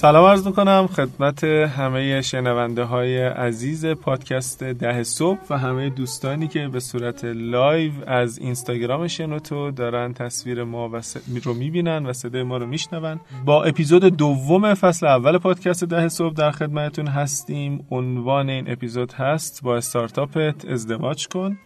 سلام 0.00 0.24
عرض 0.24 0.46
می‌کنم 0.46 0.86
خدمت 0.86 1.44
همه 1.44 2.22
شنونده 2.22 2.84
های 2.84 3.18
عزیز 3.22 3.86
پادکست 3.86 4.64
ده 4.64 5.02
صبح 5.02 5.38
و 5.50 5.58
همه 5.58 5.90
دوستانی 5.90 6.48
که 6.48 6.68
به 6.68 6.80
صورت 6.80 7.24
live 7.24 7.92
از 8.06 8.38
اینستاگرام 8.38 9.06
شنوتو 9.06 9.70
دارن 9.70 10.12
تصویر 10.12 10.64
ما 10.64 10.88
و 10.88 11.00
س... 11.00 11.16
رو 11.44 11.54
می‌بینن 11.54 12.06
و 12.06 12.12
صدای 12.12 12.42
ما 12.42 12.56
رو 12.56 12.66
میشنون. 12.66 13.20
با 13.44 13.64
اپیزود 13.64 14.04
دوم 14.04 14.74
فصل 14.74 15.06
اول 15.06 15.38
پادکست 15.38 15.84
ده 15.84 16.08
صبح 16.08 16.34
در 16.34 16.50
خدمتتون 16.50 17.06
هستیم. 17.06 17.86
عنوان 17.90 18.48
این 18.50 18.70
اپیزود 18.70 19.12
هست 19.12 19.62
با 19.62 19.76
استارتاپت 19.76 20.64
ازدواج 20.64 21.28
کن 21.28 21.58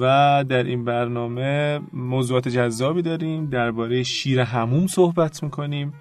و 0.00 0.44
در 0.48 0.62
این 0.62 0.84
برنامه 0.84 1.80
موضوعات 1.92 2.48
جذابی 2.48 3.02
داریم. 3.02 3.50
درباره 3.50 4.02
شیر 4.02 4.40
هموم 4.40 4.86
صحبت 4.86 5.42
می‌کنیم. 5.42 5.92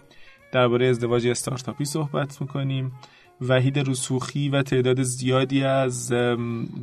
درباره 0.56 0.86
ازدواج 0.86 1.28
استارتاپی 1.28 1.86
صحبت 1.86 2.42
می‌کنیم 2.42 2.92
وحید 3.42 3.90
رسوخی 3.90 4.50
و 4.50 4.62
تعداد 4.64 5.04
زیادی 5.04 5.64
از 5.64 6.14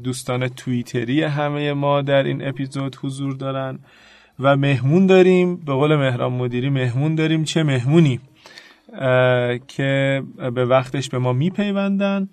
دوستان 0.04 0.48
توییتری 0.48 1.22
همه 1.22 1.72
ما 1.72 2.02
در 2.02 2.22
این 2.22 2.48
اپیزود 2.48 2.96
حضور 3.02 3.32
دارن 3.32 3.78
و 4.40 4.56
مهمون 4.56 5.06
داریم. 5.06 5.56
به 5.56 5.72
قول 5.72 5.96
مهران 5.96 6.32
مدیری 6.32 6.70
مهمون 6.70 7.14
داریم. 7.14 7.44
چه 7.44 7.62
مهمونی؟ 7.62 8.20
که 9.68 10.22
به 10.54 10.64
وقتش 10.64 11.08
به 11.08 11.18
ما 11.18 11.32
میپیوندن. 11.32 12.28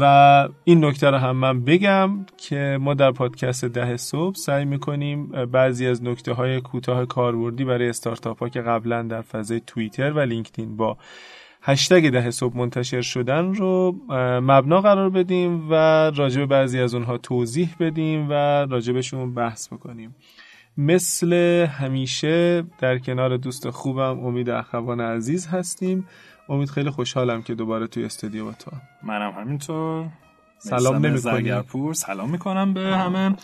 و 0.00 0.48
این 0.64 0.84
نکته 0.84 1.10
رو 1.10 1.16
هم 1.16 1.36
من 1.36 1.64
بگم 1.64 2.26
که 2.36 2.78
ما 2.80 2.94
در 2.94 3.10
پادکست 3.10 3.64
ده 3.64 3.96
صبح 3.96 4.34
سعی 4.34 4.64
می‌کنیم 4.64 5.26
بعضی 5.26 5.86
از 5.86 6.04
نکته 6.04 6.32
های 6.32 6.60
کوتاه 6.60 7.06
کاربردی 7.06 7.64
برای 7.64 7.88
استارتاپ 7.88 8.38
ها 8.38 8.48
که 8.48 8.60
قبلا 8.60 9.02
در 9.02 9.22
فضای 9.22 9.60
توییتر 9.66 10.12
و 10.12 10.20
لینکدین 10.20 10.76
با 10.76 10.96
هشتگ 11.62 12.10
ده 12.10 12.30
صبح 12.30 12.56
منتشر 12.56 13.00
شدن 13.00 13.54
رو 13.54 13.96
مبنا 14.40 14.80
قرار 14.80 15.10
بدیم 15.10 15.70
و 15.70 15.74
راجب 16.10 16.46
بعضی 16.46 16.80
از 16.80 16.94
اونها 16.94 17.18
توضیح 17.18 17.74
بدیم 17.80 18.26
و 18.30 18.32
راجبشون 18.66 19.34
بحث 19.34 19.72
بکنیم. 19.72 20.14
مثل 20.76 21.32
همیشه 21.66 22.64
در 22.78 22.98
کنار 22.98 23.36
دوست 23.36 23.70
خوبم 23.70 24.20
امید 24.26 24.50
اخوان 24.50 25.00
عزیز 25.00 25.46
هستیم. 25.46 26.06
امید 26.48 26.70
خیلی 26.70 26.90
خوشحالم 26.90 27.42
که 27.42 27.54
دوباره 27.54 27.86
توی 27.86 28.04
استودیو 28.04 28.44
با 28.44 28.52
تو 28.52 28.70
منم 29.02 29.32
همینطور. 29.32 30.06
سلام 30.58 31.06
نمی‌کنی؟ 31.06 31.52
سلام 31.92 32.30
می‌کنم 32.30 32.74
به 32.74 32.80
همه. 32.80 33.36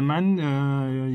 من 0.00 0.38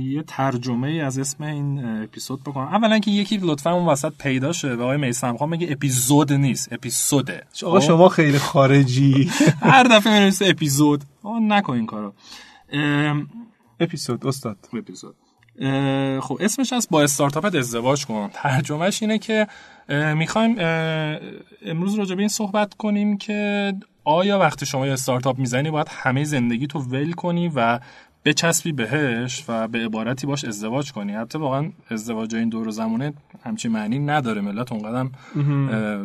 یه 0.02 0.23
ترجمه 0.27 0.88
ای 0.88 1.02
از 1.02 1.19
اسم 1.19 1.44
این 1.44 1.85
اپیزود 2.03 2.44
بکنم. 2.44 2.67
اولا 2.67 3.00
که 3.00 3.11
یکی 3.11 3.39
لطفا 3.41 3.72
اون 3.72 3.85
وسط 3.85 4.13
پیدا 4.17 4.52
شه 4.52 4.75
به 4.75 4.83
آقای 4.83 4.97
میسم 4.97 5.38
خواهم 5.38 5.52
میگه 5.52 5.67
اپیزود 5.72 6.33
نیست 6.33 6.73
اپیزوده. 6.73 7.44
آقا 7.63 7.80
خب؟ 7.80 7.85
شما 7.85 8.09
خیلی 8.09 8.38
خارجی. 8.38 9.31
هر 9.61 9.83
دفعه 9.83 10.19
می‌رسه 10.19 10.45
اپیزود. 10.47 11.03
آقا 11.23 11.39
نکن 11.39 11.73
این 11.73 11.85
کارو. 11.85 12.13
اپیزود 13.80 14.28
استاد. 14.28 14.57
اپیزود. 14.73 15.16
خب 16.22 16.38
اسمش 16.39 16.73
از 16.73 16.88
با 16.91 17.03
استارتاپت 17.03 17.55
ازدواج 17.55 18.05
کن. 18.05 18.30
ترجمهش 18.33 19.02
اینه 19.02 19.17
که 19.17 19.47
می‌خوایم 19.89 20.55
امروز 21.65 21.95
راجع 21.95 22.15
به 22.15 22.21
این 22.21 22.29
صحبت 22.29 22.73
کنیم 22.73 23.17
که 23.17 23.73
آیا 24.03 24.39
وقتی 24.39 24.65
شما 24.65 24.87
یه 24.87 24.93
استارتاپ 24.93 25.39
می‌زنی 25.39 25.71
باید 25.71 25.87
همه 25.89 26.23
زندگی 26.23 26.67
تو 26.67 26.79
ول 26.79 27.11
کنی 27.11 27.51
و 27.55 27.79
بچسبی 28.25 28.71
بهش 28.71 29.43
و 29.47 29.67
به 29.67 29.79
عبارتی 29.79 30.28
باش 30.28 30.45
ازدواج 30.45 30.91
کنی. 30.91 31.13
حتی 31.13 31.38
واقعا 31.38 31.72
ازدواج 31.89 32.35
این 32.35 32.50
دور 32.50 32.69
زمانه 32.69 33.13
همچین 33.45 33.72
معنی 33.72 34.00
نداره. 34.00 34.41
ملت 34.41 34.72
اونقدر 34.72 35.09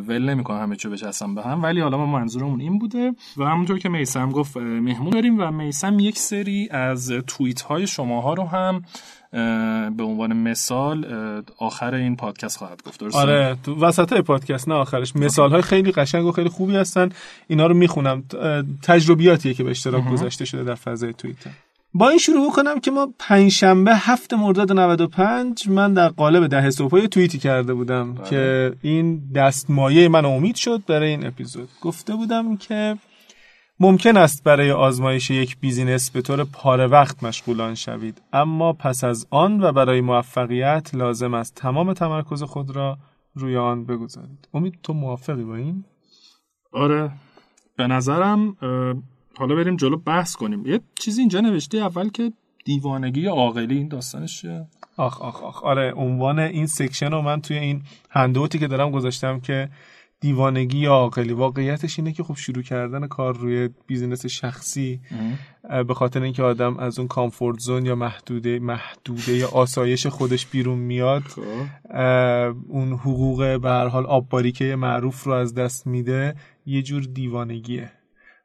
ول 0.07 0.29
نمی‌کنه 0.29 0.59
همه 0.59 0.75
چی 0.75 0.89
بچسبن 0.89 1.35
به 1.35 1.41
هم. 1.41 1.63
ولی 1.63 1.81
حالا 1.81 1.97
ما 1.97 2.05
منظورمون 2.05 2.61
این 2.61 2.79
بوده 2.79 3.11
و 3.37 3.43
همونطور 3.43 3.79
که 3.79 3.89
میسم 3.89 4.29
گفت 4.29 4.57
مهمون 4.57 5.09
داریم 5.09 5.39
و 5.39 5.51
میسم 5.51 5.99
یک 5.99 6.17
سری 6.17 6.69
از 6.71 7.11
توییت 7.27 7.61
های 7.61 7.87
شماها 7.87 8.33
رو 8.33 8.43
هم 8.43 8.83
به 9.97 10.03
عنوان 10.03 10.33
مثال 10.33 11.05
آخر 11.57 11.93
این 11.93 12.15
پادکست 12.15 12.57
خواهد 12.57 12.83
گفت. 12.85 12.99
درسته؟ 12.99 13.19
آره 13.19 13.57
تو 13.63 13.75
وسط 13.75 14.13
پادکست 14.13 14.69
نه 14.69 14.75
آخرش. 14.75 15.15
مثال 15.15 15.51
های 15.51 15.61
خیلی 15.61 15.91
قشنگ 15.91 16.25
و 16.25 16.31
خیلی 16.31 16.49
خوبی 16.49 16.75
هستن. 16.75 17.09
اینا 17.47 17.67
رو 17.67 17.73
می‌خونم. 17.73 18.23
تجربیاتیه 18.83 19.53
که 19.53 19.63
به 19.63 19.69
اشتراک 19.69 20.09
گذاشته 20.09 20.45
شده 20.45 20.63
در 20.63 20.75
فضای 20.75 21.13
توییتر. 21.13 21.51
با 21.93 22.09
این 22.09 22.17
شروع 22.17 22.51
کنم 22.51 22.79
که 22.79 22.91
ما 22.91 23.13
پنجشنبه 23.19 23.95
هفت 23.95 24.33
مرداد 24.33 24.71
95 24.71 25.69
من 25.69 25.93
در 25.93 26.09
قالب 26.09 26.47
ده 26.47 26.69
صبح 26.69 27.05
توییتی 27.05 27.39
کرده 27.39 27.73
بودم 27.73 28.13
بله. 28.13 28.29
که 28.29 28.73
این 28.81 29.31
دستمایه 29.35 30.07
من 30.07 30.25
امید 30.25 30.55
شد 30.55 30.85
برای 30.87 31.09
این 31.09 31.27
اپیزود. 31.27 31.69
گفته 31.81 32.15
بودم 32.15 32.57
که 32.57 32.97
ممکن 33.79 34.17
است 34.17 34.43
برای 34.43 34.71
آزمایش 34.71 35.29
یک 35.29 35.57
business 35.59 36.11
به 36.11 36.21
طور 36.21 36.43
پاره 36.43 36.87
وقت 36.87 37.23
مشغول 37.23 37.62
آن 37.62 37.75
شوید. 37.75 38.21
اما 38.33 38.73
پس 38.73 39.03
از 39.03 39.27
آن 39.29 39.63
و 39.63 39.71
برای 39.71 40.01
موفقیت 40.01 40.95
لازم 40.95 41.33
است 41.33 41.55
تمام 41.55 41.93
تمرکز 41.93 42.43
خود 42.43 42.75
را 42.75 42.97
روی 43.35 43.57
آن 43.57 43.85
بگذارید. 43.85 44.47
امید 44.53 44.79
تو 44.83 44.93
موافقی 44.93 45.43
با 45.43 45.55
این؟ 45.55 45.83
آره 46.73 47.11
به 47.77 47.87
نظرم 47.87 48.55
حالا 49.39 49.55
بریم 49.55 49.75
جلو 49.75 49.97
بحث 49.97 50.35
کنیم. 50.35 50.65
یه 50.65 50.79
چیزی 50.95 51.21
اینجا 51.21 51.41
نوشته 51.41 51.77
اول 51.77 52.09
که 52.09 52.31
دیوانگی 52.65 53.25
عاقلی 53.25 53.77
این 53.77 53.87
داستانش 53.87 54.41
چیه؟ 54.41 54.67
آخ 54.97 55.21
آخ 55.21 55.43
آخ. 55.43 55.63
آره 55.63 55.93
عنوان 55.93 56.39
این 56.39 56.67
section 56.67 57.11
رو 57.11 57.21
من 57.21 57.41
توی 57.41 57.57
این 57.57 57.81
handout 58.09 58.53
ی 58.53 58.59
که 58.59 58.67
دارم 58.67 58.91
گذاشتم 58.91 59.39
که 59.39 59.69
دیوانگی 60.21 60.77
یا 60.77 60.91
عاقلی. 60.91 61.33
واقعیتش 61.33 61.99
اینه 61.99 62.11
که 62.11 62.23
خب 62.23 62.35
شروع 62.35 62.63
کردن 62.63 63.07
کار 63.07 63.37
روی 63.37 63.69
بیزینس 63.87 64.25
شخصی 64.25 65.01
به 65.87 65.93
خاطر 65.93 66.21
اینکه 66.21 66.43
آدم 66.43 66.77
از 66.77 66.99
اون 66.99 67.07
کامفورت 67.07 67.59
زون 67.59 67.85
یا 67.85 67.95
محدوده 67.95 68.59
محدوده 68.59 69.37
یا 69.37 69.49
آسایش 69.49 70.07
خودش 70.07 70.45
بیرون 70.45 70.79
میاد 70.79 71.21
خب. 71.21 71.41
اون 72.67 72.93
حقوق 72.93 73.59
به 73.61 73.69
هر 73.69 73.87
حال 73.87 74.05
آبباریکه 74.05 74.75
معروف 74.75 75.23
رو 75.23 75.33
از 75.33 75.53
دست 75.53 75.87
میده 75.87 76.35
یه 76.65 76.81
جور 76.81 77.03
دیوانگیه. 77.03 77.91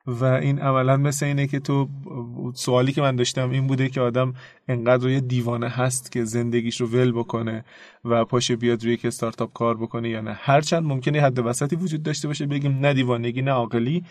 و 0.07 0.25
این 0.25 0.59
عملا 0.59 0.97
مثل 0.97 1.27
اینه 1.27 1.47
که 1.47 1.61
تو 1.61 1.89
سوالی 2.55 2.93
که 2.93 3.03
من 3.03 3.17
داشتم 3.17 3.51
این 3.51 3.67
بوده 3.67 3.89
که 3.89 4.01
آدم 4.01 4.35
انقدر 4.69 5.03
روی 5.03 5.21
دیوانه 5.21 5.69
هست 5.69 6.13
که 6.13 6.25
زندگیش 6.25 6.81
رو 6.81 6.87
ول 6.87 7.13
بکنه 7.13 7.65
و 8.05 8.25
پاشه 8.25 8.57
بیاد 8.57 8.85
روی 8.85 8.93
یک 8.93 9.05
استارتاپ 9.05 9.53
کار 9.53 9.77
بکنه 9.77 10.09
یا 10.09 10.21
نه. 10.21 10.33
هرچند 10.41 10.83
ممکنه 10.83 11.21
حد 11.21 11.39
وسطی 11.39 11.77
وجود 11.77 12.03
داشته 12.03 12.29
باشه 12.29 12.47
بگیم 12.47 12.79
نه 12.79 12.95
دیوانگی 12.95 13.43
نه 13.43 13.51
عاقلی. 13.51 14.05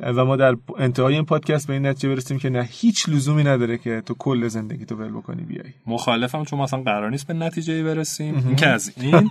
و 0.00 0.24
ما 0.24 0.36
در 0.36 0.56
انتهای 0.78 1.14
این 1.14 1.24
پادکست 1.24 1.66
به 1.66 1.72
این 1.72 1.86
نتیجه 1.86 2.08
برسیم 2.08 2.38
که 2.38 2.50
نه 2.50 2.68
هیچ 2.70 3.08
لزومی 3.08 3.44
نداره 3.44 3.78
که 3.78 4.02
تو 4.06 4.14
کل 4.14 4.48
زندگی 4.48 4.84
تو 4.84 4.96
ول 4.96 5.10
بکنی 5.10 5.42
بیای. 5.42 5.72
مخالفم 5.86 6.44
چون 6.44 6.58
مثلا 6.60 6.82
قرار 6.82 7.10
نیست 7.10 7.26
به 7.26 7.34
نتیجه 7.34 7.82
برسیم. 7.82 8.34
این 8.46 8.56
که 8.56 8.66
از 8.66 8.92
این 8.96 9.30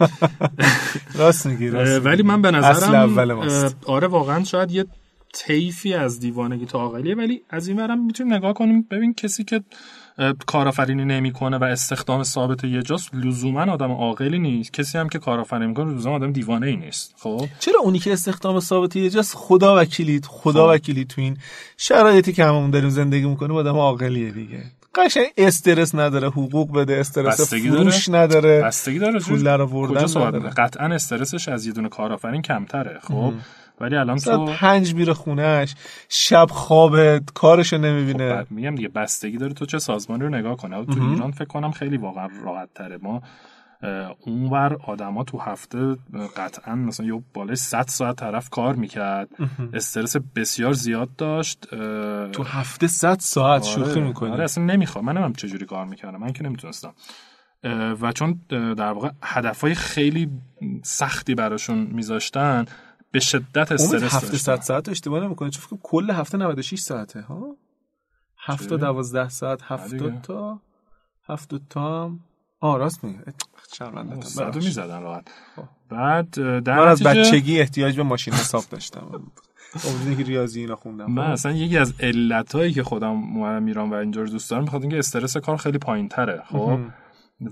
راست 1.19 1.45
میگی 1.45 1.69
ولی 1.69 2.23
من 2.23 2.41
به 2.41 2.51
نظرم 2.51 3.69
آره 3.85 4.07
واقعا 4.07 4.43
شاید 4.43 4.71
یه 4.71 4.85
طیفی 5.33 5.93
از 5.93 6.19
دیوانگی 6.19 6.65
تا 6.65 6.79
عاقلیه 6.79 7.15
ولی 7.15 7.41
از 7.49 7.67
این 7.67 7.79
ورم 7.79 8.05
می‌تونیم 8.05 8.33
نگاه 8.33 8.53
کنیم. 8.53 8.87
ببین 8.91 9.13
کسی 9.13 9.43
که 9.43 9.61
کارآفرینی 10.47 11.05
نمی‌کنه 11.05 11.57
و 11.57 11.63
استخدام 11.63 12.23
ثابت 12.23 12.63
یه 12.63 12.81
جاست 12.81 13.15
لزوما 13.15 13.71
آدم 13.71 13.91
عاقلی 13.91 14.39
نیست. 14.39 14.73
کسی 14.73 14.97
هم 14.97 15.09
که 15.09 15.19
کارآفرینی 15.19 15.67
می‌کنه 15.67 15.93
لزوما 15.93 16.15
آدم 16.15 16.31
دیوانه 16.31 16.67
ای 16.67 16.75
نیست 16.75 17.13
خب؟ 17.17 17.47
چرا 17.59 17.79
اونی 17.79 17.99
که 17.99 18.13
استخدام 18.13 18.59
ثابت 18.59 18.95
یه 18.95 19.09
جاست 19.09 19.35
خدا 19.35 19.81
وکیلی 19.81 20.21
خدا 20.27 20.67
خب. 20.67 20.73
وکیلی 20.73 21.05
تو 21.05 21.21
این 21.21 21.37
شرایطی 21.77 22.33
که 22.33 22.45
هممون 22.45 22.69
داریم 22.69 22.89
زندگی 22.89 23.25
می‌کنیم 23.25 23.55
آدم 23.55 23.75
عاقلیه 23.75 24.31
دیگه. 24.31 24.63
قشنگ 24.95 25.25
استرس 25.37 25.95
نداره 25.95 26.27
حقوق 26.27 26.77
بده 26.77 26.99
استرس 26.99 27.53
فروش 27.53 28.07
داره. 28.07 28.23
نداره 28.23 28.61
بستگی 28.61 28.99
داره. 28.99 29.19
پول 29.19 29.43
در 29.43 29.61
آوردن 29.61 30.49
قطعا 30.49 30.85
استرسش 30.85 31.49
از 31.49 31.65
یه 31.65 31.73
دونه 31.73 31.89
کارآفرین 31.89 32.41
کمتره 32.41 32.99
خب؟ 33.03 33.33
ولی 33.81 33.95
الان 33.95 34.17
تو 34.17 34.45
پنج 34.45 34.95
میره 34.95 35.13
خونهش 35.13 35.75
شب 36.09 36.47
خوابه 36.49 37.21
کارشو 37.33 37.77
نمی‌بینه. 37.77 38.43
خب 38.43 38.51
میگم 38.51 38.75
دیگه 38.75 38.87
بستگی 38.87 39.37
داره 39.37 39.53
تو 39.53 39.65
چه 39.65 39.79
سازمانی 39.79 40.23
رو 40.23 40.29
نگاه 40.29 40.57
کنه. 40.57 40.85
تو 40.85 41.03
ایران 41.03 41.31
فکر 41.31 41.47
کنم 41.47 41.71
خیلی 41.71 41.97
واقعا 41.97 42.29
راحت 42.43 42.69
تره 42.75 42.97
ما 43.01 43.21
اونور 44.19 44.77
آدما 44.87 45.23
تو 45.23 45.37
هفته 45.37 45.97
قطعا 46.37 46.75
مثلا 46.75 47.05
یه 47.05 47.21
بالای 47.33 47.55
100 47.55 47.85
ساعت 47.87 48.15
طرف 48.15 48.49
کار 48.49 48.75
می‌کرد. 48.75 49.29
استرس 49.73 50.15
بسیار 50.35 50.73
زیاد 50.73 51.09
داشت. 51.17 51.67
تو 52.31 52.43
هفته 52.43 52.87
100 52.87 53.19
ساعت 53.19 53.65
آره، 53.65 53.71
شوخی 53.71 53.99
می‌کنه 53.99 54.31
آره 54.31 54.43
اصلا 54.43 54.63
نمی‌خوام. 54.63 55.05
من 55.05 55.11
نمی‌دونم 55.11 55.33
چجوری 55.33 55.65
کار 55.65 55.85
می‌کردم. 55.85 56.19
من 56.19 56.33
که 56.33 56.43
نمی‌تونستم. 56.43 56.93
و 58.01 58.11
چون 58.11 58.39
در 58.49 58.91
واقع 58.91 59.09
هدفهای 59.23 59.75
خیلی 59.75 60.29
سختی 60.83 61.35
براشون 61.35 61.77
میذاشتن 61.77 62.65
به 63.11 63.19
شدت 63.19 63.71
استرس 63.71 64.03
هفته 64.03 64.37
100 64.37 64.61
ساعت 64.61 64.89
اشتباه 64.89 65.23
نمی‌کنه 65.23 65.49
چون 65.49 65.79
کل 65.83 66.11
هفته 66.11 66.37
96 66.37 66.79
ساعته 66.79 67.21
ها؟ 67.21 67.55
هفته 68.37 68.77
12 68.77 69.29
ساعت 69.29 69.61
هفته 69.61 70.19
تا 70.23 70.59
هفته 71.25 71.59
تا 71.69 72.11
آ 72.59 72.77
راست 72.77 73.03
میگه 73.03 73.19
شرمنده 73.73 74.21
صدو 74.21 74.59
می‌زدن 74.59 75.01
راحت. 75.01 75.27
خب. 75.55 75.63
بعد 75.89 76.29
در 76.63 76.79
من 76.79 76.87
از 76.87 77.03
بچگی 77.03 77.59
احتیاج 77.59 77.97
به 77.97 78.03
ماشین 78.03 78.33
حساب 78.33 78.63
داشتم. 78.69 79.07
امیدوارم 79.87 80.17
که 80.17 80.23
ریاضی 80.23 80.59
اینا 80.59 80.75
خوندم. 80.75 81.11
من 81.11 81.31
اصلا 81.31 81.51
یکی 81.51 81.77
از 81.77 81.93
علتایی 81.99 82.73
که 82.73 82.83
خودم 82.83 83.37
اومدم 83.37 83.65
ایران 83.65 83.89
و 83.89 83.93
اینجور 83.93 84.27
دوست 84.27 84.51
دارم 84.51 84.65
بخاطر 84.65 84.81
اینکه 84.81 84.97
استرس 84.97 85.37
کار 85.37 85.57
خیلی 85.57 85.77
پایینتره 85.77 86.43
خب؟ 86.49 86.79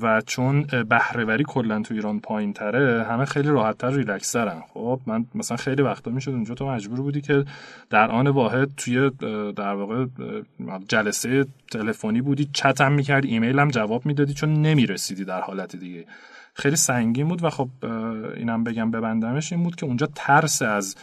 و 0.01 0.21
چون 0.21 0.61
بهرهوری 0.89 1.43
کلا 1.43 1.81
تو 1.81 1.93
ایران 1.93 2.19
پایین 2.19 2.53
تره 2.53 3.03
همه 3.03 3.25
خیلی 3.25 3.47
راحت 3.49 3.77
تر 3.77 3.89
ریلکس 3.89 4.31
ترن 4.31 4.61
خب 4.73 5.01
من 5.05 5.25
مثلا 5.35 5.57
خیلی 5.57 5.81
وقتا 5.81 6.11
می‌شد 6.11 6.31
اونجا 6.31 6.55
تو 6.55 6.69
مجبور 6.69 7.01
بودی 7.01 7.21
که 7.21 7.45
در 7.89 8.11
آن 8.11 8.27
واحد 8.27 8.69
توی 8.77 9.09
در 9.55 9.73
واقع 9.73 10.05
جلسه 10.87 11.45
تلفنی 11.71 12.21
بودی 12.21 12.49
چت 12.53 12.81
هم 12.81 12.93
می‌کردی 12.93 13.27
ایمیل 13.27 13.59
هم 13.59 13.67
جواب 13.67 14.05
می‌دادی 14.05 14.33
چون 14.33 14.53
نمی‌رسیدی 14.53 15.25
در 15.25 15.41
حالت 15.41 15.75
دیگه. 15.75 16.05
خیلی 16.53 16.75
سنگین 16.75 17.27
بود 17.27 17.43
و 17.43 17.49
خب 17.49 17.69
اینم 18.35 18.63
بگم 18.63 18.91
ببندمش 18.91 19.53
این 19.53 19.63
بود 19.63 19.75
که 19.75 19.85
اونجا 19.85 20.07
ترس 20.15 20.61
از 20.61 20.95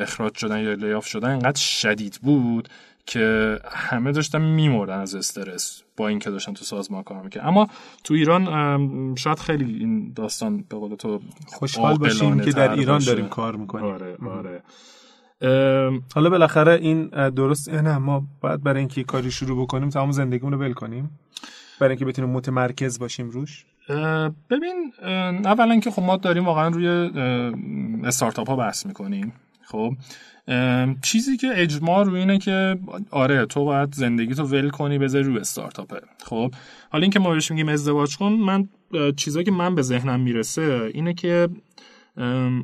اخراج 0.00 0.34
شدن 0.34 0.60
یا 0.60 0.72
layoff 0.72 1.06
شدن 1.06 1.30
انقدر 1.30 1.60
شدید 1.60 2.18
بود 2.22 2.68
که 3.06 3.58
همه 3.72 4.12
داشتن 4.12 4.42
میمردن 4.42 4.98
از 5.00 5.14
استرس 5.14 5.82
با 5.96 6.08
اینکه 6.08 6.30
داشتن 6.30 6.52
تو 6.52 6.64
سازمان 6.64 7.02
کار 7.02 7.22
می‌کنن 7.22 7.46
اما 7.46 7.68
تو 8.04 8.14
ایران 8.14 9.14
شاید 9.14 9.38
خیلی 9.38 9.78
این 9.78 10.12
داستان 10.12 10.64
به 10.68 10.76
قول 10.76 10.94
تو 10.94 11.20
خوشحال 11.46 11.98
باشیم 11.98 12.40
که 12.40 12.50
در 12.50 12.72
ایران 12.72 13.00
داریم 13.00 13.28
کار 13.28 13.56
می‌کنیم. 13.56 13.84
آره 13.84 14.16
آره. 14.26 14.62
حالا 16.14 16.30
بالاخره 16.30 16.72
این 16.72 17.06
درست 17.30 17.68
نه 17.68 17.98
ما 17.98 18.26
باید 18.40 18.62
برای 18.62 18.78
اینکه 18.78 19.04
کاری 19.04 19.30
شروع 19.30 19.62
بکنیم 19.62 19.88
تمام 19.88 20.12
زندگیمون 20.12 20.52
رو 20.52 20.58
ول 20.58 20.72
کنیم. 20.72 21.18
برای 21.80 21.90
اینکه 21.90 22.04
بتونیم 22.04 22.30
متمرکز 22.30 22.98
باشیم 22.98 23.30
روش. 23.30 23.66
ببین 24.50 24.92
اولا 25.44 25.80
که 25.80 25.90
خب 25.90 26.02
ما 26.02 26.16
داریم 26.16 26.44
واقعا 26.44 26.68
روی 26.68 26.88
استارتاپ 28.04 28.48
ها 28.48 28.56
بحث 28.56 28.86
می‌کنیم 28.86 29.32
خب؟ 29.62 29.92
چیزی 31.02 31.36
که 31.36 31.46
اجماع 31.54 32.04
روی 32.04 32.20
اینه 32.20 32.38
که 32.38 32.78
آره 33.10 33.46
تو 33.46 33.64
باید 33.64 33.94
زندگی 33.94 34.34
تو 34.34 34.42
ول 34.42 34.70
کنی 34.70 34.98
بذاری 34.98 35.24
روی 35.24 35.38
استارتاپه. 35.38 36.00
خب 36.24 36.54
حالا 36.90 37.02
اینکه 37.02 37.18
ما 37.18 37.30
بهش 37.30 37.50
میگیم 37.50 37.68
ازدواج 37.68 38.16
کن 38.16 38.32
من 38.32 38.68
چیزایی 39.16 39.44
که 39.44 39.50
من 39.50 39.74
به 39.74 39.82
ذهنم 39.82 40.20
می‌رسه 40.20 40.90
اینه 40.94 41.14
که 41.14 41.48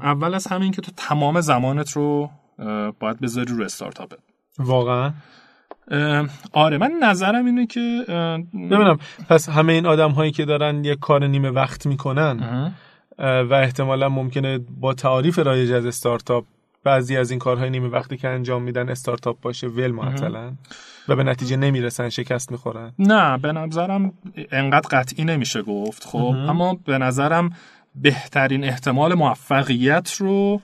اول 0.02 0.34
از 0.34 0.46
همین 0.46 0.73
که 0.73 0.82
تو 0.82 0.93
تمام 0.96 1.40
زمانت 1.40 1.93
رو 1.93 2.31
باید 3.00 3.20
بذاری 3.20 3.52
روی 3.52 3.64
استارتاپه. 3.64 4.17
واقعا؟ 4.58 5.12
آره 6.52 6.79
من 6.79 6.93
نظرم 7.02 7.46
اینه 7.46 7.67
که 7.67 8.05
ببینم 8.55 8.99
پس 9.29 9.49
همه 9.49 9.72
این 9.72 9.87
آدم 9.87 10.11
هایی 10.11 10.31
که 10.31 10.44
دارن 10.44 10.84
یک 10.84 10.99
کار 10.99 11.26
نیمه 11.26 11.50
وقت 11.50 11.87
می‌کنن 11.87 12.72
و 13.19 13.55
احتمالا 13.55 14.08
ممکنه 14.08 14.58
با 14.58 14.94
تعاریف 14.94 15.38
رایج 15.38 15.72
از 15.72 15.87
استارتاپ 15.87 16.44
بعضی 16.86 17.16
از 17.16 17.30
این 17.30 17.38
کارهای 17.38 17.70
نیمه 17.70 17.88
وقتی 17.88 18.16
که 18.16 18.28
انجام 18.28 18.62
میدن 18.62 18.88
استارتاپ 18.88 19.40
باشه 19.40 19.66
ول 19.66 19.90
معطلا. 19.90 20.52
و 21.08 21.16
به 21.16 21.24
نتیجه 21.24 21.56
نمی‌رسن 21.56 22.08
شکست 22.08 22.50
می‌خورن. 22.52 22.92
نه 22.98 23.38
به 23.38 23.52
نظرم 23.52 24.12
انقدر 24.52 24.88
قطعی 24.90 25.24
نمیشه 25.24 25.62
گفت 25.62 26.04
خب. 26.04 26.34
اما 26.48 26.74
به 26.74 26.98
نظرم 26.98 27.50
بهترین 27.94 28.64
احتمال 28.64 29.14
موفقیت 29.14 30.12
رو 30.18 30.60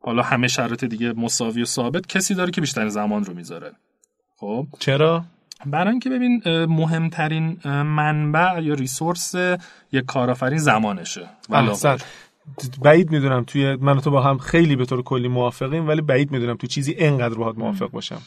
حالا 0.00 0.22
همه 0.22 0.48
شرط 0.48 0.84
دیگه 0.84 1.12
مساوی 1.12 1.62
و 1.62 1.64
ثابت 1.64 2.06
کسی 2.06 2.34
داره 2.34 2.50
که 2.50 2.60
بیشترین 2.60 2.88
زمان 2.88 3.24
رو 3.24 3.34
می‌ذاره. 3.34 3.72
خب. 4.36 4.66
چرا؟ 4.78 5.24
برای 5.66 5.90
اینکه 5.90 6.10
ببین 6.10 6.42
مهمترین 6.64 7.58
منبع 7.68 8.62
یا 8.62 8.74
ریسورس 8.74 9.34
یک 9.92 10.04
کارآفرین 10.04 10.58
زمانشه. 10.58 11.28
بعید 12.82 13.10
می‌دونم 13.10 13.44
توی 13.44 13.76
من 13.76 14.00
تو 14.00 14.10
با 14.10 14.22
هم 14.22 14.38
خیلی 14.38 14.76
به 14.76 14.84
طور 14.84 15.02
کلی 15.02 15.28
موافقیم 15.28 15.88
ولی 15.88 16.00
بعید 16.00 16.30
می‌دونم 16.30 16.56
تو 16.56 16.66
چیزی 16.66 16.94
انقدر 16.98 17.34
باهات 17.34 17.58
موافق 17.58 17.90
باشم. 17.90 18.18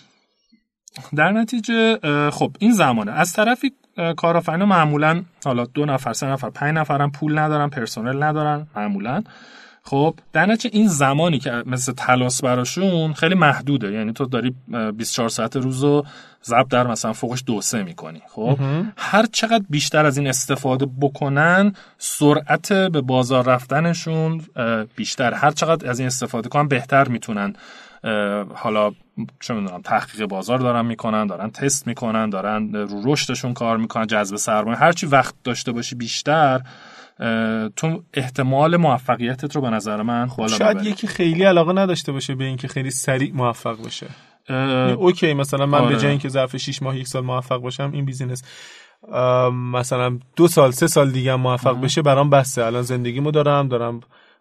در 1.16 1.32
نتیجه 1.32 2.00
خب 2.30 2.52
این 2.60 2.72
زمانه. 2.74 3.12
از 3.12 3.34
طرفی 3.34 3.72
کارآفرین 4.18 4.64
معمولا 4.64 5.24
حالا 5.46 5.66
دو 5.66 5.86
نفر 5.86 6.14
سه 6.14 6.28
نفر 6.28 6.50
پنج 6.50 6.78
نفرم 6.78 7.12
پول 7.12 7.40
ندارن 7.40 7.70
پرسنل 7.70 8.24
ندارن 8.24 8.68
معمولا. 8.76 9.24
خب 9.84 10.20
در 10.34 10.46
نتیجه 10.46 10.78
این 10.78 10.88
زمانی 10.88 11.40
که 11.40 11.64
مثل 11.66 11.94
تلاس 11.94 12.42
براشون 12.42 13.14
خیلی 13.14 13.36
محدوده. 13.36 13.92
یعنی 13.92 14.14
تو 14.14 14.26
داری 14.26 14.56
24 14.98 15.30
ساعت 15.30 15.56
روز 15.56 15.84
رو 15.84 16.06
ضبط 16.48 16.68
در 16.68 16.88
مثلا 16.88 17.14
فوقش 17.14 17.44
دو 17.46 17.62
سه 17.62 17.84
می‌کنی. 17.84 18.22
خب؟ 18.28 18.60
هر 18.98 19.26
چقدر 19.26 19.64
بیشتر 19.70 20.06
از 20.06 20.18
این 20.18 20.28
استفاده 20.28 20.88
بکنن 21.02 21.74
سرعت 21.98 22.74
به 22.74 23.02
بازار 23.02 23.46
رفتنشون 23.46 24.42
بیشتر. 24.96 25.34
هر 25.34 25.52
چقدر 25.52 25.90
از 25.90 26.00
این 26.00 26.08
استفاده 26.08 26.50
کنن 26.50 26.68
بهتر 26.68 27.08
می‌تونن. 27.08 27.54
حالا 28.54 28.92
چه 29.40 29.54
می‌دونم 29.54 29.82
تحقیق 29.82 30.26
بازار 30.26 30.60
دارن 30.60 30.86
می‌کنن 30.86 31.28
دارن 31.28 31.50
تست 31.50 31.88
می‌کنن 31.88 32.30
دارن 32.30 32.76
رو 32.76 33.14
رشدشون 33.14 33.54
کار 33.54 33.78
می‌کنن 33.78 34.08
جذب 34.08 34.36
سرمایه. 34.36 34.78
هرچی 34.78 35.06
وقت 35.06 35.36
داشته 35.44 35.72
باشی 35.72 35.96
بیشتر 35.96 36.62
تو 37.76 38.04
احتمال 38.14 38.78
موفقیتت 38.78 39.56
رو 39.56 39.62
به 39.62 39.70
نظر 39.70 40.02
من 40.02 40.30
بالا 40.38 40.58
شاید 40.58 40.84
یکی 40.84 41.08
خیلی 41.08 41.44
علاقه 41.44 41.74
نداشته 41.74 42.12
باشه 42.12 42.36
به 42.36 42.44
اینکه 42.44 42.68
خیلی 42.68 42.92
سریع 42.92 43.34
موفق 43.34 43.78
باشه. 43.78 44.08
OK 44.50 45.34
مثلا 45.34 45.66
من 45.66 45.80
آره. 45.80 45.96
به 45.96 46.02
جای 46.02 46.10
اینکه 46.10 46.30
ظرف 46.30 46.58
6 46.58 46.82
ماه 46.82 46.98
یک 46.98 47.08
سال 47.08 47.24
موفق 47.24 47.58
باشم 47.58 47.92
این 47.94 48.06
business. 48.06 48.44
مثلا 49.54 50.20
دو 50.36 50.48
سال 50.48 50.72
سه 50.72 50.88
سال 50.88 51.12
دیگه 51.12 51.36
موفق 51.36 51.82
بشه 51.82 52.02
برام 52.02 52.30
بسه. 52.30 52.66
الان 52.66 52.82
زندگیمو 52.82 53.32
دارم 53.32 53.68
دارم 53.68 54.00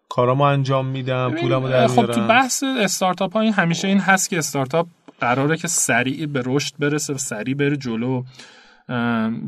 کارامو 0.09 0.45
انجام 0.45 0.87
میدم 0.87 1.35
پولمو 1.41 1.69
در 1.69 1.87
خب 1.87 2.07
تو 2.07 2.27
بحث 2.27 2.63
استارتاپ 2.81 3.33
ها 3.33 3.41
این 3.41 3.53
همیشه 3.53 3.89
این 3.89 3.99
هست 3.99 4.31
که 4.31 4.39
استارتاپ 4.39 4.87
قراره 5.21 5.57
که 5.57 5.69
سریع 5.69 6.27
به 6.27 6.43
رشد 6.47 6.75
برسه 6.79 7.15
و 7.15 7.19
سریع 7.19 7.55
بره 7.55 7.77
جلو. 7.77 8.23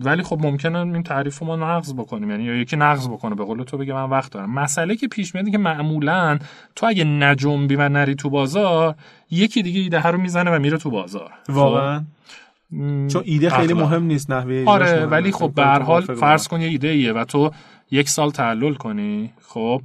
ولی 0.05 0.23
خب 0.23 0.47
ممکنه 0.47 0.79
این 0.79 1.03
تعریف 1.03 1.43
ما 1.43 1.57
نقض 1.57 1.95
بکنیم. 1.95 2.31
یعنی 2.31 2.45
یا 2.45 2.55
یکی 2.55 2.77
نقض 2.77 3.09
بکنه. 3.09 3.35
به 3.35 3.45
قول 3.45 3.63
تو 3.63 3.79
بگه 3.79 3.95
من 3.95 4.11
وقت 4.11 4.33
دارم. 4.33 4.51
مسئله 4.51 4.97
که 4.97 5.09
پیش 5.09 5.35
میاد 5.35 5.49
که 5.49 5.59
معمولا 5.59 6.39
تو 6.77 6.87
اگه 6.87 7.05
نجنبی 7.05 7.77
و 7.77 7.89
نری 7.89 8.15
تو 8.15 8.31
بازار 8.31 8.95
یکی 9.31 9.63
دیگه 9.63 9.81
ایده 9.81 10.07
رو 10.07 10.21
می‌زنه 10.21 10.51
و 10.51 10.59
میره 10.59 10.79
تو 10.79 10.91
بازار. 10.91 11.33
واقعا. 11.49 11.99
خب؟ 11.99 12.05
چون 13.09 13.23
ایده 13.25 13.51
خیلی 13.51 13.75
مهم 13.75 14.03
نیست 14.03 14.31
نحوه 14.31 14.65
آره 14.67 15.07
ولی 15.07 15.33
خب 15.33 15.53
به 15.55 15.65
هر 15.65 15.83
حال 15.83 16.03
فرض 16.03 16.49
کن 16.49 16.61
یه 16.61 16.69
ایده 16.69 16.89
ایه 16.89 17.13
و 17.13 17.25
تو 17.25 17.51
یک 17.91 18.09
سال 18.09 18.31
تعلل 18.31 18.75
کنی 18.75 19.33
خب 19.43 19.83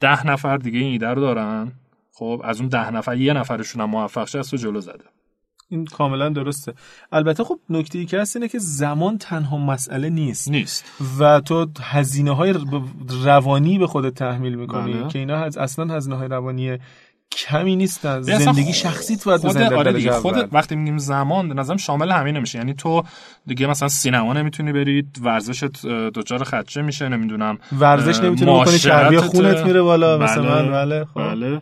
ده 0.00 0.26
نفر 0.26 0.56
دیگه 0.56 0.78
این 0.78 0.92
ایده 0.92 1.08
رو 1.08 1.20
دارن. 1.20 1.72
خب 2.12 2.42
از 2.44 2.60
اون 2.60 2.68
ده 2.68 2.90
نفر 2.90 3.16
یه 3.16 3.32
نفرشون 3.32 3.82
هم 3.82 3.90
موفق 3.90 4.28
شه 4.28 4.38
از 4.38 4.50
تو 4.50 4.56
جلو 4.56 4.80
زده. 4.80 5.04
این 5.70 5.84
کاملا 5.84 6.28
درسته 6.28 6.74
البته 7.12 7.44
خب 7.44 7.58
نکته 7.70 7.98
ای 7.98 8.06
که 8.06 8.20
هست 8.20 8.36
اینه 8.36 8.48
که 8.48 8.58
زمان 8.58 9.18
تنها 9.18 9.58
مسئله 9.58 10.10
نیست 10.10 10.50
نیست 10.50 10.84
و 11.18 11.40
تو 11.40 11.66
هزینه 11.80 12.30
های 12.30 12.54
روانی 13.24 13.78
به 13.78 13.86
خودت 13.86 14.14
تحمیل 14.14 14.54
می‌کنی 14.54 14.92
بله. 14.92 15.08
که 15.08 15.18
اینا 15.18 15.36
اصلا 15.36 15.94
هزینه 15.94 16.16
های 16.16 16.28
روانی 16.28 16.78
کمی 17.32 17.76
نیستن 17.76 18.22
زندگی 18.22 18.72
شخصی 18.72 19.16
تو 19.16 19.30
باید 19.30 19.40
خود 19.40 19.72
آره 19.72 19.92
دیگه 19.92 20.12
خود 20.12 20.48
وقتی 20.52 20.76
میگیم 20.76 20.98
زمان 20.98 21.48
به 21.48 21.54
نظرم 21.54 21.76
شامل 21.76 22.10
همین 22.10 22.36
نمیشه 22.36 22.58
یعنی 22.58 22.74
تو 22.74 23.02
دیگه 23.46 23.66
مثلا 23.66 23.88
سینما 23.88 24.32
نمی‌تونی 24.32 24.72
برید 24.72 25.18
ورزشت 25.22 25.86
دچار 25.86 26.44
خدشه 26.44 26.82
میشه 26.82 27.08
نمی‌دونم 27.08 27.58
ورزش 27.72 28.20
نمی‌تونی 28.20 28.60
بکنی 28.60 28.78
چربی 28.78 29.16
خونت 29.16 29.66
میره 29.66 29.82
بالا 29.82 30.18
مثلا 30.18 30.62
بله 30.62 30.70
بله, 30.70 31.04
خب. 31.04 31.20
بله. 31.20 31.60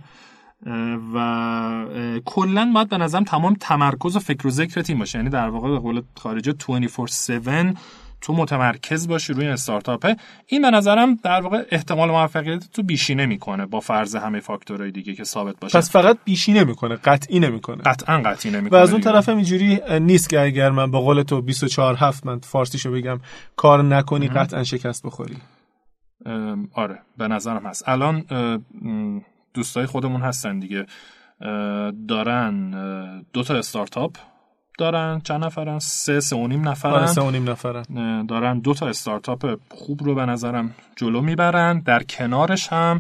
و 1.15 2.21
کلا 2.25 2.71
باید 2.75 2.89
به 2.89 2.99
نظرم 2.99 3.25
تمام 3.25 3.57
تمرکز 3.61 4.17
و 4.17 4.19
فکر 4.19 4.47
و 4.47 4.51
ذکر 4.51 4.83
تیم 4.83 4.99
باشه. 4.99 5.19
یعنی 5.19 5.31
در 5.31 5.49
واقع 5.49 5.69
به 5.69 5.79
قول 5.79 6.03
خارجه 6.17 6.53
24/7 6.53 7.77
تو 8.21 8.33
متمرکز 8.33 9.09
باشی 9.09 9.33
روی 9.33 9.47
استارتاپه 9.47 10.17
این 10.47 10.63
به 10.63 10.71
نظرم 10.71 11.15
در 11.15 11.41
واقع 11.41 11.65
احتمال 11.71 12.11
موفقیت 12.11 12.73
تو 12.73 12.83
بیشینه 12.83 13.27
می‌کنه 13.27 13.67
با 13.67 13.81
فرض 13.81 14.17
همه 14.17 14.41
فاکتورهای 14.41 14.91
دیگه 14.91 15.15
که 15.15 15.25
ثابت 15.25 15.61
باشه. 15.61 15.79
پس 15.79 15.91
فقط 15.91 16.19
بیشینه 16.25 16.65
می‌کنه 16.65 16.97
قطعی 16.97 17.41
نمی‌کنه. 17.41 17.83
قطعا 17.83 18.19
قطعی 18.19 18.53
نمی‌کنه 18.53 18.79
و 18.79 18.83
از 18.83 18.93
اون 18.93 19.01
طرف 19.01 19.29
هم 19.29 19.37
اینجوری 19.37 19.81
نیست 20.01 20.29
که 20.29 20.41
اگر 20.41 20.71
من 20.71 20.91
به 20.91 20.99
قول 20.99 21.23
تو 21.23 21.43
24 21.43 21.97
هفت 21.97 22.27
من 22.27 22.39
فارسیشو 22.39 22.93
بگم 22.93 23.21
کار 23.57 23.83
نکنی 23.83 24.29
قطعا 24.29 24.65
شکست 24.65 25.07
بخوری. 25.07 25.37
آره 26.73 26.99
به 27.19 27.29
نظرم 27.29 27.67
هست. 27.67 27.89
الان 27.89 28.25
دوستای 29.55 29.87
خودمون 29.87 30.21
هستن 30.21 30.59
دیگه. 30.59 30.87
دارن 32.09 32.71
دو 33.33 33.43
تا 33.43 33.55
استارتاپ 33.55 34.17
دارن 34.79 35.21
چند 35.21 35.45
نفرن؟ 35.45 35.79
سه 35.79 36.21
سه 36.21 36.37
و 36.37 36.47
نیم 36.47 36.69
نفرن. 36.69 36.93
آره، 36.93 37.07
سه 37.07 37.23
و 37.23 37.31
نیم 37.31 37.51
نفرن. 37.51 38.27
دارن 38.27 38.59
دو 38.59 38.75
تا 38.75 38.89
استارتاپ 38.89 39.61
خوب 39.71 40.05
رو 40.05 40.15
به 40.15 40.27
نظرم 40.27 40.75
جلو 40.97 41.21
می‌برن 41.21 41.81
در 41.81 42.03
کنارش 42.03 42.73
هم 42.73 42.99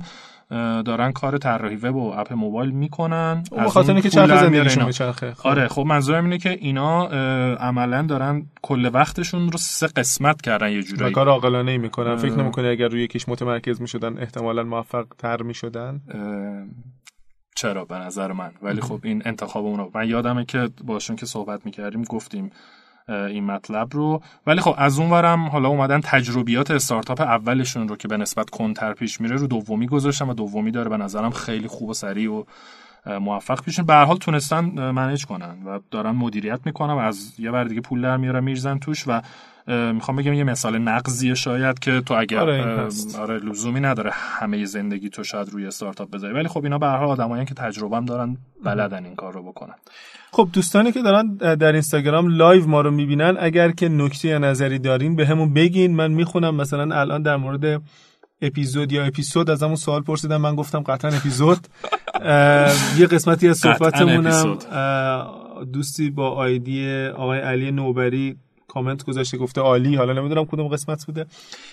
دارن 0.84 1.12
کار 1.12 1.38
طراحی 1.38 1.76
وب 1.76 1.96
و 1.96 2.12
اپ 2.16 2.32
موبایل 2.32 2.70
می‌کنن. 2.70 3.44
به 3.50 3.68
خاطر 3.68 3.92
اینکه 3.92 4.10
چرخ 4.10 4.40
زندگیشون 4.40 4.84
میچرخه. 4.84 5.34
خب. 5.34 5.46
آره 5.46 5.68
خب 5.68 5.82
منظورم 5.82 6.24
اینه 6.24 6.38
که 6.38 6.50
اینا 6.50 7.06
عملا 7.56 8.02
دارن 8.02 8.46
کل 8.62 8.90
وقتشون 8.92 9.52
رو 9.52 9.58
سه 9.58 9.86
قسمت 9.86 10.42
کردن 10.42 10.72
یه 10.72 10.82
جورایی. 10.82 11.14
کار 11.14 11.28
عاقلانه 11.28 11.70
ای 11.70 11.78
می‌کنن 11.78 12.16
فکر 12.16 12.34
نمی‌کنی 12.34 12.68
اگر 12.68 12.88
روی 12.88 13.02
یکیش 13.02 13.28
متمرکز 13.28 13.80
می‌شدن 13.80 14.18
احتمالا 14.18 14.62
موفق 14.62 15.06
تر 15.18 15.42
می‌شدن 15.42 16.00
چرا؟ 17.56 17.84
به 17.84 17.94
نظر 17.94 18.32
من. 18.32 18.50
ولی 18.62 18.80
خب 18.80 19.00
این 19.04 19.22
انتخاب 19.24 19.64
اونو. 19.64 19.90
من 19.94 20.08
یادمه 20.08 20.44
که 20.44 20.68
باشون 20.84 21.16
که 21.16 21.26
صحبت 21.26 21.66
می‌کردیم 21.66 22.02
گفتیم 22.02 22.50
این 23.08 23.44
مطلب 23.44 23.88
رو. 23.92 24.22
ولی 24.46 24.60
خب 24.60 24.74
از 24.78 24.98
اون 24.98 25.10
ورم 25.10 25.48
حالا 25.48 25.68
اومدن 25.68 26.00
تجربیات 26.00 26.70
استارتاپ 26.70 27.20
اولشون 27.20 27.88
رو 27.88 27.96
که 27.96 28.08
به 28.08 28.16
نسبت 28.16 28.50
کنتر 28.50 28.92
پیش 28.92 29.20
میره 29.20 29.36
رو 29.36 29.46
دومی 29.46 29.86
گذاشتن 29.86 30.28
و 30.28 30.34
دومی 30.34 30.70
داره 30.70 30.88
به 30.88 30.96
نظرم 30.96 31.30
خیلی 31.30 31.68
خوب 31.68 31.88
و 31.88 31.94
سریع 31.94 32.32
و 32.32 32.44
موفق 33.06 33.62
بشن 33.62 33.82
به 33.82 33.92
هر 33.92 34.04
حال 34.04 34.16
تونستن 34.16 34.90
manage 34.90 35.26
کنن 35.26 35.62
و 35.66 35.78
دارن 35.90 36.10
مدیریت 36.10 36.60
می‌کنن 36.64 36.92
و 36.92 36.98
از 36.98 37.34
یه 37.38 37.50
ور 37.50 37.64
دیگه 37.64 37.80
پول 37.80 38.02
در 38.02 38.16
میارن 38.16 38.44
می‌ریزن 38.44 38.78
توش 38.78 39.04
و 39.06 39.22
می‌خوام 39.92 40.16
بگم 40.16 40.32
یه 40.32 40.44
مثال 40.44 40.78
نقضیه 40.78 41.34
شاید 41.34 41.78
که 41.78 42.00
تو 42.00 42.14
اگر 42.14 42.38
آره, 42.38 42.88
آره 43.18 43.38
لزومی 43.38 43.80
نداره 43.80 44.10
همه 44.14 44.64
زندگی 44.64 45.08
تو 45.08 45.24
شاید 45.24 45.48
روی 45.48 45.66
استارتاپ 45.66 46.10
بذاری. 46.10 46.34
ولی 46.34 46.48
خب 46.48 46.64
اینا 46.64 46.78
به 46.78 46.86
هر 46.86 46.96
حال 46.96 47.08
آدمایی 47.08 47.44
که 47.44 47.54
تجربه 47.54 47.96
هم 47.96 48.04
دارن 48.04 48.36
بلدن 48.64 49.04
این 49.04 49.14
کار 49.14 49.32
رو 49.32 49.42
بکنن. 49.42 49.74
خب 50.32 50.48
دوستانی 50.52 50.92
که 50.92 51.02
دارن 51.02 51.36
در 51.36 51.72
اینستاگرام 51.72 52.28
live 52.28 52.66
ما 52.66 52.80
رو 52.80 52.90
می‌بینن 52.90 53.36
اگر 53.40 53.70
که 53.70 53.88
نکته 53.88 54.28
یا 54.28 54.38
نظری 54.38 54.78
دارین 54.78 55.16
بهمون 55.16 55.54
بگین. 55.54 55.96
من 55.96 56.10
می‌خونم. 56.10 56.54
مثلا 56.54 57.00
الان 57.00 57.22
در 57.22 57.36
مورد 57.36 57.82
اپیزود 58.42 58.92
یا 58.92 59.04
اپیزود 59.04 59.50
از 59.50 59.62
همون 59.62 59.76
سوال 59.76 60.02
پرسیدم. 60.02 60.36
من 60.36 60.54
گفتم 60.54 60.80
قطعا 60.80 61.10
اپیزود. 61.10 61.58
یه 62.98 63.06
قسمتی 63.10 63.48
از 63.48 63.58
صحبتمونم. 63.58 64.58
دوستی 65.72 66.10
با 66.10 66.30
آیدی 66.30 67.06
آقای 67.06 67.38
علی 67.38 67.70
نوبری 67.70 68.36
کامنت 68.78 69.04
گذاشته 69.04 69.38
گفته 69.38 69.60
عالی 69.60 69.94
حالا 69.94 70.12
نمی‌دونم 70.12 70.44
کدوم 70.44 70.68
قسمت 70.68 71.06
بوده. 71.06 71.26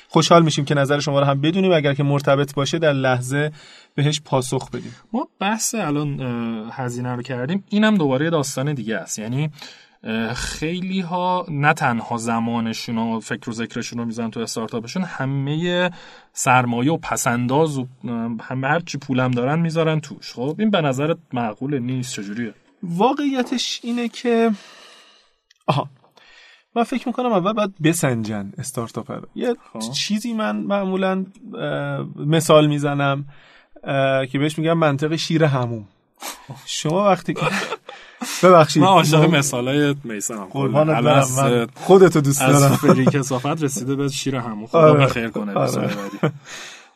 خوشحال 0.08 0.44
میشیم 0.44 0.66
که 0.66 0.76
نظر 0.76 1.00
شما 1.00 1.20
رو 1.20 1.26
هم 1.26 1.42
بدونیم 1.42 1.72
اگر 1.72 1.94
که 1.94 2.04
مرتبط 2.04 2.54
باشه 2.54 2.80
در 2.80 2.94
لحظه 2.94 3.52
بهش 3.96 4.22
پاسخ 4.26 4.70
بدیم. 4.70 4.96
ما 5.14 5.28
بحث 5.40 5.76
الان 5.76 6.20
هزینه 6.72 7.16
رو 7.16 7.22
کردیم. 7.22 7.64
اینم 7.70 7.98
دوباره 7.98 8.30
داستان 8.30 8.74
دیگه 8.74 8.98
است. 8.98 9.20
یعنی 9.20 9.50
خیلی 10.34 11.00
ها 11.02 11.46
نه 11.50 11.74
تنها 11.74 12.18
زمانشون 12.18 12.98
و 12.98 13.20
فکر 13.20 13.50
و 13.50 13.54
ذکرشون 13.54 14.00
رو 14.00 14.06
میزن 14.06 14.30
تو 14.30 14.40
استارتاپشون 14.40 15.04
همه 15.04 15.92
سرمایه 16.34 16.92
و 16.92 16.98
پسنداز 16.98 17.78
و 17.78 17.88
همه 18.42 18.68
هر 18.68 18.80
چی 18.80 18.98
پولم 18.98 19.32
دارن 19.32 19.60
می‌ذارن 19.60 20.00
توش. 20.00 20.34
خب 20.34 20.56
این 20.60 20.72
به 20.72 20.82
نظرت 20.82 21.18
معقول 21.34 21.80
نیست؟ 21.80 22.14
چجوریه؟ 22.16 22.54
واقعیتش 22.84 23.80
اینه 23.84 24.10
که 24.10 24.52
آها 25.68 25.90
من 26.76 26.84
فکر 26.84 27.08
می‌کنم 27.08 27.32
اول 27.32 27.54
باید 27.54 27.74
بسنجن 27.84 28.52
استارتاپ 28.58 29.12
رو. 29.12 29.22
یه 29.36 29.56
خواه. 29.72 29.92
چیزی 29.92 30.34
من 30.34 30.56
معمولا 30.56 31.26
مثال 32.16 32.68
می‌زنم 32.68 33.26
که 34.32 34.40
بهش 34.40 34.60
میگم 34.60 34.78
منطق 34.78 35.16
شیر 35.16 35.44
هموم 35.44 35.86
شما 36.66 37.06
وقتی 37.06 37.34
که 37.34 37.42
ببخشید. 38.44 38.82
من 38.84 38.88
عاشق 38.88 39.36
مثالای 39.36 39.96
میسم 40.04 40.46
قربان 40.46 41.00
من. 41.00 41.68
خودتو 41.76 42.22
دوست 42.22 42.40
دارم. 42.40 42.56
از 42.56 42.78
فری 42.78 43.06
کسافت 43.06 43.64
رسیده 43.64 43.96
به 43.96 44.10
شیر 44.10 44.36
همون 44.36 44.68
خدا 44.68 44.80
آره. 44.80 45.06
بخیر 45.06 45.30
کنه 45.30 45.54
آره. 45.54 45.90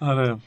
آره. 0.01 0.37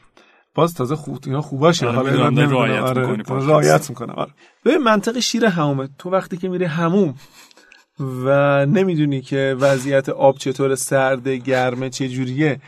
باز 0.55 0.75
تازه 0.75 0.97
خوب 0.97 1.19
اینا 1.27 1.41
خوباشه 1.41 1.87
آره 1.89 1.97
حالا 2.23 2.45
رعایت 2.45 2.83
آره. 2.83 3.07
می‌کنی 3.07 3.47
رعایت 3.47 3.91
می‌کنم. 3.91 4.15
آره. 4.15 4.31
ببین 4.65 4.79
منطق 4.79 5.19
شیر 5.19 5.45
همومه 5.45 5.89
تو 5.99 6.11
وقتی 6.11 6.37
که 6.37 6.49
میری 6.49 6.65
هموم 6.65 7.15
و 8.25 8.67
نمی‌دونی 8.67 9.21
که 9.21 9.57
وضعیت 9.61 10.09
آب 10.09 10.39
چطور 10.39 10.75
سرده 10.75 11.37
گرمه 11.37 11.91
چه 11.91 12.09
جوریه. 12.09 12.61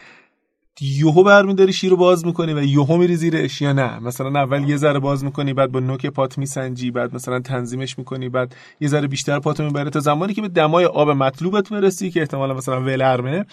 یوهو 0.81 1.23
برمیداری 1.25 1.73
شیر 1.73 1.91
رو 1.91 1.97
باز 1.97 2.27
می‌کنی 2.27 2.55
و 2.55 2.63
یوهو 2.63 2.97
میری 2.97 3.17
زیرش 3.17 3.61
یا 3.63 3.73
نه؟ 3.73 3.99
مثلا 3.99 4.41
اول 4.41 4.69
یه 4.69 4.77
ذره 4.77 4.99
باز 4.99 5.25
می‌کنی 5.25 5.53
بعد 5.53 5.73
با 5.73 5.81
نوک 5.81 6.07
پات 6.07 6.39
میسنجی 6.39 6.91
بعد 6.91 7.15
مثلا 7.15 7.41
تنظیمش 7.41 7.99
می‌کنی 7.99 8.29
بعد 8.29 8.55
یه 8.81 8.89
ذره 8.89 9.07
بیشتر 9.07 9.39
پاتو 9.39 9.63
می‌بره 9.63 9.91
تا 9.91 10.01
زمانی 10.01 10.35
که 10.35 10.43
به 10.43 10.49
دمای 10.49 10.85
آب 10.85 11.11
مطلوبت 11.11 11.69
برسی 11.69 12.11
که 12.11 12.21
احتمالا 12.21 12.55
مثلا 12.55 12.81
ولرمه. 12.81 13.47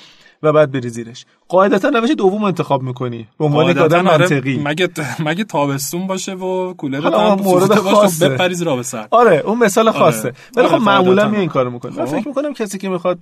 و 0.43 0.53
بعد 0.53 0.71
بری 0.71 0.89
زیرش. 0.89 1.25
قاعدتا 1.47 1.89
روش 1.89 2.09
دوم 2.17 2.43
انتخاب 2.43 2.83
می‌کنی. 2.83 3.27
به 3.39 3.45
عنوان 3.45 3.69
یک 3.69 3.77
آدم 3.77 4.07
آره، 4.07 4.17
منطقی. 4.17 4.61
مگه 4.63 4.89
مگه 5.19 5.43
تابستون 5.43 6.07
باشه 6.07 6.33
و 6.33 6.73
کولر 6.73 7.01
هم 7.01 7.39
مورد 7.43 7.75
خاصه. 7.75 8.29
بپریز 8.29 8.61
را 8.61 8.83
سر. 8.83 9.07
آره 9.11 9.43
اون 9.45 9.57
مثال 9.57 9.87
آره. 9.87 9.99
خاصه. 9.99 10.33
ولی 10.55 10.67
خب 10.67 10.73
آره 10.73 10.83
معمولا 10.83 11.27
می 11.27 11.37
این 11.37 11.49
کارو 11.49 11.71
می‌کنه 11.71 11.97
من 11.97 12.05
خب. 12.05 12.17
فکر 12.17 12.27
می‌کنم 12.27 12.53
کسی 12.53 12.77
که 12.77 12.89
می‌خواد 12.89 13.19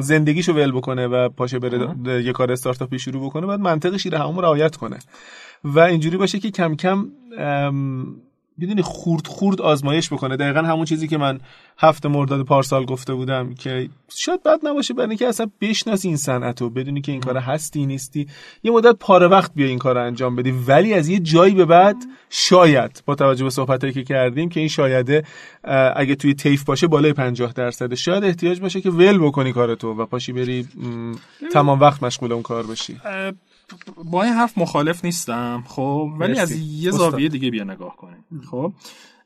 زندگیشو 0.00 0.52
ول 0.52 0.72
بکنه 0.72 1.06
و 1.06 1.28
پاشه 1.28 1.58
بره 1.58 2.22
یه 2.24 2.32
کار 2.32 2.52
استارتاپی 2.52 2.98
شروع 2.98 3.26
بکنه 3.26 3.46
باید 3.46 3.60
منطق 3.60 3.96
شیر 3.96 4.14
همون 4.14 4.38
رعایت 4.38 4.76
کنه. 4.76 4.98
و 5.64 5.80
اینجوری 5.80 6.16
باشه 6.16 6.38
که 6.38 6.50
کم 6.50 6.74
کم 6.74 7.06
می‌دونی 8.58 8.82
خورد 8.82 9.26
خورد 9.26 9.60
آزمایش 9.60 10.12
بکنه. 10.12 10.36
دقیقا 10.36 10.60
همون 10.60 10.84
چیزی 10.84 11.08
که 11.08 11.18
من 11.18 11.40
هفت 11.78 12.06
مرداد 12.06 12.44
پارسال 12.44 12.84
گفته 12.84 13.14
بودم 13.14 13.54
که 13.54 13.88
شاید 14.16 14.42
بد 14.42 14.58
نباشه 14.62 14.94
برای 14.94 15.08
اینکه 15.08 15.28
اصلا 15.28 15.46
بشناسی 15.60 16.08
این 16.08 16.16
صنعت 16.16 16.60
رو 16.60 16.70
بدونی 16.70 17.00
که 17.00 17.12
این 17.12 17.20
کار 17.20 17.36
هستی 17.36 17.86
نیستی. 17.86 18.28
یه 18.62 18.70
مدت 18.70 18.96
پاره 19.00 19.26
وقت 19.26 19.54
بیا 19.54 19.66
این 19.66 19.78
کار 19.78 19.98
انجام 19.98 20.36
بدی. 20.36 20.50
ولی 20.50 20.94
از 20.94 21.08
یه 21.08 21.18
جایی 21.18 21.54
به 21.54 21.64
بعد 21.64 21.96
شاید 22.30 23.02
با 23.06 23.14
توجه 23.14 23.44
به 23.44 23.50
صحبتایی 23.50 23.92
که 23.92 24.04
کردیم 24.04 24.48
که 24.48 24.60
این 24.60 24.68
شایده 24.68 25.24
اگه 25.96 26.14
توی 26.14 26.34
تیف 26.34 26.64
باشه 26.64 26.86
بالای 26.86 27.12
50 27.12 27.52
درصد. 27.52 27.94
شاید 27.94 28.24
احتیاج 28.24 28.60
باشه 28.60 28.80
که 28.80 28.90
ول 28.90 29.18
بکنی 29.18 29.52
کارتو 29.52 29.88
و 29.88 30.06
پاشی 30.06 30.32
بری 30.32 30.68
تمام 31.52 31.80
وقت 31.80 32.02
مشغول 32.02 32.32
اون 32.32 32.42
کار 32.42 32.66
بشی. 32.66 33.00
با 34.04 34.22
این 34.22 34.32
حرف 34.32 34.58
مخالف 34.58 35.04
نیستم 35.04 35.64
خب؟ 35.66 36.10
ولی 36.18 36.38
از 36.38 36.52
یه 36.52 36.90
زاویه 36.90 37.28
دیگه 37.28 37.50
بیا 37.50 37.64
نگاه 37.64 37.96
کنیم. 37.96 38.24
خب؟ 38.50 38.72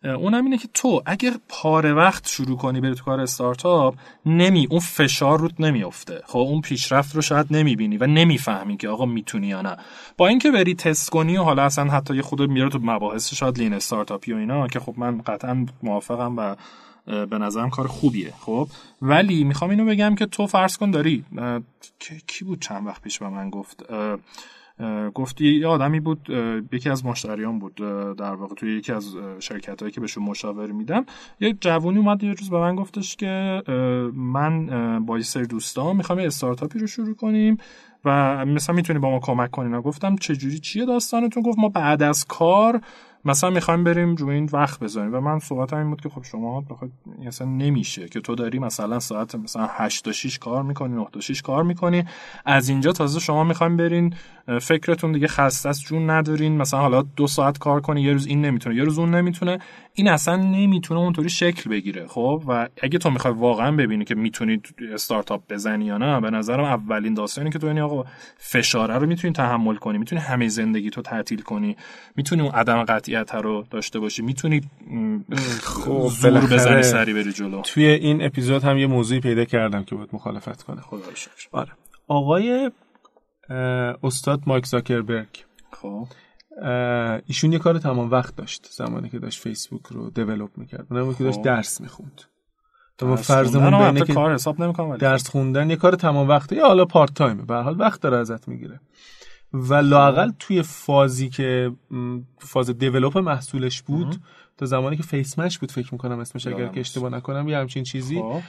اونم 0.05 0.45
اینه 0.45 0.59
که 0.59 0.69
تو 0.75 1.03
اگر 1.07 1.35
پاره 1.49 1.93
وقت 1.93 2.29
شروع 2.29 2.57
کنی 2.57 2.81
بری 2.81 2.95
تو 2.95 3.05
کار 3.05 3.21
استارتاپ 3.21 3.95
نمی 4.27 4.67
اون 4.71 4.81
فشار 4.81 5.39
روت 5.39 5.61
نمیافته. 5.61 6.23
خب؟ 6.27 6.39
اون 6.39 6.61
پیشرفت 6.61 7.15
رو 7.15 7.23
شاید 7.23 7.47
نمی‌بینی 7.51 7.97
و 7.97 8.07
نمی‌فهمی 8.07 8.77
که 8.77 8.89
آقا 8.89 9.05
می‌تونی 9.07 9.47
یا 9.47 9.63
نه. 9.63 9.77
با 10.17 10.29
اینکه 10.29 10.51
بری 10.51 10.75
تست 10.75 11.11
کنی 11.11 11.37
و 11.37 11.43
حالا 11.43 11.63
اصلا 11.63 11.91
حتی 11.91 12.17
یه 12.17 12.23
خود 12.23 12.43
میره 12.43 12.69
تو 12.69 12.79
مباحث 12.83 13.35
شاید 13.35 13.59
لین 13.59 13.73
استارتاپی 13.73 14.33
و 14.33 14.37
اینا 14.37 14.69
که 14.69 14.81
خب 14.81 14.95
من 14.97 15.19
قطعا 15.19 15.67
موافقم 15.83 16.37
و 16.37 16.57
به 17.07 17.39
نظرم 17.39 17.71
کار 17.71 17.87
خوبیه 17.87 18.33
خب؟ 18.41 18.69
ولی 19.03 19.45
می‌خوام 19.45 19.71
اینو 19.71 19.85
بگم 19.85 20.15
که 20.15 20.27
تو 20.27 20.47
فرض 20.47 20.77
کن 20.77 20.91
داری 20.91 21.25
کی 22.27 22.45
بود 22.45 22.61
چند 22.61 22.87
وقت 22.87 23.03
پیش 23.03 23.19
به 23.19 23.29
من 23.29 23.51
گفت؟ 23.51 23.85
گفتی 25.15 25.59
یه 25.59 25.67
آدمی 25.67 26.01
بود 26.01 26.31
یکی 26.73 26.91
از 26.91 27.07
مشتریان 27.07 27.59
بود 27.59 27.75
در 28.17 28.35
واقع 28.35 28.55
توی 28.55 28.77
یکی 28.77 28.93
از 28.93 29.17
شرکت 29.41 29.81
هایی 29.81 29.93
که 29.93 30.01
بهشون 30.01 30.25
مشاوره 30.25 30.73
میدم. 30.73 31.07
یه 31.41 31.53
جوونی 31.61 31.99
اومد 31.99 32.23
یه 32.23 32.33
روز 32.33 32.51
به 32.51 32.59
من 32.59 32.77
گفتش 32.77 33.17
که 33.17 33.63
من 34.15 34.67
با 35.07 35.17
یه 35.17 35.25
سری 35.25 35.47
دوستان 35.47 35.97
می‌خوام 35.97 36.19
یه 36.19 36.27
استارتاپی 36.27 36.79
رو 36.79 36.87
شروع 36.87 37.15
کنیم 37.15 37.59
و 38.05 38.47
مثلا 38.47 38.75
می‌تونی 38.75 38.99
با 38.99 39.11
ما 39.11 39.19
کمک 39.19 39.51
کنین 39.51 39.81
گفتم 39.81 40.17
چجوری؟ 40.17 40.59
چیه 40.59 40.85
داستانتون؟ 40.85 41.43
گفت 41.43 41.59
ما 41.59 41.69
بعد 41.69 42.03
از 42.03 42.25
کار 42.25 42.81
مثلا 43.25 43.51
می‌خوایم 43.51 43.85
بریم 43.85 44.15
روی 44.15 44.35
این 44.35 44.49
وقت 44.53 44.81
بذاریم 44.81 45.15
و 45.15 45.21
من 45.21 45.39
صحبت 45.39 45.73
این 45.73 45.91
بود 45.91 46.01
که 46.01 46.09
خب 46.09 46.23
شما 46.23 46.61
بخواد 46.61 46.91
اصلا 47.27 47.47
نمیشه 47.47 48.09
که 48.09 48.21
تو 48.21 48.35
داری 48.35 48.59
مثلا 48.59 49.01
ساعت 49.01 49.35
مثلا 49.35 49.69
8 49.71 50.05
تا 50.05 50.13
6 50.13 50.39
کار 50.39 50.63
می‌کنی 50.63 50.95
9 50.95 51.07
تا 51.13 51.21
6 51.21 51.43
کار 51.43 51.63
می‌کنی. 51.63 52.05
از 52.45 52.69
اینجا 52.69 52.93
تازه 52.93 53.21
شما 53.21 53.45
می‌خوایم 53.45 53.77
برین 53.77 54.15
فکرتون 54.61 55.13
دیگه 55.13 55.27
خسته 55.29 55.69
است 55.69 55.85
جون 55.85 56.11
ندارین. 56.11 56.57
مثلا 56.57 56.81
حالا 56.81 57.03
دو 57.03 57.27
ساعت 57.27 57.59
کار 57.59 57.81
کنی 57.81 58.03
یه 58.03 58.13
روز 58.13 58.27
این 58.27 58.45
نمی‌تونه 58.45 58.77
یه 58.77 58.85
روز 58.85 58.99
اون 58.99 59.15
نمی‌تونه. 59.15 59.59
این 60.01 60.09
اصلا 60.09 60.37
نمی‌تونه 60.37 61.01
اونطوری 61.01 61.29
شکل 61.29 61.71
بگیره 61.71 62.07
خب؟ 62.07 62.43
و 62.49 62.69
اگه 62.83 62.99
تو 62.99 63.11
می‌خوای 63.11 63.35
واقعا 63.35 63.77
ببینی 63.77 64.05
که 64.05 64.15
می‌تونی 64.15 64.63
استارتاپ 64.93 65.43
بزنی 65.49 65.85
یا 65.85 65.99
نه 65.99 66.21
به 66.21 66.31
نظرم 66.31 66.65
اولین 66.65 67.15
داستانی 67.15 67.51
که 67.51 67.59
تو 67.59 67.67
یعنی 67.67 67.81
آقا 67.81 68.05
فشاره 68.39 68.99
رو 68.99 69.07
می‌تونی 69.07 69.33
تحمل 69.33 69.77
کنی 69.77 69.99
می‌تونی 69.99 70.23
همه 70.23 70.49
زندگی 70.49 70.91
تو 70.91 71.03
تعطیل 71.03 71.43
کنی 71.43 71.77
می‌تونی 72.17 72.43
اون 72.43 72.51
عدم 72.51 72.85
قطعیت 72.85 73.35
رو 73.35 73.65
داشته 73.71 73.99
باشی 73.99 74.23
می‌تونی 74.23 74.61
خب 75.63 76.09
زور 76.09 76.41
بزنی 76.41 76.83
سری 76.83 77.15
بری 77.15 77.33
جلو. 77.33 77.61
توی 77.61 77.85
این 77.87 78.23
اپیزود 78.23 78.65
هم 78.65 78.79
یه 78.79 78.87
موضوعی 78.87 79.21
پیدا 79.21 79.45
کردم 79.45 79.85
که 79.85 79.95
باید 79.95 80.09
مخالفت 80.13 80.63
کنه 80.63 80.81
خدا 80.81 81.03
آره. 81.53 81.73
آقای 82.09 82.71
استاد 84.03 84.41
مایک 84.47 84.67
زاکربرگ. 84.67 85.45
خب. 85.73 86.07
ایشون 87.27 87.53
یه 87.53 87.59
کار 87.59 87.79
تمام 87.79 88.11
وقت 88.11 88.37
داشت 88.37 88.69
زمانی 88.71 89.09
که 89.09 89.19
داشت 89.19 89.41
فیسبوک 89.41 89.87
رو 89.87 90.11
دیولپ 90.11 90.51
می‌کرد. 90.57 90.87
اونم 90.91 91.15
که 91.15 91.25
داشت 91.25 91.39
خب. 91.39 91.45
درس 91.45 91.81
می‌خوند. 91.81 92.23
تو 92.99 93.07
ما 93.07 93.17
فرضمون 93.17 93.75
اینه 93.75 94.01
که 94.01 94.15
کار 94.15 94.35
حساب 94.35 94.61
نمی‌کنم 94.63 94.97
درس 94.97 95.29
خوندن 95.29 95.71
یه 95.71 95.77
کار 95.77 95.95
تمام 95.95 96.29
وقته 96.29 96.57
یا 96.57 96.67
حالا 96.67 96.85
پارت 96.85 97.15
تایمه 97.15 97.43
به 97.43 97.55
حال 97.55 97.81
وقت 97.81 98.01
داره 98.01 98.17
ازت 98.17 98.49
می‌گیره. 98.49 98.81
و 99.53 99.75
لاقل 99.75 100.31
توی 100.39 100.63
فازی 100.63 101.29
که 101.29 101.73
فاز 102.39 102.71
develop 102.71 103.19
محصولش 103.19 103.83
بود 103.83 104.17
تا 104.57 104.67
زمانی 104.67 104.97
که 104.97 105.03
فیس 105.03 105.59
بود 105.59 105.71
فکر 105.71 105.89
می‌کنم 105.93 106.19
اسمش 106.19 106.47
اگر 106.47 106.69
که 106.69 106.81
اشتباه 106.81 107.11
نکنم 107.11 107.49
یه 107.49 107.59
همچین 107.59 107.85
چیزی. 107.85 108.23
خب. 108.23 108.41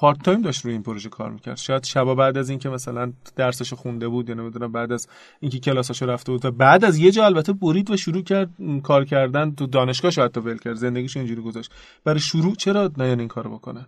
part 0.00 0.22
time 0.22 0.42
داشت 0.42 0.64
روی 0.64 0.72
این 0.72 0.82
پروژه 0.82 1.08
کار 1.08 1.30
می‌کرد. 1.30 1.56
شاید 1.56 1.84
شبا 1.84 2.14
بعد 2.14 2.38
از 2.38 2.50
اینکه 2.50 2.68
مثلا 2.68 3.12
درسش 3.36 3.72
خونده 3.72 4.08
بود 4.08 4.28
یا 4.28 4.34
نمی‌دونم 4.34 4.72
بعد 4.72 4.92
از 4.92 5.08
اینکه 5.40 5.58
کلاساشو 5.58 6.06
رفته 6.06 6.32
بود 6.32 6.44
و 6.44 6.50
بعد 6.50 6.84
از 6.84 6.98
یه 6.98 7.10
جا 7.10 7.24
البته 7.24 7.52
برید 7.52 7.90
و 7.90 7.96
شروع 7.96 8.22
کرد 8.22 8.50
کار 8.82 9.04
کردن. 9.04 9.54
تو 9.54 9.66
دانشگاه 9.66 10.10
شاید 10.10 10.30
تا 10.30 10.40
ول 10.40 10.58
کرد. 10.58 10.74
زندگیش 10.74 11.16
اینجوری 11.16 11.42
گذاشت. 11.42 11.72
برای 12.04 12.20
شروع 12.20 12.54
چرا 12.54 12.90
نه 12.98 13.04
این 13.04 13.28
کارو 13.28 13.50
بکنن؟ 13.50 13.86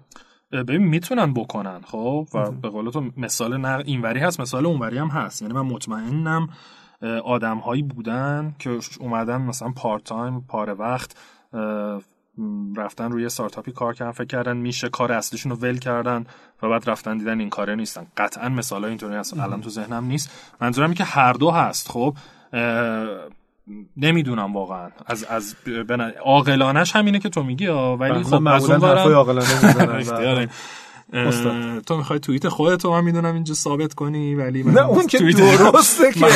ببین 0.53 0.83
می‌تونن 0.83 1.35
بکنن 1.35 1.81
خب؟ 1.85 2.29
و 2.35 2.51
به 2.51 2.69
قول 2.69 2.91
تو 2.91 3.11
مثال 3.17 3.57
نه 3.57 3.83
اینوری 3.87 4.21
هست 4.21 4.41
مثال 4.41 4.67
اونوری 4.67 4.99
هم 4.99 5.09
هست. 5.09 5.43
یعنی 5.43 5.55
من 5.55 5.61
مطمئنم 5.61 6.49
آدم 7.25 7.59
هایی 7.59 7.83
بودن 7.83 8.55
که 8.59 8.79
اومدن 9.01 9.41
مثلا 9.41 9.71
پارت 9.77 10.05
تایم 10.05 10.41
پاره 10.41 10.73
وقت 10.73 11.17
رفتن 12.77 13.13
روی 13.13 13.27
استارتاپی 13.27 13.73
کار 13.73 13.95
کردن 13.95 14.13
فکر 14.13 14.27
کردن 14.27 14.57
میشه 14.57 14.89
کار 14.89 15.13
اصلیشون 15.13 15.53
رو 15.53 15.59
ول 15.59 15.79
کردن 15.79 16.27
و 16.63 16.69
بعد 16.69 16.91
رفتن 16.91 17.19
دیدن 17.19 17.41
این 17.41 17.51
کاره 17.51 17.75
نیستن. 17.75 18.07
قطعا 18.17 18.49
مثال 18.49 18.85
اینطوری 18.85 19.15
هست. 19.15 19.39
الان 19.39 19.61
تو 19.61 19.71
ذهنم 19.71 20.05
نیست. 20.05 20.31
منظورم 20.61 20.95
که 20.95 21.05
هر 21.05 21.33
دو 21.33 21.51
هست. 21.51 21.91
خب 21.91 22.17
نمی‌دونم 23.97 24.53
واقعا. 24.53 24.91
از 25.07 25.25
از 25.25 25.57
عاقلانش 26.25 26.97
همینه 26.97 27.19
که 27.19 27.29
تو 27.29 27.43
میگی 27.43 27.67
ولی 27.67 28.23
خب 28.23 28.47
از 28.47 28.71
اون 28.71 28.81
تو 31.87 31.97
می‌خوای 31.97 32.19
توییت 32.19 32.49
خودت 32.49 32.87
من 32.87 33.05
می‌دونم 33.05 33.35
اینجا 33.35 33.55
ثابت 33.55 33.95
کنی 33.95 34.35
ولی 34.35 34.63
من 34.63 34.73
نه 34.73 34.87
اون 34.87 35.07
که 35.07 35.19
درسته 35.19 36.13
که 36.13 36.27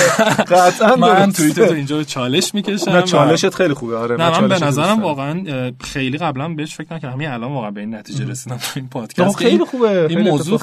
قطعا 0.54 0.96
من 0.96 1.32
توییت 1.32 1.60
تو 1.60 1.74
اینجا 1.74 2.02
چالش 2.02 2.54
می‌کشم 2.54 2.90
نه 2.90 3.02
چالشت 3.02 3.54
خیلی 3.54 3.74
خوبه. 3.74 3.96
آره 3.96 4.16
نه 4.16 4.40
من 4.40 4.48
به 4.48 4.64
نظرم 4.64 5.02
واقعا 5.02 5.72
خیلی 5.80 6.18
قبلا 6.18 6.48
بهش 6.48 6.74
فکر 6.74 6.94
نکردم. 6.94 7.14
همین 7.14 7.28
الان 7.28 7.52
واقعا 7.52 7.70
به 7.70 7.80
این 7.80 7.94
نتیجه 7.94 8.24
رسیدم 8.24 8.56
تو 8.56 8.70
این 8.76 8.88
پادکست. 8.88 9.36
خیلی 9.36 9.64
خوبه 9.64 10.06
این 10.06 10.20
موضوع 10.20 10.60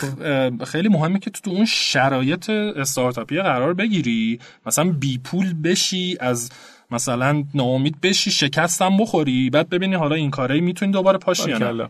خیلی 0.65 0.89
مهمه 0.89 1.20
که 1.20 1.29
تو 1.29 1.41
تو 1.43 1.51
اون 1.51 1.65
شرایط 1.65 2.50
استارتاپی 2.50 3.41
قرار 3.41 3.74
بگیری. 3.74 4.39
مثلا 4.65 4.91
بی 5.00 5.17
پول 5.17 5.53
بشی 5.63 6.17
از 6.20 6.50
مثلا 6.93 7.43
ناامید 7.53 8.01
بشی 8.01 8.31
شکستم 8.31 8.97
بخوری 8.97 9.50
بعد 9.50 9.69
ببینی 9.69 9.95
حالا 9.95 10.15
این 10.15 10.31
کاری 10.31 10.62
می‌تونی 10.62 10.91
دوباره 10.91 11.17
پاشی 11.17 11.50
یا 11.50 11.57
نه. 11.57 11.89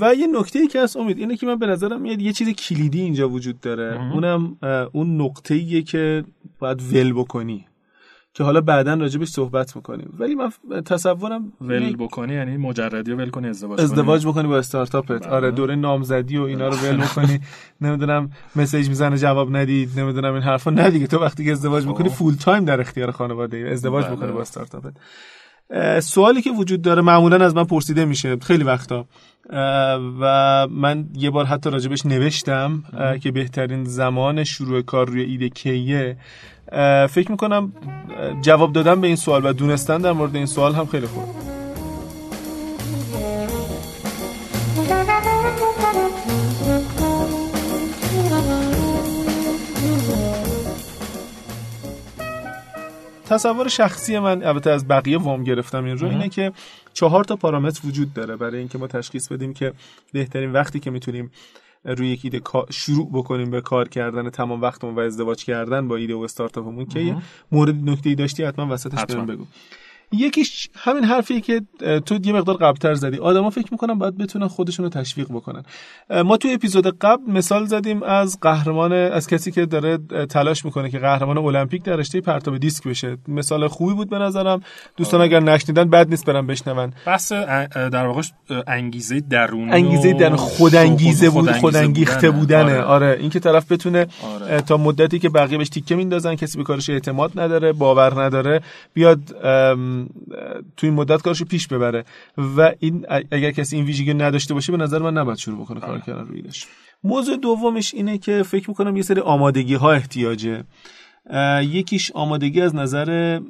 و 0.00 0.14
یه 0.14 0.26
نکته 0.26 0.58
ای 0.58 0.66
که 0.66 0.78
از 0.78 0.96
امید 0.96 1.18
اینه 1.18 1.36
که 1.36 1.46
من 1.46 1.58
به 1.58 1.66
نظرم 1.66 2.00
میاد 2.00 2.20
یه 2.20 2.32
چیز 2.32 2.48
کلیدی 2.48 3.00
اینجا 3.00 3.28
وجود 3.28 3.60
داره. 3.60 4.12
اونم 4.12 4.56
اون 4.92 5.20
نقطه 5.20 5.54
ایه 5.54 5.82
که 5.82 6.24
باید 6.58 6.82
ول 6.92 7.12
بکنی. 7.12 7.66
که 8.34 8.44
حالا 8.44 8.60
بعدا 8.60 8.94
راجبش 8.94 9.28
صحبت 9.28 9.76
می‌کنیم. 9.76 10.14
ولی 10.18 10.34
من 10.34 10.50
تصورم 10.82 11.52
ول 11.60 11.96
بکنی 11.96 12.34
یعنی 12.34 12.56
مجردی 12.56 13.12
ول 13.12 13.30
کنی 13.30 13.48
ازدواج 13.48 13.80
ازدواج 13.80 14.26
بکنی 14.26 14.48
با 14.48 14.58
استارتاپت. 14.58 15.26
آره 15.26 15.40
بله. 15.40 15.50
دوره 15.50 15.74
نامزدی 15.76 16.36
و 16.36 16.42
اینا 16.42 16.68
رو 16.68 16.76
ول 16.76 16.96
بکنی. 16.96 17.40
نمی‌دونم 17.80 18.30
مسیج 18.56 18.88
می‌زنه 18.88 19.18
جواب 19.18 19.56
ندید. 19.56 20.00
نمی‌دونم 20.00 20.34
این 20.34 20.42
حرفا 20.42 20.70
نه 20.70 20.90
دیگه 20.90 21.06
تو 21.06 21.18
وقتی 21.18 21.44
که 21.44 21.52
ازدواج 21.52 21.86
می‌کنی 21.86 22.08
فول. 22.08 22.34
تایم 22.34 22.64
در 22.64 22.80
اختیار 22.80 23.10
خانواده 23.10 23.68
ازدواج 23.72 24.04
بله. 24.04 24.16
بکنی 24.16 24.32
با 24.32 24.40
استارتاپت. 24.40 24.92
سوالی 26.00 26.42
که 26.42 26.50
وجود 26.50 26.82
داره 26.82 27.02
معمولا 27.02 27.44
از 27.44 27.54
من 27.54 27.64
پرسیده 27.64 28.04
میشه 28.04 28.36
خیلی 28.36 28.64
وقتا. 28.64 29.06
و 30.20 30.66
من 30.70 31.04
یه 31.14 31.30
بار 31.30 31.44
حتی 31.44 31.70
راجبش 31.70 32.06
نوشتم 32.06 32.82
که 33.22 33.30
بهترین 33.30 33.84
زمان 33.84 34.44
شروع 34.44 34.82
کار 34.82 35.06
روی 35.06 35.22
ایده 35.22 35.48
کیه. 35.48 36.16
فکر 37.10 37.30
می‌کنم 37.30 37.72
جواب 38.42 38.72
دادن 38.72 39.00
به 39.00 39.06
این 39.06 39.16
سوال 39.16 39.46
و 39.46 39.52
دونستن 39.52 39.98
در 39.98 40.12
مورد 40.12 40.36
این 40.36 40.46
سوال 40.46 40.74
هم 40.74 40.86
خیلی 40.86 41.06
خوب. 41.06 41.24
تصور 53.32 53.68
شخصی 53.68 54.18
من 54.18 54.44
البته 54.44 54.70
از 54.70 54.88
بقیه 54.88 55.18
وام 55.18 55.44
گرفتم 55.44 55.84
این 55.84 55.98
رو 55.98 56.08
اینه 56.08 56.28
که 56.28 56.52
چهار 56.92 57.24
تا 57.24 57.36
پارامتر 57.36 57.86
وجود 57.86 58.14
داره. 58.14 58.36
برای 58.36 58.58
اینکه 58.58 58.78
ما 58.78 58.86
تشخیص 58.86 59.28
بدیم 59.28 59.54
که 59.54 59.72
بهترین 60.12 60.52
وقتی 60.52 60.80
که 60.80 60.90
می‌تونیم 60.90 61.30
روی 61.84 62.08
یک 62.08 62.20
ایده 62.24 62.40
شروع 62.70 63.10
بکنیم 63.12 63.50
به 63.50 63.60
کار 63.60 63.88
کردن 63.88 64.30
تمام 64.30 64.60
وقتمون 64.60 64.94
و 64.94 65.00
ازدواج 65.00 65.44
کردن 65.44 65.88
با 65.88 65.96
ایده 65.96 66.14
و 66.14 66.18
استارتاپمون 66.18 66.86
که 66.86 67.16
مورد 67.52 67.74
نکته 67.74 68.08
ای 68.08 68.14
داشتی؟ 68.14 68.44
حتما 68.44 68.74
وسطش 68.74 69.04
بریم 69.04 69.26
بگو. 69.26 69.44
یکیش 70.12 70.68
همین 70.76 71.04
حرفیه 71.04 71.40
که 71.40 71.62
تو 72.06 72.18
یه 72.24 72.32
مقدار 72.32 72.56
قبلتر 72.56 72.94
زدی. 72.94 73.18
آدما 73.18 73.50
فکر 73.50 73.68
می‌کنن 73.70 73.94
باید 73.94 74.18
بتونن 74.18 74.48
خودشون 74.48 74.84
رو 74.84 74.90
تشویق 74.90 75.26
بکنن. 75.28 75.62
ما 76.24 76.36
تو 76.36 76.48
اپیزود 76.52 76.98
قبل 76.98 77.32
مثال 77.32 77.66
زدیم 77.66 78.02
از 78.02 78.38
قهرمان 78.40 78.92
از 78.92 79.26
کسی 79.26 79.50
که 79.50 79.66
داره 79.66 79.98
تلاش 80.30 80.64
می‌کنه 80.64 80.90
که 80.90 80.98
قهرمان 80.98 81.38
المپیک 81.38 81.82
در 81.82 81.96
رشته 81.96 82.20
پرتاب 82.20 82.58
دیسک 82.58 82.88
بشه. 82.88 83.16
مثال 83.28 83.68
خوبی 83.68 83.94
بود 83.94 84.10
به 84.10 84.18
نظرم. 84.18 84.62
دوستان. 84.96 85.20
اگر 85.20 85.40
نشنیدن 85.40 85.90
بد 85.90 86.08
نیست 86.08 86.24
برن 86.24 86.46
بشنون. 86.46 86.92
بحث 87.06 87.32
در 87.32 88.06
واقع 88.06 88.22
انگیزه 88.66 89.20
درونی 89.20 89.72
انگیزه 89.72 90.12
در 90.12 90.36
خود 90.36 90.74
انگیزه 90.74 91.30
بود 91.30 91.52
خود 91.52 91.76
انگیخته 91.76 92.30
بودنه. 92.30 92.62
آره. 92.62 92.82
آره. 92.82 93.16
این 93.20 93.30
که 93.30 93.40
طرف 93.40 93.72
بتونه 93.72 94.06
آره. 94.22 94.60
تا 94.60 94.76
مدتی 94.76 95.18
که 95.18 95.28
بقیه 95.28 95.58
بهش 95.58 95.68
تیکه 95.68 95.94
میندازن 95.96 96.34
کسی 96.34 96.58
به 96.58 96.64
کارش 96.64 96.90
اعتماد 96.90 97.40
نداره 97.40 97.72
باور 97.72 98.22
نداره 98.22 98.60
بیاد 98.94 99.20
تو 100.76 100.86
این 100.86 100.94
مدت 100.94 101.22
کارشو 101.22 101.44
پیش 101.44 101.68
ببره. 101.68 102.04
و 102.56 102.72
این 102.78 103.06
اگر 103.30 103.50
کسی 103.50 103.76
این 103.76 103.84
ویژگی 103.84 104.14
نداشته 104.14 104.54
باشه 104.54 104.72
به 104.72 104.78
نظر 104.78 104.98
من 104.98 105.18
نباید 105.18 105.38
شروع 105.38 105.60
بکنه 105.64 105.80
کار 105.80 105.90
آره. 105.90 106.02
کردن 106.06 106.26
روی 106.26 106.42
موضوع 107.04 107.36
دومش 107.36 107.94
اینه 107.94 108.18
که 108.18 108.42
فکر 108.42 108.70
می‌کنم 108.70 108.96
یه 108.96 109.02
سری 109.02 109.20
آمادگی 109.20 109.74
ها 109.74 109.92
احتیاجه 109.92 110.64
یکیش 111.62 112.12
آمادگی 112.14 112.60
از 112.60 112.74
نظر 112.74 113.40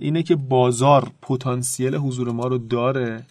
اینه 0.00 0.22
که 0.22 0.36
بازار 0.36 1.10
پتانسیل 1.22 1.94
حضور 1.94 2.32
ما 2.32 2.46
رو 2.46 2.58
داره. 2.58 3.22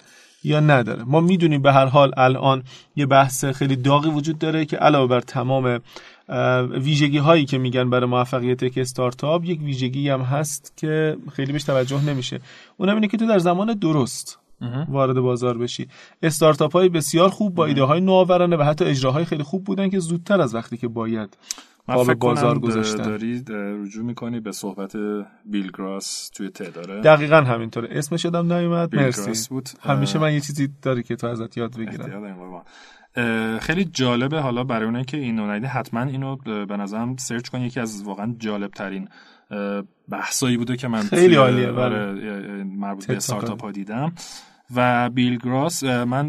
یا 0.44 0.60
نداره. 0.60 1.04
ما 1.04 1.20
می‌دونیم 1.20 1.62
به 1.62 1.74
هر 1.74 1.86
حال 1.86 2.12
الان 2.18 2.64
یه 2.96 3.06
بحث 3.06 3.46
خیلی 3.46 3.76
داغی 3.76 4.10
وجود 4.10 4.40
داره 4.40 4.66
که 4.66 4.78
علاوه 4.78 5.08
بر 5.08 5.22
تمام 5.22 5.80
ویژگی 6.72 7.18
هایی 7.18 7.46
که 7.46 7.58
میگن 7.58 7.90
برای 7.90 8.06
موفقیت 8.06 8.64
یک 8.64 8.78
استارتاپ 8.78 9.46
یک 9.46 9.62
ویژگی 9.62 10.10
هم 10.10 10.22
هست 10.22 10.74
که 10.78 11.18
خیلی 11.34 11.52
بهش 11.52 11.64
توجه 11.64 12.06
نمیشه. 12.06 12.40
اونم 12.78 12.96
اینه 12.96 13.08
که 13.08 13.18
تو 13.18 13.28
در 13.28 13.40
زمان 13.40 13.74
درست 13.74 14.40
وارد 14.90 15.20
بازار 15.20 15.58
بشی. 15.58 15.88
استارتاپ 16.24 16.74
های 16.74 16.90
بسیار 16.90 17.30
خوب 17.30 17.56
با 17.56 17.66
ایده 17.66 17.84
های 17.84 18.02
نوآورانه 18.02 18.58
و 18.58 18.64
حتی 18.64 18.86
اجراهای 18.86 19.26
خیلی 19.26 19.44
خوب 19.44 19.64
بودن 19.64 19.90
که 19.90 20.00
زودتر 20.00 20.42
از 20.42 20.56
وقتی 20.56 20.78
که 20.78 20.88
باید 20.88 21.38
من 21.88 22.04
فکر 22.04 22.14
بازار 22.14 22.60
گذاشتن. 22.60 23.04
داری 23.04 23.44
رجوع 23.48 24.04
می‌کنی 24.06 24.40
به 24.40 24.52
صحبت 24.52 24.94
بیل 25.46 25.72
گراس 25.78 26.30
توی 26.30 26.50
تداره 26.50 27.02
دقیقا 27.02 27.42
همینطوره. 27.42 27.88
اسمش 27.92 28.26
یادم 28.26 28.54
نیومد. 28.54 28.96
مرسی. 28.96 29.50
بود. 29.50 29.70
همیشه 29.82 30.20
من 30.20 30.34
یه 30.34 30.40
چیزی 30.40 30.70
داری 30.82 31.04
که 31.04 31.16
تو 31.16 31.28
ازت 31.28 31.58
یاد 31.58 31.78
بگیرم. 31.78 32.66
خیلی 33.60 33.86
جالبه 33.86 34.42
حالا 34.42 34.64
برای 34.64 34.86
اونایی 34.86 35.06
که 35.06 35.18
اینو 35.18 35.48
ندیده 35.52 35.68
حتما 35.68 36.02
اینو 36.02 36.36
به 36.66 36.78
نظرم 36.78 37.16
سرچ 37.18 37.50
کن. 37.50 37.62
یکی 37.62 37.80
از 37.80 38.04
واقعا 38.04 38.36
جالب 38.40 38.72
ترین 38.72 39.08
بحثایی 40.10 40.58
بوده 40.58 40.78
که 40.78 40.88
من 40.88 41.02
خیلی 41.02 41.36
عالیه 41.36 41.72
برای 41.72 42.64
مربوط 42.64 43.08
به 43.08 43.18
استارتاپ 43.18 43.62
ها 43.62 43.72
دیدم. 43.72 44.14
و 44.76 45.10
بیل 45.10 45.38
گراس 45.38 45.84
من 45.84 46.26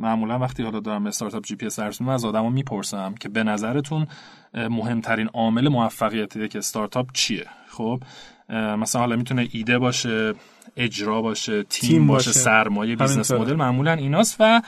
معمولا 0.00 0.38
وقتی 0.38 0.62
حالا 0.62 0.80
دارم 0.80 1.06
استارتاپ 1.06 1.44
جی 1.44 1.56
پی 1.56 1.66
اس 1.66 1.78
از 1.78 2.24
آدما 2.24 2.50
می‌پرسم 2.50 3.14
که 3.14 3.28
به 3.28 3.44
نظرتون 3.44 4.06
مهمترین 4.54 5.26
عامل 5.26 5.68
موفقیت 5.68 6.36
یک 6.36 6.56
استارتاپ 6.56 7.12
چیه؟ 7.12 7.46
خب 7.68 8.02
مثلا 8.50 9.00
حالا 9.00 9.16
می‌تونه 9.16 9.48
ایده 9.50 9.78
باشه 9.78 10.34
اجرا 10.76 11.22
باشه 11.22 11.62
تیم, 11.62 12.06
باشه, 12.06 12.30
باشه. 12.30 12.38
سرمایه 12.38 12.96
business 12.96 13.30
model 13.30 13.56
معمولا 13.56 13.92
ایناست 13.92 14.36
و 14.40 14.62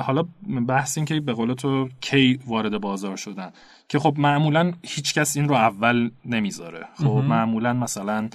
حالا 0.00 0.24
بحث 0.68 0.98
این 0.98 1.04
که 1.04 1.20
به 1.20 1.32
قول 1.32 1.54
تو 1.54 1.88
کی 2.00 2.40
وارد 2.46 2.80
بازار 2.80 3.16
شدن. 3.16 3.50
که 3.88 3.98
خب 3.98 4.14
معمولا 4.18 4.72
هیچکس 4.82 5.36
این 5.36 5.48
رو 5.48 5.54
اول 5.54 6.10
نمی‌ذاره. 6.24 6.86
خب 6.94 7.04
معمولا 7.04 7.72
مثلا 7.72 8.28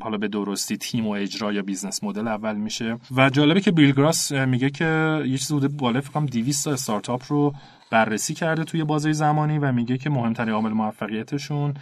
حالا 0.00 0.18
به 0.18 0.28
درستی 0.28 0.76
تیم 0.76 1.06
و 1.06 1.10
اجرا 1.10 1.52
یا 1.52 1.62
business 1.62 2.04
model 2.04 2.28
اول 2.28 2.56
میشه. 2.56 2.98
و 3.16 3.30
جالبه 3.30 3.60
که 3.60 3.70
بیل 3.70 3.92
گراس 3.92 4.32
میگه 4.32 4.70
که 4.70 5.22
یه 5.26 5.38
چیز 5.38 5.52
بوده 5.52 5.68
بالا 5.68 6.00
فکر 6.00 6.10
کنم 6.10 6.26
200 6.26 6.64
تا 6.64 6.72
استارتاپ 6.72 7.22
رو 7.28 7.54
بررسی 7.90 8.34
کرده 8.34 8.64
توی 8.64 8.84
بازه 8.84 9.12
زمانی 9.12 9.58
و 9.58 9.72
میگه 9.72 9.98
که 9.98 10.10
مهمترین 10.10 10.54
عامل 10.54 10.70
موفقیتشون 10.70 11.74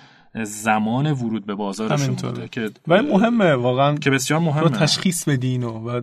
زمان 0.45 1.13
ورود 1.13 1.47
به 1.47 1.55
بازارشون 1.55 2.15
بوده 2.15 2.49
که 2.49 2.71
و 2.89 3.03
مهمه 3.03 3.55
واقعا 3.55 3.95
که 3.95 4.11
بسیار 4.11 4.41
مهمه. 4.41 4.69
تشخیص 4.69 5.29
بدین 5.29 5.65
و 5.65 6.01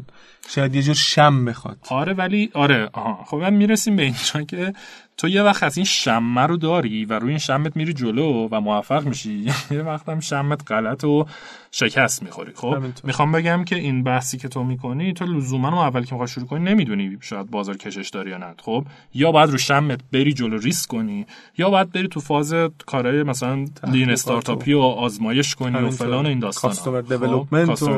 شاید 0.50 0.76
یه 0.76 0.82
جور 0.82 0.96
شم 0.96 1.46
بخواد. 1.46 1.78
آره 1.90 2.14
ولی 2.14 2.50
آره 2.54 2.90
آها. 2.94 3.24
خب 3.24 3.38
من 3.38 3.54
می‌رسیم 3.54 3.96
به 3.96 4.04
اینجا 4.04 4.42
که 4.42 4.74
تو 5.18 5.28
یه 5.28 5.44
وقت 5.44 5.64
از 5.64 5.78
این 5.78 5.86
شمه 5.86 6.42
رو 6.42 6.58
داری 6.58 7.06
و 7.06 7.20
روی 7.20 7.30
این 7.30 7.38
شمت 7.38 7.76
میری 7.78 7.94
جلو 7.94 8.48
و 8.52 8.62
موفق 8.62 9.06
میشی. 9.06 9.52
یه 9.72 9.82
وقت 9.82 10.10
هم 10.10 10.20
شمت 10.20 10.72
غلط 10.72 11.04
و 11.04 11.26
شکست 11.72 12.24
می‌خوری. 12.24 12.52
خب 12.56 12.78
می‌خوام 13.04 13.32
بگم 13.32 13.64
که 13.64 13.76
این 13.76 14.04
بحثی 14.04 14.38
که 14.38 14.48
تو 14.48 14.64
می‌کنی 14.64 15.14
تو 15.14 15.26
لزوما 15.26 15.70
رو 15.70 15.78
اول 15.78 16.04
که 16.04 16.16
می‌خوای 16.16 16.28
شروع 16.28 16.48
کنی 16.48 16.64
نمی‌دونی 16.64 17.18
شاید 17.22 17.52
بازار 17.52 17.78
کشش 17.78 18.10
داری 18.10 18.30
یا 18.30 18.38
نه. 18.38 18.54
خب 18.62 18.86
یا 19.14 19.32
باید 19.32 19.50
رو 19.50 19.58
شمت 19.58 20.00
بری 20.12 20.34
جلو 20.34 20.58
ریسک 20.58 20.90
کنی 20.90 21.26
یا 21.58 21.70
باید 21.70 21.92
بری 21.92 22.08
تو 22.08 22.20
فاز 22.20 22.54
کارهای 22.86 23.24
مثلا 23.24 23.66
لین 23.88 24.10
استارتاپی 24.10 24.74
و 24.74 24.80
آزمایش 24.80 25.56
کنی 25.56 25.78
و 25.78 25.90
فلان 25.90 26.26
این 26.26 26.40
داستانا. 26.40 26.74
کاستومر 26.74 27.02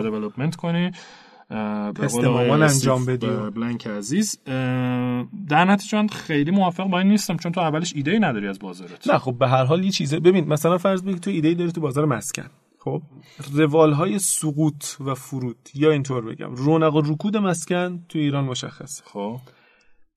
دیولپمنت 0.01 0.55
کنی. 0.55 0.91
استمامان 1.49 2.63
انجام 2.63 3.05
بدی. 3.05 3.27
بلنک 3.27 3.87
عزیز. 3.87 4.39
در 5.49 5.65
نتیجه 5.65 6.07
خیلی 6.07 6.51
موافق 6.51 6.83
با 6.83 6.99
این 6.99 7.07
نیستم 7.07 7.37
چون 7.37 7.51
تو 7.51 7.61
اولش 7.61 7.93
ایده 7.95 8.19
نداری 8.19 8.47
از 8.47 8.59
بازارت. 8.59 9.07
نه 9.07 9.17
خب 9.17 9.35
به 9.39 9.47
هر 9.47 9.63
حال 9.63 9.83
یه 9.83 9.91
چیزه. 9.91 10.19
ببین 10.19 10.47
مثلا 10.47 10.77
فرض 10.77 11.03
بگی 11.03 11.19
تو 11.19 11.31
ایده 11.31 11.53
داری 11.53 11.71
تو 11.71 11.81
بازار 11.81 12.05
مسکن. 12.05 12.49
خب؟ 12.79 13.01
روال 13.53 13.93
های 13.93 14.19
سقوط 14.19 14.85
و 14.99 15.15
فرود 15.15 15.69
یا 15.73 15.91
اینطور 15.91 16.25
بگم. 16.25 16.55
رونق 16.55 16.95
و 16.95 17.01
رکود 17.01 17.37
مسکن 17.37 18.03
تو 18.09 18.19
ایران 18.19 18.43
مشخصه. 18.43 19.03
خب؟ 19.05 19.39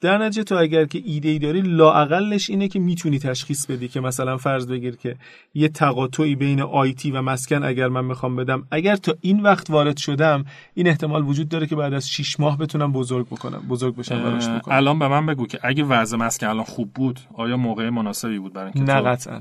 در 0.02 0.18
نتیجه 0.18 0.44
تو 0.44 0.54
اگر 0.54 0.84
که 0.84 1.02
ایده 1.04 1.28
ای 1.28 1.38
داری 1.38 1.60
لااقلش 1.60 2.50
اینه 2.50 2.68
که 2.68 2.78
می‌تونی 2.78 3.18
تشخیص 3.18 3.66
بدی 3.66 3.88
که 3.88 4.00
مثلا 4.00 4.36
فرض 4.36 4.66
بگیر 4.66 4.96
که 4.96 5.16
یه 5.54 5.68
تقاطعی 5.68 6.36
بین 6.36 6.60
آیتی 6.60 7.10
و 7.10 7.22
مسکن 7.22 7.64
اگر 7.64 7.88
من 7.88 8.04
می‌خوام 8.04 8.36
بدم 8.36 8.66
اگر 8.70 8.96
تا 8.96 9.14
این 9.20 9.40
وقت 9.40 9.70
وارد 9.70 9.96
شدم 9.96 10.44
این 10.74 10.88
احتمال 10.88 11.24
وجود 11.24 11.48
داره 11.48 11.66
که 11.66 11.76
بعد 11.76 11.94
از 11.94 12.10
6 12.10 12.40
ماه 12.40 12.58
بتونم 12.58 12.92
بزرگ 12.92 13.26
بکنم 13.26 13.62
بزرگ 13.68 13.96
بشم 13.96 14.24
و 14.24 14.36
رشد 14.36 14.58
بکنم. 14.58 14.76
الان 14.76 14.98
به 14.98 15.08
من 15.08 15.26
بگو 15.26 15.46
که 15.46 15.58
اگه 15.62 15.84
وضع 15.84 16.16
مسکن 16.16 16.46
الان 16.46 16.64
خوب 16.64 16.90
بود 16.94 17.20
آیا 17.34 17.56
موقع 17.56 17.90
مناسبی 17.90 18.38
بود 18.38 18.52
برای 18.52 18.72
اینکه 18.74 18.92
نه 18.92 19.00
قطعا. 19.00 19.40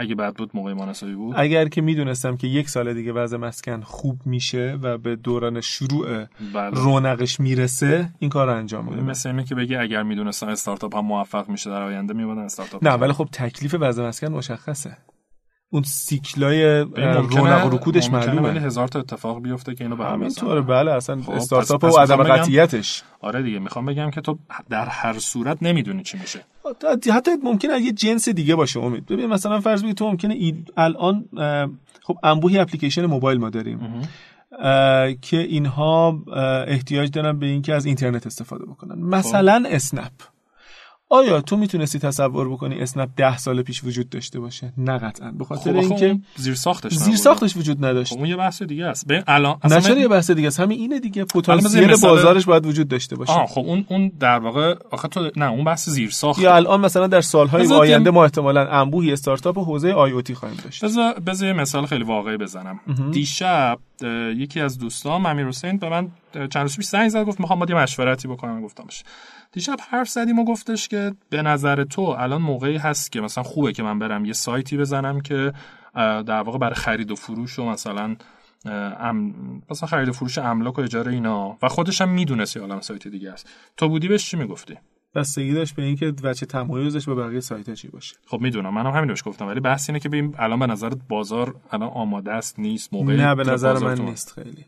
اگه 0.00 0.14
بعد 0.14 0.34
بود 0.34 0.50
موقع 0.54 0.72
مناسبی 0.72 1.14
بود. 1.14 1.34
اگر 1.38 1.68
که 1.68 1.80
می‌دونستم 1.80 2.36
که 2.36 2.46
یک 2.46 2.68
سال 2.68 2.94
دیگه 2.94 3.12
وضع 3.12 3.36
مسکن 3.36 3.80
خوب 3.80 4.20
میشه 4.24 4.78
و 4.82 4.98
به 4.98 5.16
دوران 5.16 5.60
شروع 5.60 6.24
بله. 6.54 6.70
رونقش 6.70 7.40
می‌رسه 7.40 8.08
این 8.18 8.30
کار 8.30 8.46
رو 8.46 8.56
انجام 8.56 8.84
میدم 8.84 9.04
مثل 9.04 9.28
اینه 9.28 9.44
که 9.44 9.54
بگی 9.54 9.76
اگر 9.76 10.02
می‌دونستم 10.02 10.48
استارتاپ 10.48 10.96
هم 10.96 11.04
موفق 11.04 11.48
میشه 11.48 11.70
در 11.70 11.82
آینده 11.82 12.14
میبودن 12.14 12.42
استارتاپ 12.42 12.84
نه 12.84 12.90
ولی 12.90 13.12
خب 13.12 13.28
تکلیف 13.32 13.76
وضع 13.80 14.02
مسکن 14.02 14.28
مشخصه. 14.32 14.96
اون 15.72 15.82
سیکلای 15.82 16.80
رونق 16.80 17.66
و 17.66 17.70
رکودش 17.70 18.10
معلومه. 18.10 18.48
ولی 18.48 18.58
هزار 18.58 18.88
تا 18.88 18.98
اتفاق 18.98 19.42
بیفته 19.42 19.74
که 19.74 19.84
اینو 19.84 19.96
به 19.96 20.04
هم 20.04 20.12
همینطوره 20.12 20.60
بله 20.60 20.90
اصلا 20.90 21.22
خب، 21.22 21.30
استارتاپ 21.30 21.84
و 21.84 21.98
عدم 21.98 22.22
قطعیتش. 22.22 23.02
آره 23.20 23.42
دیگه 23.42 23.58
می‌خوام 23.58 23.86
بگم 23.86 24.10
که 24.10 24.20
تو 24.20 24.38
در 24.70 24.86
هر 24.86 25.18
صورت 25.18 25.62
نمی‌دونی 25.62 26.02
چی 26.02 26.18
میشه. 26.18 26.44
حتی 27.14 27.30
ممکنه 27.44 27.80
یه 27.80 27.92
جنس 27.92 28.28
دیگه 28.28 28.54
باشه 28.54 28.80
امید. 28.80 29.06
ببین 29.06 29.26
مثلا 29.26 29.60
فرض 29.60 29.82
بگیر 29.82 29.94
تو 29.94 30.10
ممکنه 30.10 30.54
الان 30.76 31.24
خب 32.02 32.16
انبوهی 32.22 32.58
اپلیکیشن 32.58 33.06
موبایل 33.06 33.38
ما 33.38 33.50
داریم. 33.50 34.08
که 35.22 35.36
اینها 35.36 36.22
احتیاج 36.66 37.10
دارن 37.10 37.38
به 37.38 37.46
اینکه 37.46 37.74
از 37.74 37.86
اینترنت 37.86 38.26
استفاده 38.26 38.64
بکنن. 38.64 38.98
مثلا 38.98 39.64
اسنپ. 39.66 40.12
آیا 41.12 41.40
تو 41.40 41.56
می‌تونستی 41.56 41.98
تصور 41.98 42.48
بکنی 42.48 42.80
اسنپ 42.80 43.08
ده 43.16 43.38
سال 43.38 43.62
پیش 43.62 43.84
وجود 43.84 44.08
داشته 44.10 44.40
باشه؟ 44.40 44.72
نه 44.76 44.98
قطعا. 44.98 45.30
به 45.30 45.44
خاطر 45.44 45.72
خب 45.72 45.78
اینکه 45.78 46.18
زیر 46.36 46.54
ساختش 46.54 46.92
زیر 46.94 47.16
ساختش 47.16 47.56
وجود 47.56 47.84
نداشت. 47.84 48.12
خب 48.12 48.18
اون 48.18 48.28
یه 48.28 48.36
بحث 48.36 48.62
دیگه 48.62 48.86
است. 48.86 49.06
ببین 49.06 49.22
الان 49.26 49.56
نه 49.64 49.76
اصلا 49.76 49.94
من- 49.94 50.00
یه 50.00 50.08
بحث 50.08 50.30
دیگه 50.30 50.48
است؟ 50.48 50.60
همین 50.60 50.78
اینه 50.80 51.00
دیگه. 51.00 51.24
پتانسیل 51.24 51.90
مثال- 51.90 52.10
بازارش 52.10 52.44
باید 52.44 52.66
وجود 52.66 52.88
داشته 52.88 53.16
باشه. 53.16 53.32
آه 53.32 53.46
خب 53.46 53.60
اون 53.60 53.84
اون 53.88 54.12
در 54.20 54.38
واقع 54.38 54.74
آخه 54.90 55.08
تو 55.08 55.30
نه 55.36 55.50
اون 55.50 55.64
بحث 55.64 55.88
زیر 55.88 56.10
ساخت 56.10 56.40
یا 56.40 56.56
الان 56.56 56.80
مثلا 56.80 57.06
در 57.06 57.20
سالهای 57.20 57.66
آینده 57.72 58.10
ما 58.10 58.24
احتمالاً 58.24 58.68
انبوهی 58.80 59.12
استارتاپ 59.12 59.58
و 59.58 59.64
حوزه 59.64 59.92
آی 59.92 60.12
او 60.12 60.22
تی 60.22 60.34
خواهیم 60.34 60.58
داشت. 60.64 60.84
بذار 60.84 61.14
بذار 61.20 61.52
مثال 61.52 61.86
خیلی 61.86 62.04
واقعی 62.04 62.36
بزنم. 62.36 62.80
دیشب 63.12 63.78
یکی 64.36 64.60
از 64.60 64.78
دوستان 64.78 65.26
امیر 65.26 65.46
حسین 65.46 65.78
به 65.78 65.88
من 65.88 66.08
چند 66.32 66.56
روز 66.56 66.76
پیش 66.76 66.86
زنگ 66.86 67.08
زد 67.08 67.24
گفت 67.24 67.40
می‌خوام 67.40 67.68
یه 67.68 67.74
مشورتی 67.74 68.28
بکنم. 68.28 68.62
گفتم 68.62 68.84
باشه 68.84 69.04
دیشب 69.52 69.76
حرف 69.90 70.08
زدیم 70.08 70.38
و 70.38 70.44
گفتش 70.44 70.88
که 70.88 71.12
به 71.30 71.42
نظر 71.42 71.84
تو 71.84 72.02
الان 72.02 72.42
موقعی 72.42 72.76
هست 72.76 73.12
که 73.12 73.20
مثلا 73.20 73.44
خوبه 73.44 73.72
که 73.72 73.82
من 73.82 73.98
برم 73.98 74.24
یه 74.24 74.32
سایتی 74.32 74.76
بزنم 74.76 75.20
که 75.20 75.52
در 75.94 76.42
واقع 76.42 76.58
برای 76.58 76.74
خرید 76.74 77.10
و 77.10 77.14
فروش 77.14 77.58
و 77.58 77.64
مثلا 77.64 78.16
ام 78.64 79.34
مثلا 79.70 79.88
خرید 79.88 80.08
و 80.08 80.12
فروش 80.12 80.38
املاک 80.38 80.78
و 80.78 80.82
اجاره 80.82 81.12
اینا. 81.12 81.58
و 81.62 81.68
خودش 81.68 82.00
هم 82.00 82.08
می‌دونست 82.08 82.56
یه 82.56 82.62
عالم 82.62 82.80
سایت 82.80 83.08
دیگه 83.08 83.32
است. 83.32 83.48
تو 83.76 83.88
بودی 83.88 84.08
بهش 84.08 84.30
چی 84.30 84.36
می‌گفتی؟ 84.36 84.78
بستگی 85.14 85.52
داشت 85.52 85.74
به 85.74 85.82
اینکه 85.82 86.14
وجه 86.22 86.46
تمایزش 86.46 87.08
با 87.08 87.14
بقیه 87.14 87.40
سایت 87.40 87.74
چی 87.74 87.88
باشه. 87.88 88.16
خب 88.26 88.40
می‌دونم. 88.40 88.74
منم 88.74 88.90
همین 88.90 89.06
بهش 89.06 89.22
گفتم. 89.24 89.46
ولی 89.46 89.60
بحث 89.60 89.90
اینه 89.90 90.00
که 90.00 90.08
ببین 90.08 90.34
الان 90.38 90.58
به 90.58 90.66
نظرت 90.66 90.96
بازار 91.08 91.54
الان 91.70 91.88
آماده 91.88 92.32
است 92.32 92.58
نیست 92.58 92.94
موقع 92.94 93.16
نه 93.16 93.34
به 93.34 93.44
نظر 93.44 93.78
من 93.78 93.98
نیست 93.98 94.32
خیلی. 94.32 94.64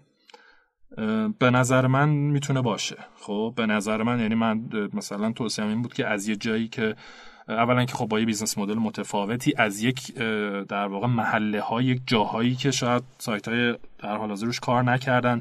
به 1.39 1.51
نظر 1.51 1.87
من 1.87 2.09
می‌تونه 2.09 2.63
باشه. 2.63 2.97
خب 3.21 3.53
به 3.57 3.67
نظر 3.67 4.03
من 4.03 4.21
یعنی 4.21 4.35
من 4.35 4.61
مثلا 4.93 5.33
توصیه 5.33 5.65
این 5.65 5.83
بود 5.83 5.95
که 5.95 6.07
از 6.07 6.29
یه 6.29 6.37
جایی 6.37 6.69
که 6.69 6.97
اولا 7.49 7.85
که 7.85 7.95
خب 7.95 8.07
با 8.07 8.21
یه 8.21 8.27
business 8.27 8.59
model 8.59 8.75
متفاوتی 8.75 9.55
از 9.57 9.83
یک 9.83 10.15
در 10.69 10.87
واقع 10.87 11.07
محله 11.07 11.61
های 11.61 11.85
یک 11.85 12.01
جاهایی 12.07 12.55
که 12.55 12.71
شاید 12.71 13.03
سایت 13.19 13.49
های 13.49 13.75
در 13.99 14.17
حال 14.17 14.29
حاضر 14.29 14.47
روش 14.47 14.61
کار 14.61 14.83
نکردن 14.83 15.41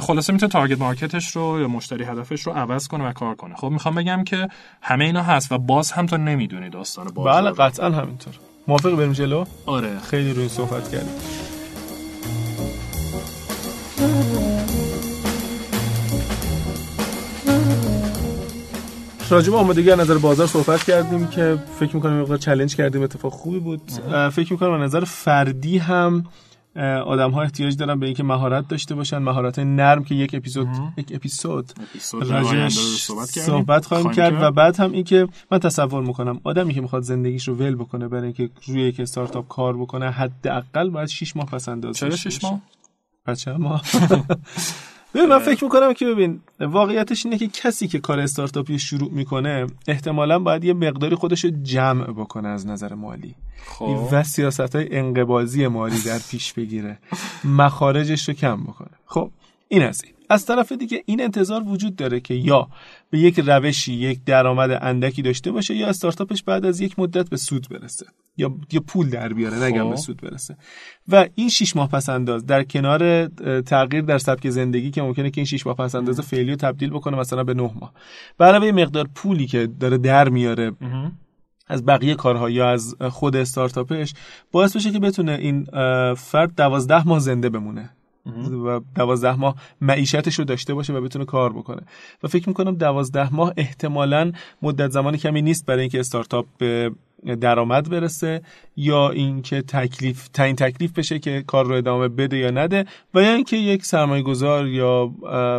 خلاصه 0.00 0.32
می‌تونه 0.32 0.52
target 0.52 0.78
market 0.78 1.22
ش 1.22 1.36
رو 1.36 1.60
یا 1.60 1.68
مشتری 1.68 2.04
هدفش 2.04 2.42
رو 2.42 2.52
عوض 2.52 2.88
کنه 2.88 3.08
و 3.08 3.12
کار 3.12 3.34
کنه. 3.34 3.54
خب 3.54 3.68
می‌خوام 3.68 3.94
بگم 3.94 4.24
که 4.24 4.48
همه 4.82 5.04
اینا 5.04 5.22
هست 5.22 5.52
و 5.52 5.58
باز 5.58 5.92
هم 5.92 6.06
تو 6.06 6.16
نمی‌دونی 6.16 6.70
داستان 6.70 7.06
بازار 7.06 7.42
بله. 7.42 7.50
قطعا 7.50 7.90
همینطور. 7.90 8.34
موافق 8.68 8.96
بریم 8.96 9.12
جلو؟ 9.12 9.44
آره. 9.66 9.98
خیلی 9.98 10.32
روی 10.32 10.48
صحبت 10.48 10.90
کردیم. 10.90 11.14
راجب 19.30 19.54
آمادگی 19.54 19.90
از 19.90 19.98
نظر 19.98 20.18
بازار 20.18 20.46
صحبت 20.46 20.84
کردیم 20.84 21.26
که 21.26 21.58
فکر 21.80 21.96
می‌کنم 21.96 22.20
مقدار 22.20 22.38
چلنج 22.38 22.76
کردیم 22.76 23.02
اتفاق 23.02 23.32
خوبی 23.32 23.58
بود. 23.58 23.90
فکر 24.32 24.52
می‌کنم 24.52 24.70
از 24.70 24.80
نظر 24.80 25.04
فردی 25.04 25.78
هم 25.78 26.24
آدم 27.06 27.30
ها 27.30 27.42
احتیاج 27.42 27.76
دارن 27.76 28.00
به 28.00 28.06
اینکه 28.06 28.22
مهارت 28.22 28.68
داشته 28.68 28.94
باشن 28.94 29.18
مهارت 29.18 29.58
نرم 29.58 30.04
که 30.04 30.14
یک 30.14 30.34
اپیزود 30.34 30.68
یک 30.96 31.12
اپیزود 31.14 31.72
اپیزود 31.90 32.30
راجعش 32.30 32.78
صحبت 32.78 33.30
کردیم. 33.30 33.52
صحبت 33.54 33.86
خواهیم 33.86 34.10
کرد 34.10 34.42
و 34.42 34.50
بعد 34.50 34.76
هم 34.76 34.92
اینکه 34.92 35.28
من 35.50 35.58
تصور 35.58 36.02
می‌کنم 36.02 36.40
آدمی 36.44 36.74
که 36.74 36.80
می‌خواد 36.80 37.02
زندگیش 37.02 37.48
رو 37.48 37.54
ول 37.54 37.74
بکنه 37.74 38.08
برای 38.08 38.24
اینکه 38.24 38.50
روی 38.66 38.82
یک 38.82 39.00
استارتاپ 39.00 39.48
کار 39.48 39.76
بکنه 39.76 40.10
حداقل 40.10 40.90
باید 40.90 41.08
6 41.08 41.36
ماه 41.36 41.46
پس 41.46 41.68
انداز 41.68 41.96
چرا 41.96 42.08
داشته 42.08 42.30
شش 42.30 42.38
باشه. 42.38 42.54
ماه 42.54 42.60
بچه 43.26 43.52
ما 43.52 43.80
ببین 45.16 45.28
من 45.28 45.38
فکر 45.38 45.64
می‌کنم 45.64 45.92
که 45.92 46.06
ببین 46.06 46.40
واقعیتش 46.60 47.26
اینه 47.26 47.38
که 47.38 47.46
کسی 47.48 47.88
که 47.88 47.98
کار 47.98 48.20
استارتاپی 48.20 48.78
شروع 48.78 49.10
می‌کنه 49.12 49.66
احتمالا 49.88 50.38
باید 50.38 50.64
یه 50.64 50.74
مقداری 50.74 51.14
خودش 51.14 51.44
رو 51.44 51.50
جمع 51.62 52.04
بکنه 52.04 52.48
از 52.48 52.66
نظر 52.66 52.94
مالی. 52.94 53.34
خب. 53.66 54.08
و 54.12 54.22
سیاست 54.22 54.76
های 54.76 54.96
انقبازی 54.96 55.66
مالی 55.66 56.00
در 56.00 56.18
پیش 56.30 56.52
بگیره. 56.52 56.98
مخارجش 57.44 58.28
رو 58.28 58.34
کم 58.34 58.62
بکنه. 58.62 58.90
خب 59.06 59.30
این 59.68 59.82
از 59.82 60.04
این. 60.04 60.15
از 60.28 60.46
طرف 60.46 60.72
دیگه 60.72 61.02
این 61.06 61.22
انتظار 61.22 61.62
وجود 61.68 61.96
داره 61.96 62.20
که 62.20 62.34
یا 62.34 62.68
به 63.10 63.18
یک 63.18 63.40
روشی 63.40 63.92
یک 63.92 64.24
درآمد 64.24 64.78
اندکی 64.82 65.22
داشته 65.22 65.52
باشه 65.52 65.74
یا 65.74 65.88
استارتاپش 65.88 66.42
بعد 66.42 66.64
از 66.64 66.80
یک 66.80 66.98
مدت 66.98 67.28
به 67.28 67.36
سود 67.36 67.66
برسه. 67.70 68.06
یا 68.36 68.54
یا 68.72 68.80
پول 68.86 69.10
در 69.10 69.32
بیاره 69.32 69.62
نگم 69.62 69.84
خب. 69.84 69.90
به 69.90 69.96
سود 69.96 70.20
برسه. 70.22 70.56
و 71.08 71.26
این 71.34 71.48
شش 71.48 71.76
ماه 71.76 71.88
پس 71.88 72.08
انداز 72.08 72.46
در 72.46 72.62
کنار 72.62 73.26
تغییر 73.60 74.02
در 74.02 74.18
سبک 74.18 74.50
زندگی 74.50 74.90
که 74.90 75.02
ممکنه 75.02 75.30
که 75.30 75.40
این 75.40 75.46
شش 75.46 75.66
ماه 75.66 75.76
پس 75.76 75.94
انداز 75.94 76.20
فعلی 76.20 76.50
رو 76.50 76.56
تبدیل 76.56 76.90
بکنه 76.90 77.16
مثلا 77.16 77.44
به 77.44 77.54
نه 77.54 77.70
ماه. 77.80 77.92
علاوه 78.40 78.72
مقدار 78.72 79.08
پولی 79.14 79.46
که 79.46 79.66
داره 79.80 79.98
در 79.98 80.28
میاره 80.28 80.72
از 81.68 81.84
بقیه 81.84 82.14
کارها 82.14 82.50
یا 82.50 82.70
از 82.70 82.94
خود 83.10 83.36
استارتاپش 83.36 84.14
باعث 84.52 84.76
بشه 84.76 84.90
که 84.90 84.98
بتونه 84.98 85.32
این 85.32 85.64
فرد 86.14 86.54
دوازده 86.56 87.08
ماه 87.08 87.18
زنده 87.18 87.48
بمونه. 87.48 87.90
و 88.66 88.80
دوازده 88.94 89.36
ماه 89.36 89.54
معیشتش 89.80 90.38
رو 90.38 90.44
داشته 90.44 90.74
باشه 90.74 90.92
و 90.92 91.00
بتونه 91.00 91.24
کار 91.24 91.52
بکنه. 91.52 91.82
و 92.22 92.28
فکر 92.28 92.48
می‌کنم 92.48 92.74
دوازده 92.74 93.34
ماه 93.34 93.52
احتمالا 93.56 94.32
مدت 94.62 94.90
زمان 94.90 95.16
کمی 95.16 95.42
نیست 95.42 95.66
برای 95.66 95.80
اینکه 95.80 96.00
استارتاپ 96.00 96.46
به 96.58 96.90
درآمد 97.40 97.90
برسه 97.90 98.42
یا 98.76 99.10
اینکه 99.10 99.62
تکلیف 99.62 100.28
تعیین 100.28 100.56
تکلیف 100.56 100.92
بشه 100.92 101.18
که 101.18 101.44
کار 101.46 101.66
رو 101.66 101.74
ادامه 101.74 102.08
بده 102.08 102.36
یا 102.36 102.50
نده 102.50 102.84
و 103.14 103.22
یا 103.22 103.32
اینکه 103.34 103.56
یک 103.56 103.84
سرمایه 103.84 104.22
گذار 104.22 104.68
یا 104.68 105.06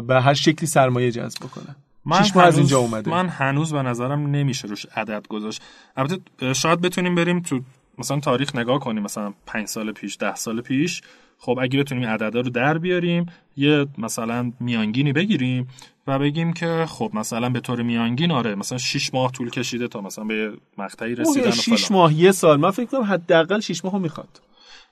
به 0.02 0.22
هر 0.22 0.34
شکلی 0.34 0.68
سرمایه 0.68 1.12
جذب 1.12 1.38
بکنه. 1.46 1.76
شش 2.24 2.36
ماه 2.36 2.46
از 2.46 2.54
هنوز- 2.54 2.58
اینجا 2.58 2.80
اومده. 2.80 3.12
من 3.12 3.28
هنوز 3.30 3.74
به 3.74 3.82
نظرم 3.82 4.28
نمیشه 4.28 4.68
روش 4.68 4.86
عدد 4.96 5.28
گذاشت. 5.28 5.62
البته 5.98 6.54
شاید 6.54 6.82
بتونیم 6.82 7.16
بریم 7.16 7.40
تو 7.40 7.60
مثلا 7.98 8.20
تاریخ 8.20 8.56
نگاه 8.56 8.80
کنیم 8.80 9.04
مثلا 9.04 9.34
پنج 9.46 9.68
سال 9.68 9.92
پیش 9.92 10.18
ده 10.20 10.36
سال 10.36 10.62
پیش. 10.62 11.02
خب 11.38 11.60
اگه 11.62 11.80
بتونیم 11.80 12.10
عددا 12.10 12.42
رو 12.42 12.50
در 12.50 12.78
بیاریم 12.78 13.26
یه 13.58 13.86
مثلا 13.98 14.52
میانگینی 14.60 15.14
بگیریم 15.14 15.68
و 16.08 16.20
بگیم 16.20 16.54
که 16.54 16.86
خب 16.88 17.12
مثلا 17.14 17.50
به 17.50 17.60
طور 17.60 17.82
میانگین 17.82 18.32
آره 18.32 18.56
مثلا 18.56 18.78
6 18.78 19.14
ماه 19.14 19.32
طول 19.32 19.50
کشیده 19.50 19.88
تا 19.88 20.02
مثلا 20.02 20.24
به 20.24 20.54
مقطعی 20.78 21.16
رسیدن 21.16 21.52
6 21.52 21.92
ماه 21.92 22.14
یه 22.14 22.32
سال. 22.32 22.60
من 22.60 22.72
فکر 22.72 22.86
کنم 22.86 23.04
حداقل 23.04 23.60
6 23.60 23.86
ماه 23.86 23.98
می‌خواد. 23.98 24.42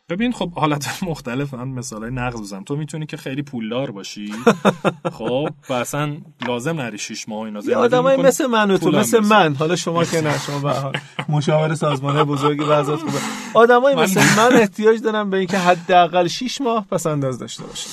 ببین 0.10 0.32
خب 0.32 0.54
حالت 0.54 0.88
مختلف 1.10 1.54
من 1.54 1.68
مثالای 1.68 2.12
نقض 2.12 2.42
بزنم 2.42 2.64
تو 2.64 2.76
می‌تونی 2.76 3.06
که 3.06 3.18
خیلی 3.18 3.42
پولدار 3.42 3.92
باشی. 3.92 4.34
خب 5.18 5.50
و 5.70 5.74
اصلا 5.74 6.18
لازم 6.48 6.82
نری 6.82 6.98
6 6.98 7.30
ماه 7.30 7.42
اینا 7.42 7.60
زندگی 7.60 7.76
آدمای 7.76 8.18
مثل 8.18 8.46
من 8.48 8.72
و 8.72 8.78
تو 8.78 8.92
مثل 8.92 9.20
من. 9.20 9.56
حالا 9.56 9.76
شما 9.76 10.04
که 10.06 10.22
نه 10.22 10.40
شما 10.40 10.60
به 10.60 11.00
مشاور 11.30 11.76
سازمان 11.76 12.24
بزرگ 12.24 12.60
وزارت 12.70 13.00
خوبه. 13.00 13.18
آدمای 13.54 13.96
مثل 13.96 14.22
من 14.38 14.54
احتیاج 14.54 15.02
دارن 15.02 15.30
به 15.30 15.38
اینکه 15.38 15.58
حداقل 15.58 16.28
6 16.28 16.62
ماه 16.62 16.88
پس 16.92 17.08
انداز 17.08 17.40
داشته 17.40 17.64
باشن. 17.64 17.90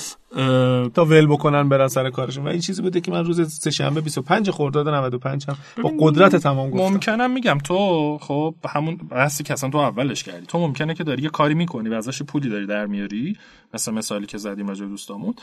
تا 0.93 1.05
ول 1.05 1.25
بکنن 1.25 1.69
برن 1.69 1.87
سر 1.87 2.09
کارشون. 2.09 2.45
و 2.45 2.47
این 2.47 2.59
چیزی 2.59 2.81
بوده 2.81 3.01
که 3.01 3.11
من 3.11 3.25
روز 3.25 3.53
سه 3.53 3.71
شنبه 3.71 4.01
25 4.01 4.51
خرداد 4.51 4.89
95 4.89 5.45
هم 5.47 5.57
با 5.83 5.91
قدرت 5.99 6.35
تمام 6.35 6.69
گفتم. 6.69 6.83
ممکنم 6.83 7.31
میگم 7.31 7.57
تو 7.57 8.17
خب 8.21 8.55
همون 8.69 8.95
بحثی 8.95 9.43
که 9.43 9.53
اصلا 9.53 9.69
تو 9.69 9.77
اولش 9.77 10.23
کردی. 10.23 10.45
تو 10.45 10.59
ممکنه 10.59 10.93
که 10.93 11.03
داری 11.03 11.23
یه 11.23 11.29
کاری 11.29 11.53
می‌کنی 11.53 11.89
و 11.89 11.93
ازش 11.93 12.23
پولی 12.23 12.49
داری 12.49 12.65
در 12.65 12.85
میاری. 12.85 13.37
مثل 13.73 13.91
مثالی 13.91 14.25
که 14.25 14.37
زدیم 14.37 14.67
راجع 14.67 14.85
دوستامون. 14.85 15.33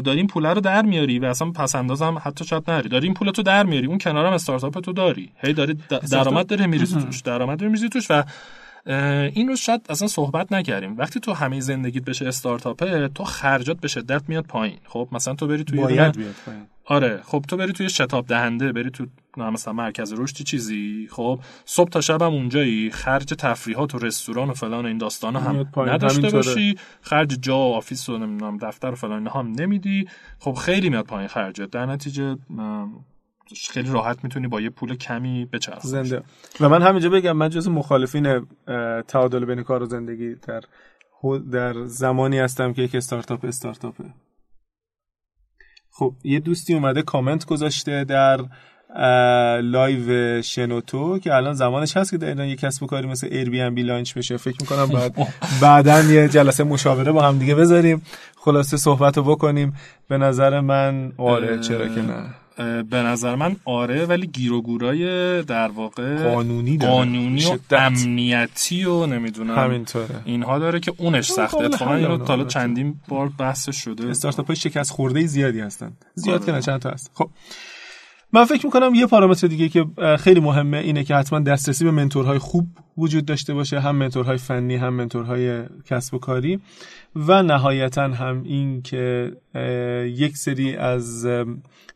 داری 0.00 0.18
این 0.18 0.26
پول 0.26 0.46
رو 0.46 0.60
در 0.60 0.82
میاری 0.82 1.18
و 1.18 1.24
اصلا 1.24 1.50
پس 1.50 1.74
اندازم 1.74 2.18
حتی 2.24 2.44
شاید 2.44 2.70
نری. 2.70 2.88
داری 2.88 3.06
این 3.06 3.14
پول 3.14 3.30
تو 3.30 3.42
در 3.42 3.66
میاری. 3.66 3.86
اون 3.86 3.98
کنارم 3.98 4.32
استارتاپ 4.32 4.80
تو 4.80 4.92
داری. 4.92 5.30
هی 5.36 5.52
داری 5.52 5.76
درآمد 6.10 6.46
داره 6.46 6.66
میریزی 6.66 7.00
توش. 7.00 7.20
درآمد 7.20 7.64
میریزی 7.64 7.88
توش 7.88 8.06
و 8.10 8.24
این 8.86 9.48
رو 9.48 9.56
شاید 9.56 9.86
اصلا 9.88 10.08
صحبت 10.08 10.52
نکردیم. 10.52 10.98
وقتی 10.98 11.20
تو 11.20 11.32
همه 11.32 11.60
زندگیت 11.60 12.04
بشه 12.04 12.28
استارتاپه 12.28 13.08
تو 13.08 13.24
خرجات 13.24 13.80
به 13.80 13.88
شدت 13.88 14.28
میاد 14.28 14.44
پایین. 14.44 14.78
خب 14.84 15.08
مثلا 15.12 15.34
تو 15.34 15.46
بری 15.46 15.64
توی 15.64 15.78
باید 15.78 16.16
بیاد 16.16 16.34
پایین. 16.46 16.62
آره 16.84 17.22
خب 17.24 17.44
تو 17.48 17.56
بری 17.56 17.72
توی 17.72 17.88
شتاب 17.88 18.26
دهنده 18.26 18.72
بری 18.72 18.90
تو 18.90 19.06
مثلا 19.36 19.72
مرکز 19.72 20.12
رشدی 20.12 20.44
چیزی؟ 20.44 21.08
خب 21.10 21.40
صبح 21.64 21.90
تا 21.90 22.00
شب 22.00 22.22
هم 22.22 22.32
اونجایی. 22.32 22.90
خرج 22.90 23.24
تفریحات 23.24 23.94
و 23.94 23.98
رستوران 23.98 24.50
و 24.50 24.54
فلان 24.54 24.84
و 24.84 24.88
این 24.88 24.98
داستان 24.98 25.36
هم 25.36 25.66
نداشته 25.76 26.30
باشی. 26.30 26.76
خرج 27.00 27.38
جا 27.40 27.58
و 27.58 27.74
office 27.74 28.08
و 28.08 28.18
نمی‌دونم 28.18 28.58
دفتر 28.58 28.90
و 28.90 28.94
فلان 28.94 29.26
هم 29.26 29.52
نمیدی. 29.58 30.08
خب 30.38 30.52
خیلی 30.52 30.90
میاد 30.90 31.06
پایین 31.06 31.28
خرجت 31.28 31.70
در 31.70 31.86
نتیجه 31.86 32.36
خیلی 33.70 33.90
راحت 33.90 34.24
می‌تونی 34.24 34.48
با 34.48 34.60
یه 34.60 34.70
پول 34.70 34.96
کمی 34.96 35.44
بچرخی 35.52 35.88
زنده. 35.88 36.22
و 36.60 36.68
من 36.68 36.82
همینجا 36.82 37.08
بگم 37.10 37.32
من 37.32 37.48
جز 37.48 37.68
مخالفین 37.68 38.46
تعادل 39.08 39.44
بین 39.44 39.62
کار 39.62 39.82
و 39.82 39.86
زندگی 39.86 40.34
در 40.34 40.62
در 41.52 41.84
زمانی 41.84 42.38
هستم 42.38 42.72
که 42.72 42.82
یک 42.82 42.94
استارتاپ 42.94 43.44
استارتاپه. 43.44 44.04
خب 45.90 46.14
یه 46.24 46.40
دوستی 46.40 46.74
اومده 46.74 47.02
کامنت 47.02 47.46
گذاشته 47.46 48.04
در 48.04 48.40
live 49.60 50.42
شنوتو 50.42 51.18
که 51.18 51.34
الان 51.34 51.54
زمانش 51.54 51.96
هست 51.96 52.10
که 52.10 52.18
در 52.18 52.28
ایران 52.28 52.48
یه 52.48 52.56
کسب 52.56 52.82
و 52.82 52.86
کاری 52.86 53.08
مثل 53.08 53.28
Airbnb 53.30 53.82
launch 53.82 54.14
بشه. 54.14 54.36
فکر 54.36 54.56
می‌کنم 54.60 54.86
بعد 54.86 55.14
بعدا 55.62 56.00
یه 56.00 56.28
جلسه 56.28 56.64
مشاوره 56.64 57.12
با 57.12 57.22
هم 57.22 57.38
دیگه 57.38 57.54
بذاریم. 57.54 58.02
خلاصه 58.36 58.76
صحبت 58.76 59.16
رو 59.16 59.22
بکنیم. 59.22 59.76
به 60.08 60.18
نظر 60.18 60.60
من 60.60 61.12
آره 61.16 61.58
چرا 61.58 61.88
که 61.88 62.02
نه. 62.02 62.34
به 62.90 62.96
نظر 63.02 63.34
من 63.34 63.56
آره 63.64 64.06
ولی 64.06 64.26
گیروگورای 64.26 65.42
در 65.42 65.68
واقع 65.68 66.24
قانونی 66.24 66.76
داره. 66.76 66.92
قانونی 66.92 67.44
و 67.44 67.58
امنیتی 67.70 68.84
و 68.84 69.06
نمی‌دونم 69.06 69.58
همینطوره. 69.58 70.22
اینها 70.24 70.58
داره 70.58 70.80
که 70.80 70.92
اونش 70.96 71.30
سخته. 71.30 71.64
اتفاقا 71.64 71.94
اینو 71.94 72.18
تا 72.18 72.44
چندین 72.44 72.94
بار 73.08 73.30
بحث 73.38 73.70
شده. 73.70 74.08
استارتاپ 74.08 74.46
های 74.46 74.56
شکست 74.56 74.90
خورده 74.90 75.26
زیادی 75.26 75.60
هستن. 75.60 75.92
زیاد 76.14 76.46
که 76.46 76.52
نه 76.52 76.60
چند 76.60 76.80
تا 76.80 76.90
هست. 76.90 77.10
خب. 77.14 77.30
من 78.32 78.44
فکر 78.44 78.66
می‌کنم 78.66 78.94
یه 78.94 79.06
پارامتر 79.06 79.46
دیگه 79.46 79.68
که 79.68 79.86
خیلی 80.18 80.40
مهمه 80.40 80.78
اینه 80.78 81.04
که 81.04 81.14
حتما 81.14 81.40
دسترسی 81.40 81.84
به 81.84 81.90
منتورهای 81.90 82.38
خوب 82.38 82.66
وجود 82.98 83.24
داشته 83.24 83.54
باشه 83.54 83.80
هم 83.80 83.96
منتورهای 83.96 84.36
فنی 84.36 84.76
هم 84.76 84.94
منتورهای 84.94 85.62
کسب 85.90 86.14
و 86.14 86.18
کاری. 86.18 86.60
و 87.16 87.42
نهایتا 87.42 88.02
هم 88.02 88.42
این 88.44 88.82
که 88.82 89.32
یک 90.04 90.36
سری 90.36 90.76
از 90.76 91.26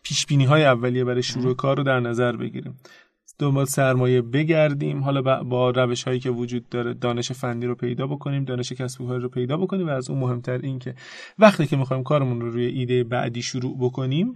پیش 0.02 0.26
بینی 0.26 0.44
های 0.44 0.64
اولیه 0.64 1.04
برای 1.04 1.22
شروع 1.22 1.54
کار 1.54 1.76
رو 1.76 1.82
در 1.82 2.00
نظر 2.00 2.36
بگیریم. 2.36 2.76
دنبال 3.38 3.64
سرمایه 3.64 4.22
بگردیم. 4.22 5.02
حالا 5.02 5.44
با 5.44 5.70
روش 5.70 6.04
هایی 6.04 6.20
که 6.20 6.30
وجود 6.30 6.68
داره 6.68 6.94
دانش 6.94 7.32
فنی 7.32 7.66
رو 7.66 7.74
پیدا 7.74 8.06
بکنیم 8.06 8.44
دانش 8.44 8.72
کسب 8.72 9.00
و 9.00 9.06
کار 9.06 9.20
رو 9.20 9.28
پیدا 9.28 9.56
بکنیم 9.56 9.86
و 9.86 9.90
از 9.90 10.10
اون 10.10 10.18
مهمتر 10.18 10.58
این 10.58 10.78
که 10.78 10.94
وقتی 11.38 11.66
که 11.66 11.76
می‌خوایم 11.76 12.02
کارمون 12.02 12.40
رو 12.40 12.50
روی 12.50 12.66
ایده 12.66 13.04
بعدی 13.04 13.42
شروع 13.42 13.78
بکنیم 13.80 14.34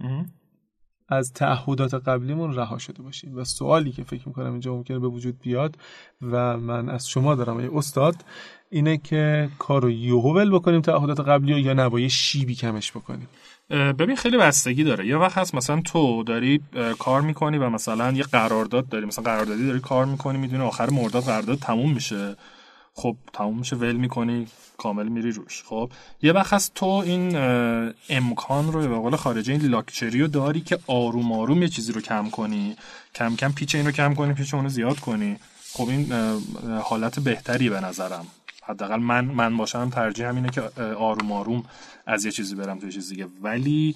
از 1.09 1.33
تعهدات 1.33 1.93
قبلیمون 1.93 2.55
رها 2.55 2.77
شده 2.77 3.03
باشیم 3.03 3.37
و 3.37 3.43
سوالی 3.43 3.91
که 3.91 4.03
فکر 4.03 4.27
می‌کنم 4.27 4.51
اینجا 4.51 4.73
ممکنه 4.73 4.99
به 4.99 5.07
وجود 5.07 5.39
بیاد 5.39 5.75
و 6.21 6.57
من 6.57 6.89
از 6.89 7.09
شما 7.09 7.35
دارم 7.35 7.59
یه 7.59 7.69
استاد 7.73 8.15
اینه 8.69 8.97
که 8.97 9.49
کار 9.59 9.81
رو 9.81 9.89
یهو 9.89 10.59
بکنیم 10.59 10.81
تعهدات 10.81 11.19
قبلی 11.19 11.61
یا 11.61 11.73
نبایه 11.73 12.07
شیبی 12.07 12.55
کمش 12.55 12.91
بکنیم؟ 12.91 13.27
ببین 13.69 14.15
خیلی 14.15 14.37
بستگی 14.37 14.83
داره. 14.83 15.07
یه 15.07 15.17
وقت 15.17 15.37
هست 15.37 15.55
مثلا 15.55 15.81
تو 15.85 16.23
داری 16.23 16.61
کار 16.99 17.21
می‌کنی 17.21 17.57
و 17.57 17.69
مثلا 17.69 18.11
یه 18.11 18.23
قرارداد 18.23 18.89
داری. 18.89 19.05
مثلا 19.05 19.23
قراردادی 19.23 19.67
داری 19.67 19.79
کار 19.79 20.05
می‌کنی 20.05 20.37
می‌دونی 20.37 20.63
آخر 20.63 20.89
مرداد 20.89 21.23
قرارداد 21.23 21.57
تموم 21.57 21.93
میشه. 21.93 22.35
خب 22.99 23.15
تموم 23.33 23.59
میشه 23.59 23.75
ول 23.75 23.95
می‌کنی 23.95 24.47
کامل 24.77 25.07
میری 25.07 25.31
روش. 25.31 25.63
خب 25.63 25.91
یه 26.21 26.31
وقت 26.31 26.53
هست 26.53 26.73
تو 26.73 26.85
این 26.85 27.35
امکان 28.09 28.71
رو 28.71 28.79
به 28.87 28.95
قول 28.95 29.15
خارجی 29.15 29.51
این 29.51 29.61
لاکچری 29.61 30.21
رو 30.21 30.27
داری 30.27 30.61
که 30.61 30.79
آروم 30.87 31.31
آروم 31.31 31.61
یه 31.61 31.67
چیزی 31.67 31.91
رو 31.91 32.01
کم 32.01 32.29
کنی. 32.29 32.75
کم 33.15 33.35
کم 33.35 33.51
پیچ 33.51 33.75
این 33.75 33.85
رو 33.85 33.91
کم 33.91 34.13
کنی 34.13 34.33
پیچ 34.33 34.53
اون 34.53 34.63
رو 34.63 34.69
زیاد 34.69 34.99
کنی. 34.99 35.37
خب 35.73 35.89
این 35.89 36.13
حالت 36.83 37.19
بهتری 37.19 37.69
به 37.69 37.79
نظرم. 37.79 38.27
حداقل 38.63 38.99
من 38.99 39.25
من 39.25 39.57
باشم 39.57 39.89
ترجیح 39.89 40.27
همینه 40.27 40.49
که 40.49 40.61
آروم 40.93 41.31
آروم 41.31 41.63
از 42.05 42.25
یه 42.25 42.31
چیزی 42.31 42.55
برم 42.55 42.79
تو 42.79 42.89
چیز 42.89 43.09
دیگه. 43.09 43.27
ولی 43.41 43.95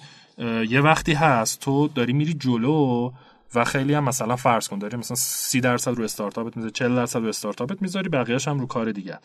یه 0.68 0.80
وقتی 0.80 1.12
هست 1.12 1.60
تو 1.60 1.88
داری 1.88 2.12
میری 2.12 2.34
جلو 2.34 3.12
و 3.54 3.64
خیلی 3.64 3.94
هم 3.94 4.04
مثلا 4.04 4.36
فرض 4.36 4.68
کن 4.68 4.78
داری 4.78 4.96
مثلا 4.96 5.16
30 5.16 5.60
درصد 5.60 5.90
رو 5.90 6.04
استارتاپت 6.04 6.56
می‌ذاری 6.56 6.72
40 6.72 6.96
درصد 6.96 7.18
رو 7.18 7.28
استارتاپت 7.28 7.82
می‌ذاری 7.82 8.08
بقیه‌اش 8.08 8.48
هم 8.48 8.60
رو 8.60 8.66
کار 8.66 8.92
دیگه 8.92 9.18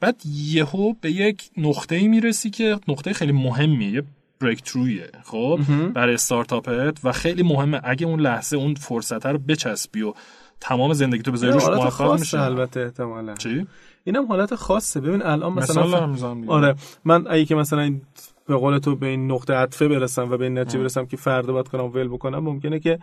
بعد 0.00 0.22
یهو 0.26 0.92
به 1.00 1.10
یک 1.10 1.50
نقطه‌ای 1.56 2.08
می‌رسی 2.08 2.50
که 2.50 2.80
نقطه 2.88 3.12
خیلی 3.12 3.32
مهمیه 3.32 3.90
یه 3.90 4.02
بریک 4.40 4.62
ترویه 4.62 5.10
خب 5.24 5.60
برای 5.94 6.14
استارتاپت 6.14 6.98
و 7.04 7.12
خیلی 7.12 7.42
مهمه. 7.42 7.80
اگه 7.84 8.06
اون 8.06 8.20
لحظه 8.20 8.56
اون 8.56 8.74
فرصت 8.74 9.26
رو 9.26 9.38
بچسبی 9.38 10.02
و 10.02 10.14
تمام 10.60 10.92
زندگی 10.92 11.22
تو 11.22 11.32
بذاری 11.32 11.52
روش 11.52 11.64
موفق 11.64 12.18
میشه 12.18 12.40
البته 12.40 12.80
احتمالاً. 12.80 13.34
چی؟ 13.34 13.66
اینم 14.04 14.26
حالت 14.26 14.54
خاصه. 14.54 15.00
ببین 15.00 15.22
الان 15.22 15.52
مثلا 15.52 16.14
آره. 16.46 16.74
من 17.04 17.26
اگه 17.30 17.44
که 17.44 17.54
مثلا 17.54 18.00
به 18.48 18.56
قول 18.56 18.78
تو 18.78 18.96
به 18.96 19.06
این 19.06 19.30
نقطه 19.30 19.54
عطفه 19.54 19.88
برسم 19.88 20.30
و 20.30 20.36
به 20.36 20.44
این 20.44 20.58
نتیجه 20.58 20.78
برسم 20.78 21.06
که 21.06 21.16
فردا 21.16 21.52
باید 21.52 21.68
کنم 21.68 21.84
ول 21.84 22.08
بکنم 22.08 22.38
ممکنه 22.38 22.78
که 22.80 22.98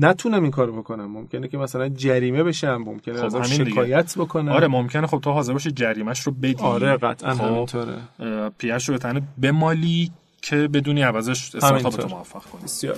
نتونم 0.00 0.42
این 0.42 0.50
کارو 0.50 0.72
بکنم. 0.82 1.10
ممکنه 1.10 1.48
که 1.48 1.58
مثلا 1.58 1.88
جریمه 1.88 2.42
بشم 2.42 2.76
ممکنه 2.76 3.28
خب 3.28 3.42
شکایت 3.42 4.14
دیگه. 4.14 4.24
بکنم. 4.24 4.52
آره 4.52 4.66
ممکنه 4.68 5.06
خب 5.06 5.20
تو 5.20 5.30
حاضر 5.30 5.52
باشی 5.52 5.70
جریمهش 5.70 6.20
رو 6.20 6.32
بدی. 6.32 6.56
آره 6.58 6.96
قطعا 6.96 7.34
خب 7.34 7.44
همینطوره. 7.44 7.98
پیش 8.58 8.88
رو 8.88 8.94
به 8.94 8.98
تنه 8.98 9.22
بمالی 9.42 10.10
که 10.42 10.56
بدونی 10.56 11.02
عوضش 11.02 11.54
استارتاپ 11.54 11.96
تو 11.96 12.08
موفق 12.08 12.42
کنی. 12.42 12.62
بسیار. 12.62 12.96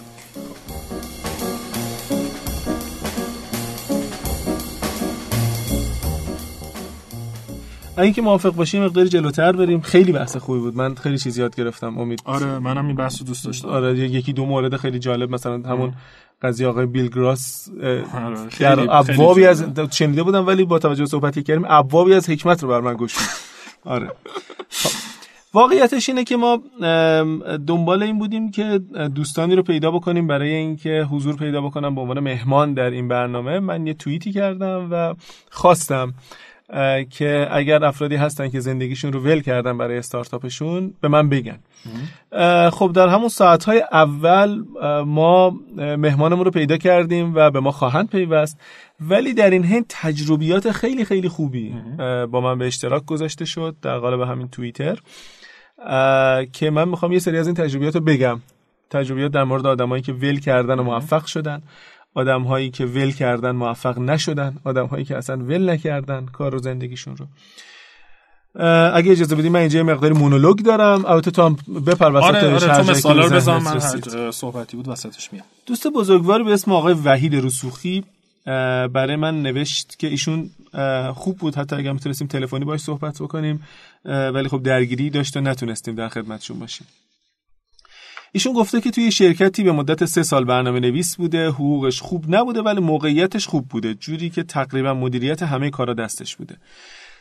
اینکه 8.02 8.22
موافق 8.22 8.54
باشیم 8.54 8.84
مقدار 8.84 9.04
جلوتر 9.04 9.52
بریم. 9.52 9.80
خیلی 9.80 10.12
بحث 10.12 10.36
خوبی 10.36 10.60
بود. 10.60 10.76
من 10.76 10.94
خیلی 10.94 11.18
چیز 11.18 11.38
یاد 11.38 11.56
گرفتم. 11.56 11.98
امید. 11.98 12.22
آره 12.24 12.58
منم 12.58 12.86
این 12.86 12.96
بحث 12.96 13.20
رو 13.20 13.26
دوست 13.26 13.44
داشتم. 13.44 13.68
آره 13.68 13.98
یکی 13.98 14.32
دو 14.32 14.46
مورد 14.46 14.76
خیلی 14.76 14.98
جالب 14.98 15.30
مثلا 15.30 15.54
همون 15.54 15.92
قضیه 16.42 16.66
آقای 16.66 16.86
بیل 16.86 17.08
گراس 17.08 17.68
آره، 18.14 18.36
در 18.60 18.86
ابوابی 18.90 19.46
از 19.46 19.64
شنیده 19.90 20.22
بودم 20.22 20.46
ولی 20.46 20.64
با 20.64 20.78
توجه 20.78 21.02
به 21.02 21.08
صحبتی 21.08 21.42
کردیم 21.42 21.64
ابوابی 21.68 22.14
از 22.14 22.30
حکمت 22.30 22.62
رو 22.62 22.68
بر 22.68 22.80
من 22.80 22.94
گوش 22.94 23.14
آره. 23.84 24.12
خب. 24.68 24.90
واقعیتش 25.54 26.08
اینه 26.08 26.24
که 26.24 26.36
ما 26.36 26.62
دنبال 27.66 28.02
این 28.02 28.18
بودیم 28.18 28.50
که 28.50 28.80
دوستانی 29.14 29.56
رو 29.56 29.62
پیدا 29.62 29.90
بکنیم. 29.90 30.26
برای 30.26 30.54
اینکه 30.54 31.06
حضور 31.10 31.36
پیدا 31.36 31.60
بکنم 31.60 31.94
به 31.94 32.00
عنوان 32.00 32.20
مهمان 32.20 32.74
در 32.74 32.90
این 32.90 33.08
برنامه 33.08 33.58
من 33.58 33.86
یه 33.86 33.94
توییتی 33.94 34.32
کردم 34.32 34.88
و 34.90 35.14
خواستم 35.50 36.14
که 37.10 37.48
اگر 37.50 37.84
افرادی 37.84 38.16
هستن 38.16 38.48
که 38.48 38.60
زندگیشون 38.60 39.12
رو 39.12 39.20
ول 39.20 39.40
کردن 39.40 39.78
برای 39.78 39.98
استارتاپشون 39.98 40.94
به 41.00 41.08
من 41.08 41.28
بگن. 41.28 41.58
خب 42.70 42.92
در 42.94 43.08
همون 43.08 43.28
ساعتهای 43.28 43.84
اول 43.92 44.64
ما 45.06 45.50
مهمانمون 45.76 46.44
رو 46.44 46.50
پیدا 46.50 46.76
کردیم 46.76 47.32
و 47.34 47.50
به 47.50 47.60
ما 47.60 47.70
خواهند 47.70 48.10
پیوست. 48.10 48.60
ولی 49.00 49.34
در 49.34 49.50
این 49.50 49.64
حین 49.64 49.84
تجربیات 49.88 50.70
خیلی 50.70 51.04
خیلی 51.04 51.28
خوبی 51.28 51.74
با 52.30 52.40
من 52.40 52.58
به 52.58 52.66
اشتراک 52.66 53.04
گذاشته 53.04 53.44
شد 53.44 53.76
در 53.82 53.98
قالب 53.98 54.20
همین 54.20 54.48
توییتر. 54.48 54.98
که 56.52 56.70
من 56.70 56.88
می‌خوام 56.88 57.12
یه 57.12 57.18
سری 57.18 57.38
از 57.38 57.46
این 57.46 57.56
تجربیات 57.56 57.94
رو 57.94 58.00
بگم. 58.00 58.40
تجربیات 58.90 59.32
در 59.32 59.44
مورد 59.44 59.66
آدمایی 59.66 60.02
که 60.02 60.12
ول 60.12 60.40
کردن 60.40 60.78
و 60.78 60.82
موفق 60.82 61.26
شدن. 61.26 61.62
آدم 62.14 62.42
هایی 62.42 62.70
که 62.70 62.86
ول 62.86 63.10
کردن 63.10 63.50
موفق 63.50 63.98
نشدن 63.98 64.56
آدم 64.64 64.86
هایی 64.86 65.04
که 65.04 65.16
اصلا 65.16 65.36
ول 65.36 65.70
نکردن 65.70 66.26
کار 66.26 66.52
رو 66.52 66.58
زندگیشون 66.58 67.16
رو. 67.16 67.26
اگه 68.94 69.12
اجازه 69.12 69.36
بدید 69.36 69.52
من 69.52 69.60
اینجا 69.60 69.78
یه 69.78 69.82
مقداری 69.82 70.14
مونولوگ 70.14 70.58
دارم. 70.58 71.04
البته 71.06 71.30
تو 71.30 71.42
هم 71.42 71.56
بپر 71.86 72.12
وسط 72.12 72.26
آره 72.26 72.54
آره 72.54 72.84
تو 72.84 72.90
مثالا 72.90 73.24
رو 73.24 73.36
بزن 73.36 73.58
من 73.58 74.30
صحبتی 74.30 74.76
بود 74.76 74.88
وسطش 74.88 75.32
میام. 75.32 75.44
دوست 75.66 75.86
بزرگوار 75.86 76.42
به 76.42 76.52
اسم 76.52 76.72
آقای 76.72 76.94
وحید 76.94 77.34
رسوخی 77.34 78.04
برای 78.94 79.16
من 79.16 79.42
نوشت 79.42 79.98
که 79.98 80.06
ایشون 80.06 80.50
خوب 81.14 81.38
بود. 81.38 81.54
حتی 81.54 81.76
اگر 81.76 81.92
می‌تونستیم 81.92 82.26
تلفنی 82.26 82.64
باش 82.64 82.80
صحبت 82.80 83.22
بکنیم 83.22 83.62
ولی 84.04 84.48
خب 84.48 84.62
درگیری 84.62 85.10
داشت 85.10 85.36
و 85.36 85.40
نتونستیم 85.40 85.94
در 85.94 86.08
خدمتشون 86.08 86.58
باشیم. 86.58 86.86
ایشون 88.32 88.52
گفته 88.52 88.80
که 88.80 88.90
توی 88.90 89.12
شرکتی 89.12 89.62
به 89.62 89.72
مدت 89.72 90.04
سه 90.04 90.22
سال 90.22 90.44
برنامه 90.44 90.80
نویس 90.80 91.16
بوده 91.16 91.48
حقوقش 91.48 92.00
خوب 92.00 92.24
نبوده 92.28 92.62
ولی 92.62 92.80
موقعیتش 92.80 93.46
خوب 93.46 93.68
بوده. 93.68 93.94
جوری 93.94 94.30
که 94.30 94.42
تقریبا 94.42 94.94
مدیریت 94.94 95.42
همه 95.42 95.70
کارا 95.70 95.94
دستش 95.94 96.36
بوده. 96.36 96.56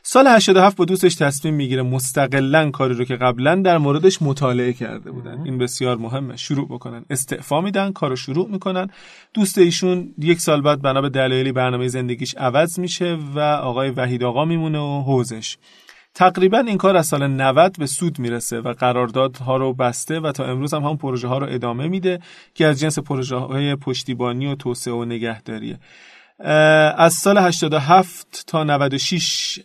سال 0.03 0.27
87 0.27 0.77
با 0.77 0.85
دوستش 0.85 1.15
تصمیم 1.15 1.53
می‌گیره 1.53 1.81
مستقلا 1.81 2.71
کاری 2.71 2.93
رو 2.93 3.05
که 3.05 3.15
قبلا 3.15 3.55
در 3.55 3.77
موردش 3.77 4.21
مطالعه 4.21 4.73
کرده 4.73 5.11
بودن. 5.11 5.41
این 5.45 5.57
بسیار 5.57 5.97
مهمه. 5.97 6.35
شروع 6.35 6.67
بکنن. 6.67 7.05
استعفا 7.09 7.61
میدن 7.61 7.91
کارو 7.91 8.15
شروع 8.15 8.49
می‌کنن. 8.49 8.89
دوست 9.33 9.57
ایشون 9.57 10.13
یک 10.19 10.39
سال 10.39 10.61
بعد 10.61 10.81
بنا 10.81 11.01
به 11.01 11.09
دلایلی 11.09 11.51
برنامه 11.51 11.87
زندگیش 11.87 12.35
عوض 12.35 12.79
میشه 12.79 13.17
و 13.35 13.39
آقای 13.39 13.89
وحید 13.89 14.23
آقا 14.23 14.45
میمونه 14.45 14.79
و 14.79 15.01
حوزش. 15.01 15.57
تقریبا 16.17 16.57
این 16.57 16.77
کار 16.77 16.97
از 16.97 17.07
سال 17.07 17.27
90 17.27 17.75
به 17.79 17.85
سود 17.85 18.19
می‌رسه 18.19 18.61
و 18.61 18.73
قراردادها 18.73 19.57
رو 19.57 19.73
بسته 19.73 20.19
و 20.19 20.31
تا 20.31 20.45
امروز 20.45 20.73
هم 20.73 20.83
هم 20.83 20.97
پروژه 20.97 21.27
ها 21.27 21.37
رو 21.37 21.47
ادامه 21.49 21.87
میده 21.87 22.19
که 22.53 22.65
از 22.65 22.79
جنس 22.79 22.99
پروژه 22.99 23.35
های 23.35 23.75
پشتیبانی 23.75 24.47
و 24.47 24.55
توسعه 24.55 24.93
و 24.93 25.05
نگهداریه. 25.05 25.79
از 26.97 27.13
سال 27.13 27.37
87 27.37 28.43
تا 28.47 28.63
96 28.63 29.59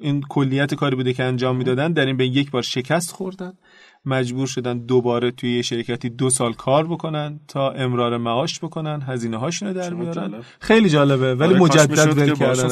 این 0.00 0.22
کلیت 0.28 0.74
کاری 0.74 0.96
بوده 0.96 1.12
که 1.12 1.24
انجام 1.24 1.56
می‌دادن 1.56 1.92
در 1.92 2.06
این 2.06 2.16
به 2.16 2.26
یک 2.26 2.50
بار 2.50 2.62
شکست 2.62 3.12
خوردن. 3.12 3.52
مجبور 4.06 4.46
شدن 4.46 4.78
دوباره 4.78 5.30
توی 5.30 5.56
یه 5.56 5.62
شرکتی 5.62 6.10
دو 6.10 6.30
سال 6.30 6.52
کار 6.52 6.86
بکنن 6.86 7.40
تا 7.48 7.70
امرار 7.70 8.16
معاش 8.16 8.60
بکنن 8.60 9.02
هزینه 9.06 9.36
هاشون 9.36 9.72
در 9.72 9.94
بیارن. 9.94 10.34
خیلی 10.60 10.88
جالبه 10.88 11.34
ولی 11.34 11.54
آره 11.54 11.62
مجدد 11.62 12.18
ول 12.18 12.34
کردن 12.34 12.70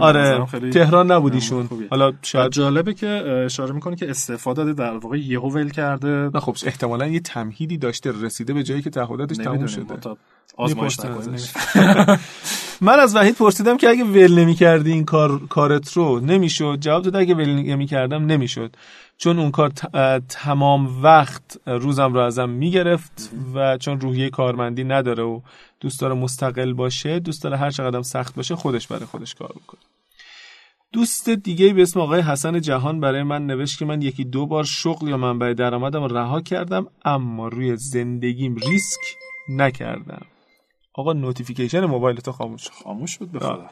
آره 0.00 0.46
تهران 0.70 1.12
نبودیشون 1.12 1.68
حالا 1.90 2.12
شاید 2.22 2.52
جالبه 2.52 2.94
که 2.94 3.08
اشاره 3.44 3.72
می‌کنه 3.72 3.96
که 3.96 4.10
استفاده 4.10 4.62
داده 4.64 4.72
در 4.72 4.96
واقع 4.98 5.18
یهو 5.18 5.50
ول 5.50 5.70
کرده. 5.70 6.30
نه 6.34 6.40
خب 6.40 6.56
احتمالاً 6.66 7.06
یه 7.06 7.20
تمهیدی 7.20 7.78
داشته 7.78 8.12
رسیده 8.22 8.54
به 8.54 8.62
جایی 8.62 8.82
که 8.82 8.90
تعهداتش 8.90 9.36
تموم 9.36 9.66
شده. 9.66 9.94
آزمایش 10.56 10.98
من 12.80 13.00
از 13.00 13.16
وحید 13.16 13.34
پرسیدم 13.34 13.76
که 13.76 13.88
اگه 13.88 14.04
ول 14.04 14.38
نمی 14.38 14.54
کردی 14.54 14.92
این 14.92 15.04
کار 15.04 15.46
کارت 15.46 15.92
رو 15.92 16.20
نمی‌شد؟ 16.20 16.78
جواب 16.80 17.02
داد 17.02 17.16
اگه 17.16 17.34
ول 17.34 17.48
نمی 17.48 17.86
کردم 17.86 18.26
نمی‌شد. 18.26 18.76
چون 19.16 19.38
اون 19.38 19.50
کار 19.50 19.72
تمام 20.28 21.02
وقت 21.02 21.60
روزم 21.66 22.14
رو 22.14 22.20
ازم 22.20 22.48
می‌گرفت 22.48 23.30
و 23.54 23.78
چون 23.78 24.00
روحیه 24.00 24.30
کارمندی 24.30 24.84
نداره 24.84 25.22
و 25.22 25.40
دوست 25.80 26.00
داره 26.00 26.14
مستقل 26.14 26.72
باشه 26.72 27.18
دوست 27.18 27.42
داره 27.42 27.56
هر 27.56 27.70
چقدر 27.70 28.02
سخت 28.02 28.34
باشه 28.34 28.56
خودش 28.56 28.86
برای 28.86 29.06
خودش 29.06 29.34
کار 29.34 29.48
بکنه 29.48 29.80
دوست 30.92 31.30
دیگه 31.30 31.72
به 31.72 31.82
اسم 31.82 32.00
آقای 32.00 32.20
حسن 32.20 32.60
جهان 32.60 33.00
برای 33.00 33.22
من 33.22 33.46
نوشت 33.46 33.78
که 33.78 33.84
من 33.84 34.02
یکی 34.02 34.24
دو 34.24 34.46
بار 34.46 34.64
شغل 34.64 35.08
یا 35.08 35.16
منبع 35.16 35.52
درآمدم 35.52 36.04
رها 36.04 36.40
کردم 36.40 36.86
اما 37.04 37.48
روی 37.48 37.76
زندگیم 37.76 38.54
ریسک 38.54 39.00
نکردم. 39.48 40.26
آقا 40.94 41.12
notification 41.12 41.84
موبایل 41.84 42.16
تو 42.16 42.32
خاموش 42.32 42.70
خاموش 42.70 43.18
بود 43.18 43.32
بخدا 43.32 43.70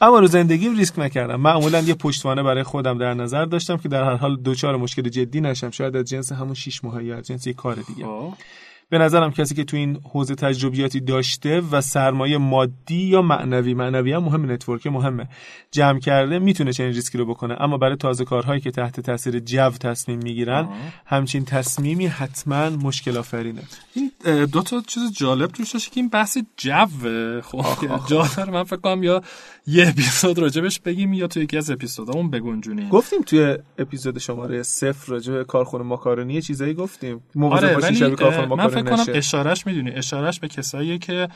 اما 0.00 0.18
رو 0.18 0.26
زندگیم 0.26 0.76
ریسک 0.76 0.98
نکردم. 0.98 1.40
معمولا 1.40 1.80
یه 1.80 1.94
پشتوانه 1.94 2.42
برای 2.42 2.62
خودم 2.62 2.98
در 2.98 3.14
نظر 3.14 3.44
داشتم 3.44 3.76
که 3.76 3.88
در 3.88 4.04
هر 4.04 4.16
حال 4.16 4.36
دچار 4.36 4.76
مشکل 4.76 5.02
جدی 5.08 5.40
نشم. 5.40 5.70
شاید 5.70 5.96
از 5.96 6.04
جنس 6.04 6.32
همون 6.32 6.54
6 6.54 6.84
ماهه 6.84 7.04
یا 7.04 7.16
از 7.16 7.26
جنس 7.26 7.46
یه 7.46 7.52
کار 7.52 7.74
دیگه. 7.74 8.04
خب. 8.04 8.32
به 8.90 8.98
نظرم 8.98 9.32
کسی 9.32 9.54
که 9.54 9.64
تو 9.64 9.76
این 9.76 10.00
حوزه 10.12 10.34
تجربیاتی 10.34 11.00
داشته 11.00 11.60
و 11.60 11.80
سرمایه 11.80 12.38
مادی 12.38 13.02
یا 13.02 13.22
معنوی 13.22 13.74
معنوی 13.74 14.12
هم 14.12 14.24
مهم 14.24 14.50
network 14.50 14.86
مهمه. 14.86 15.28
جمع 15.70 15.98
کرده 15.98 16.38
می‌تونه 16.38 16.72
چنین 16.72 16.92
ریسکی 16.92 17.18
رو 17.18 17.26
بکنه 17.26 17.56
اما 17.60 17.78
برای 17.78 17.96
تازه 17.96 18.24
کارهایی 18.24 18.60
که 18.60 18.70
تحت 18.70 19.00
تاثیر 19.00 19.38
جو 19.38 19.70
تصمیم 19.70 20.18
می‌گیرن 20.18 20.68
همچین 21.06 21.44
تصمیمی 21.44 22.06
حتما 22.06 22.70
مشکل 22.70 23.16
آفرینه. 23.16 23.62
این 23.94 24.10
دو 24.44 24.62
تا 24.62 24.82
چیز 24.86 25.12
جالب 25.12 25.50
توش 25.50 25.88
که 25.88 26.00
این 26.00 26.08
بحث 26.08 26.38
جو 26.56 26.86
خب 27.42 27.64
جا 28.08 28.28
من 28.52 28.64
فکر 28.64 28.80
کنم 28.80 29.02
یا 29.02 29.22
یه 29.66 29.88
اپیزود 29.88 30.38
راجبش 30.38 30.80
بگیم 30.80 31.12
یا 31.12 31.26
تو 31.26 31.42
یکی 31.42 31.56
از 31.56 31.70
اپیزودامون 31.70 32.30
بگنجونیم 32.30 32.88
گفتیم 32.88 33.22
توی 33.22 33.58
اپیزود 33.78 34.18
شماره 34.18 34.62
صفر 34.62 35.12
راجب 35.12 35.42
کارخونه 35.42 35.84
ماکارونی 35.84 36.42
چیزایی 36.42 36.74
گفتیم. 36.74 37.22
آره 37.40 37.76
ولی 37.76 38.00
من 38.56 38.68
فکر 38.68 38.82
کنم 38.82 39.04
اشارهش 39.08 39.66
می‌دونی. 39.66 39.90
اشارهش 39.90 40.40
به 40.40 40.48
کسایی 40.48 40.98
که 40.98 41.28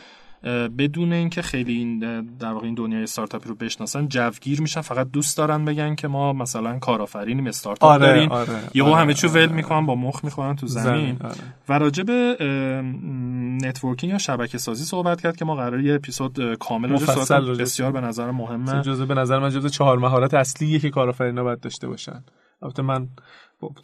بدون 0.78 1.12
اینکه 1.12 1.42
خیلی 1.42 1.72
این 1.72 1.98
در 2.38 2.52
واقع 2.52 2.64
این 2.64 2.74
دنیای 2.74 3.02
استارتاپی 3.02 3.48
رو 3.48 3.54
بشناسن 3.54 4.08
جوگیر 4.08 4.60
میشن 4.60 4.80
فقط 4.80 5.10
دوست 5.10 5.36
دارن 5.36 5.64
بگن 5.64 5.94
که 5.94 6.08
ما 6.08 6.32
مثلا 6.32 6.78
کارآفرینیم 6.78 7.46
استارتاپ 7.46 7.90
آره، 7.90 8.06
داریم. 8.06 8.32
آره، 8.32 8.48
یهو 8.74 8.86
آره، 8.86 8.96
همه 8.96 9.14
چی 9.14 9.26
ول 9.26 9.48
می‌کنن 9.48 9.86
با 9.86 9.94
مخ 9.94 10.24
می‌خورن 10.24 10.56
تو 10.56 10.66
زمین, 10.66 11.16
آره. 11.24 11.34
و 11.68 11.78
راجع 11.78 12.02
به 12.02 12.36
networking 13.62 14.12
یا 14.12 14.18
شبکه 14.18 14.58
سازی 14.58 14.84
صحبت 14.84 15.20
کرد 15.20 15.36
که 15.36 15.44
ما 15.44 15.54
قرار 15.54 15.80
یه 15.80 15.94
اپیزود 15.94 16.54
کامل 16.54 16.88
رو 16.88 17.54
بسیار 17.56 17.92
به 17.92 18.00
نظر 18.00 18.30
مهمه 18.30 18.82
جزء 18.82 19.04
به 19.04 19.14
نظر 19.14 19.38
من 19.38 19.50
جزء 19.50 19.68
چهار 19.68 19.98
مهارت 19.98 20.34
اصلیه 20.34 20.78
که 20.78 20.90
کارآفرینا 20.90 21.44
باید 21.44 21.60
داشته 21.60 21.88
باشن. 21.88 22.24
البته 22.62 22.82
من 22.82 23.08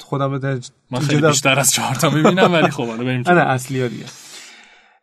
خودم 0.01 0.39
به 0.39 0.61
من 0.91 0.99
خیلی 0.99 1.27
بیشتر 1.27 1.59
از 1.59 1.73
چهار 1.73 1.95
تا 1.95 2.11
می‌بینم 2.11 2.53
ولی 2.53 2.71
خب 2.71 2.87
حالا 2.87 3.05
بریم 3.05 3.21
اصلی 3.21 3.41
اصلی 3.41 3.89
دیگه. 3.89 4.05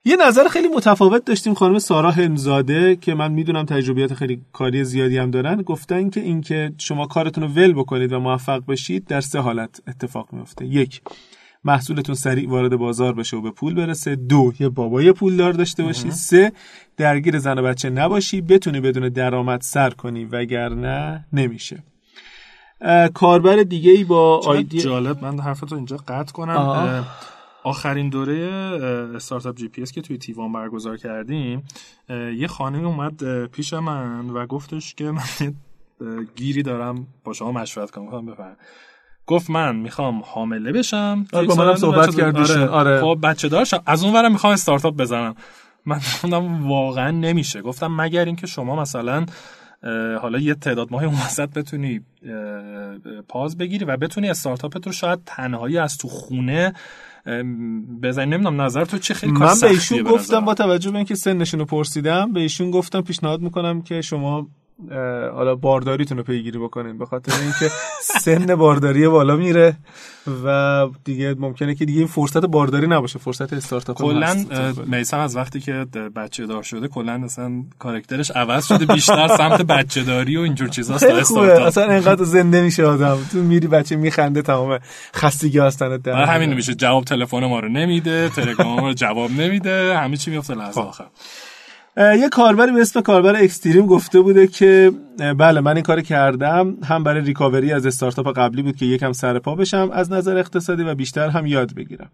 یه 0.05 0.15
نظر 0.27 0.47
خیلی 0.47 0.67
متفاوت 0.67 1.25
داشتیم 1.25 1.53
خانم 1.53 1.79
سارا 1.79 2.11
همزاده 2.11 2.95
که 2.95 3.13
من 3.13 3.31
می‌دونم 3.31 3.65
تجربیات 3.65 4.13
خیلی 4.13 4.41
کاری 4.53 4.83
زیادی 4.83 5.17
هم 5.17 5.31
دارن. 5.31 5.61
گفتن 5.61 6.09
که 6.09 6.19
اینکه 6.19 6.73
شما 6.77 7.07
کارتون 7.07 7.43
رو 7.43 7.49
ول 7.49 7.73
بکنید 7.73 8.13
و 8.13 8.19
موفق 8.19 8.63
بشید 8.67 9.05
در 9.05 9.21
سه 9.21 9.39
حالت 9.39 9.81
اتفاق 9.87 10.27
میفته 10.31 10.65
یک 10.65 11.01
محصولتون 11.63 12.15
سریع 12.15 12.49
وارد 12.49 12.75
بازار 12.75 13.13
بشه 13.13 13.37
و 13.37 13.41
به 13.41 13.51
پول 13.51 13.73
برسه. 13.73 14.15
دو 14.15 14.53
یه 14.59 14.69
بابای 14.69 15.11
پولدار 15.11 15.53
داشته 15.53 15.83
باشی. 15.83 16.11
سه 16.11 16.51
درگیر 16.97 17.39
زن 17.39 17.59
و 17.59 17.63
بچه 17.63 17.89
نباشی. 17.89 18.41
بتونی 18.41 18.79
بدون 18.79 19.09
درآمد 19.09 19.61
سر 19.61 19.89
کنی 19.89 20.25
وگرنه 20.25 21.25
نمیشه. 21.33 21.83
کاربر 23.13 23.55
دیگه 23.55 23.91
ای 23.91 24.03
با 24.03 24.39
آیدی 24.45 24.79
جالب. 24.79 25.23
من 25.23 25.39
حرفتو 25.39 25.75
اینجا 25.75 25.97
قطع 26.07 26.33
کنم. 26.33 27.05
آخرین 27.63 28.09
دوره 28.09 28.35
استارتاپ 29.15 29.55
جی 29.55 29.67
پی 29.67 29.81
اس 29.81 29.91
که 29.91 30.01
توی 30.01 30.17
تیوان 30.17 30.53
برگزار 30.53 30.97
کردیم 30.97 31.63
یه 32.37 32.47
خانمی 32.47 32.83
اومد 32.83 33.45
پیش 33.45 33.73
من 33.73 34.29
و 34.29 34.45
گفتش 34.45 34.93
که 34.93 35.11
من 35.11 35.55
گیری 36.35 36.63
دارم 36.63 37.07
با 37.23 37.33
شما 37.33 37.51
مشورت 37.51 37.91
کنم. 37.91 38.25
بفرم 38.25 38.57
گفت 39.27 39.49
من 39.49 39.75
می‌خوام 39.75 40.21
حامله 40.25 40.71
بشم. 40.71 41.25
آره 41.33 41.47
با 41.47 41.55
منم 41.55 41.75
صحبت 41.75 42.19
آره. 42.19 42.67
آره. 42.67 43.01
خب 43.01 43.19
بچه 43.23 43.49
دارشم 43.49 43.81
از 43.85 44.03
اون 44.03 44.13
ورم 44.13 44.31
می‌خوام 44.31 44.53
استارتاپ 44.53 44.95
بزنم. 44.95 45.35
من 45.85 45.97
گفتم 45.97 46.67
واقعا 46.67 47.11
نمیشه. 47.11 47.61
گفتم 47.61 48.01
مگر 48.01 48.25
اینکه 48.25 48.47
شما 48.47 48.81
مثلا 48.81 49.25
حالا 50.21 50.39
یه 50.39 50.53
تعداد 50.53 50.87
ماهی 50.91 51.05
اون 51.05 51.15
وسط 51.15 51.49
بتونی 51.49 52.01
پاز 53.27 53.57
بگیری 53.57 53.85
و 53.85 53.97
بتونی 53.97 54.29
استارتاپت 54.29 54.85
رو 54.87 54.93
شاید 54.93 55.19
تنهایی 55.25 55.77
از 55.77 55.97
تو 55.97 56.07
خونه 56.07 56.73
بزنی 58.03 58.25
نمی‌دونم 58.25 58.61
نظر 58.61 58.85
تو 58.85 58.97
چه 58.97 59.13
خیلی 59.13 59.31
من 59.31 59.53
به 59.61 59.67
ایشون 59.67 60.03
گفتم 60.03 60.45
با 60.45 60.53
توجه 60.53 60.91
به 60.91 60.97
اینکه 60.97 61.15
سنشون 61.15 61.59
رو 61.59 61.65
پرسیدم 61.65 62.33
به 62.33 62.39
ایشون 62.39 62.71
گفتم 62.71 63.01
پیشنهاد 63.01 63.41
می‌کنم 63.41 63.81
که 63.81 64.01
شما 64.01 64.47
حالا 65.33 65.55
بارداریتون 65.55 66.17
رو 66.17 66.23
پیگیری 66.23 66.59
بکنین 66.59 66.97
به 66.97 67.05
خاطر 67.05 67.41
اینکه 67.41 67.69
سن 68.01 68.55
بارداری 68.55 69.07
بالا 69.07 69.35
میره 69.35 69.77
و 70.45 70.87
دیگه 71.03 71.35
ممکنه 71.39 71.75
که 71.75 71.85
دیگه 71.85 71.99
این 71.99 72.07
فرصت 72.07 72.45
بارداری 72.45 72.87
نباشه 72.87 73.19
فرصت 73.19 73.53
استارتاپ 73.53 73.97
کلا 73.97 74.45
میسم 74.85 75.19
از 75.19 75.35
وقتی 75.35 75.59
که 75.59 75.73
بچه 76.15 76.45
دار 76.45 76.63
شده 76.63 76.87
کلا 76.87 77.17
مثلا 77.17 77.63
کاراکترش 77.79 78.31
عوض 78.31 78.65
شده 78.65 78.85
بیشتر 78.85 79.27
سمت 79.27 79.61
بچه 79.61 80.03
داری 80.03 80.37
و 80.37 80.41
اینجور 80.41 80.67
چیزاست 80.67 81.07
تا 81.07 81.17
استارتاپ. 81.17 81.67
اصلا 81.67 81.83
انقدر 81.83 82.23
زنده 82.23 82.61
میشه 82.61 82.85
آدم. 82.85 83.17
تو 83.31 83.37
میری 83.37 83.67
بچه 83.67 83.95
میخنده 83.95 84.41
تمام 84.41 84.79
خستگی 85.15 85.59
هستن. 85.59 85.97
در 85.97 86.23
همین 86.23 86.53
میشه 86.53 86.75
جواب 86.75 87.03
تلفن 87.03 87.45
ما 87.45 87.59
رو 87.59 87.69
نمیده 87.69 88.29
تلگرام 88.29 88.85
رو 88.85 88.93
جواب 88.93 89.31
نمیده 89.31 89.97
همه 89.97 90.17
چی 90.17 90.31
میفته 90.31 90.55
لحظه 90.55 90.81
خب. 90.81 90.87
آخر. 90.87 91.05
یه 91.97 92.29
کاربری 92.31 92.71
به 92.71 92.81
اسم 92.81 93.01
کاربر 93.01 93.35
اکستریم 93.35 93.85
گفته 93.85 94.21
بوده 94.21 94.47
که 94.47 94.91
بله 95.37 95.61
من 95.61 95.75
این 95.75 95.83
کار 95.83 96.01
کردم. 96.01 96.77
هم 96.83 97.03
برای 97.03 97.21
ریکاوری 97.21 97.73
از 97.73 97.85
استارتاپ 97.85 98.37
قبلی 98.37 98.61
بود 98.61 98.75
که 98.75 98.85
یکم 98.85 99.11
سر 99.11 99.39
پا 99.39 99.55
بشم 99.55 99.89
از 99.93 100.11
نظر 100.11 100.37
اقتصادی 100.37 100.83
و 100.83 100.95
بیشتر 100.95 101.29
هم 101.29 101.45
یاد 101.45 101.75
بگیرم. 101.75 102.09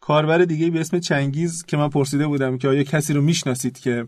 کاربر 0.00 0.38
دیگه 0.38 0.70
به 0.70 0.80
اسم 0.80 0.98
چنگیز 0.98 1.64
که 1.66 1.76
من 1.76 1.88
پرسیده 1.88 2.26
بودم 2.26 2.58
که 2.58 2.68
آیا 2.68 2.82
کسی 2.82 3.12
رو 3.12 3.22
می‌شناسید 3.22 3.78
که 3.78 4.06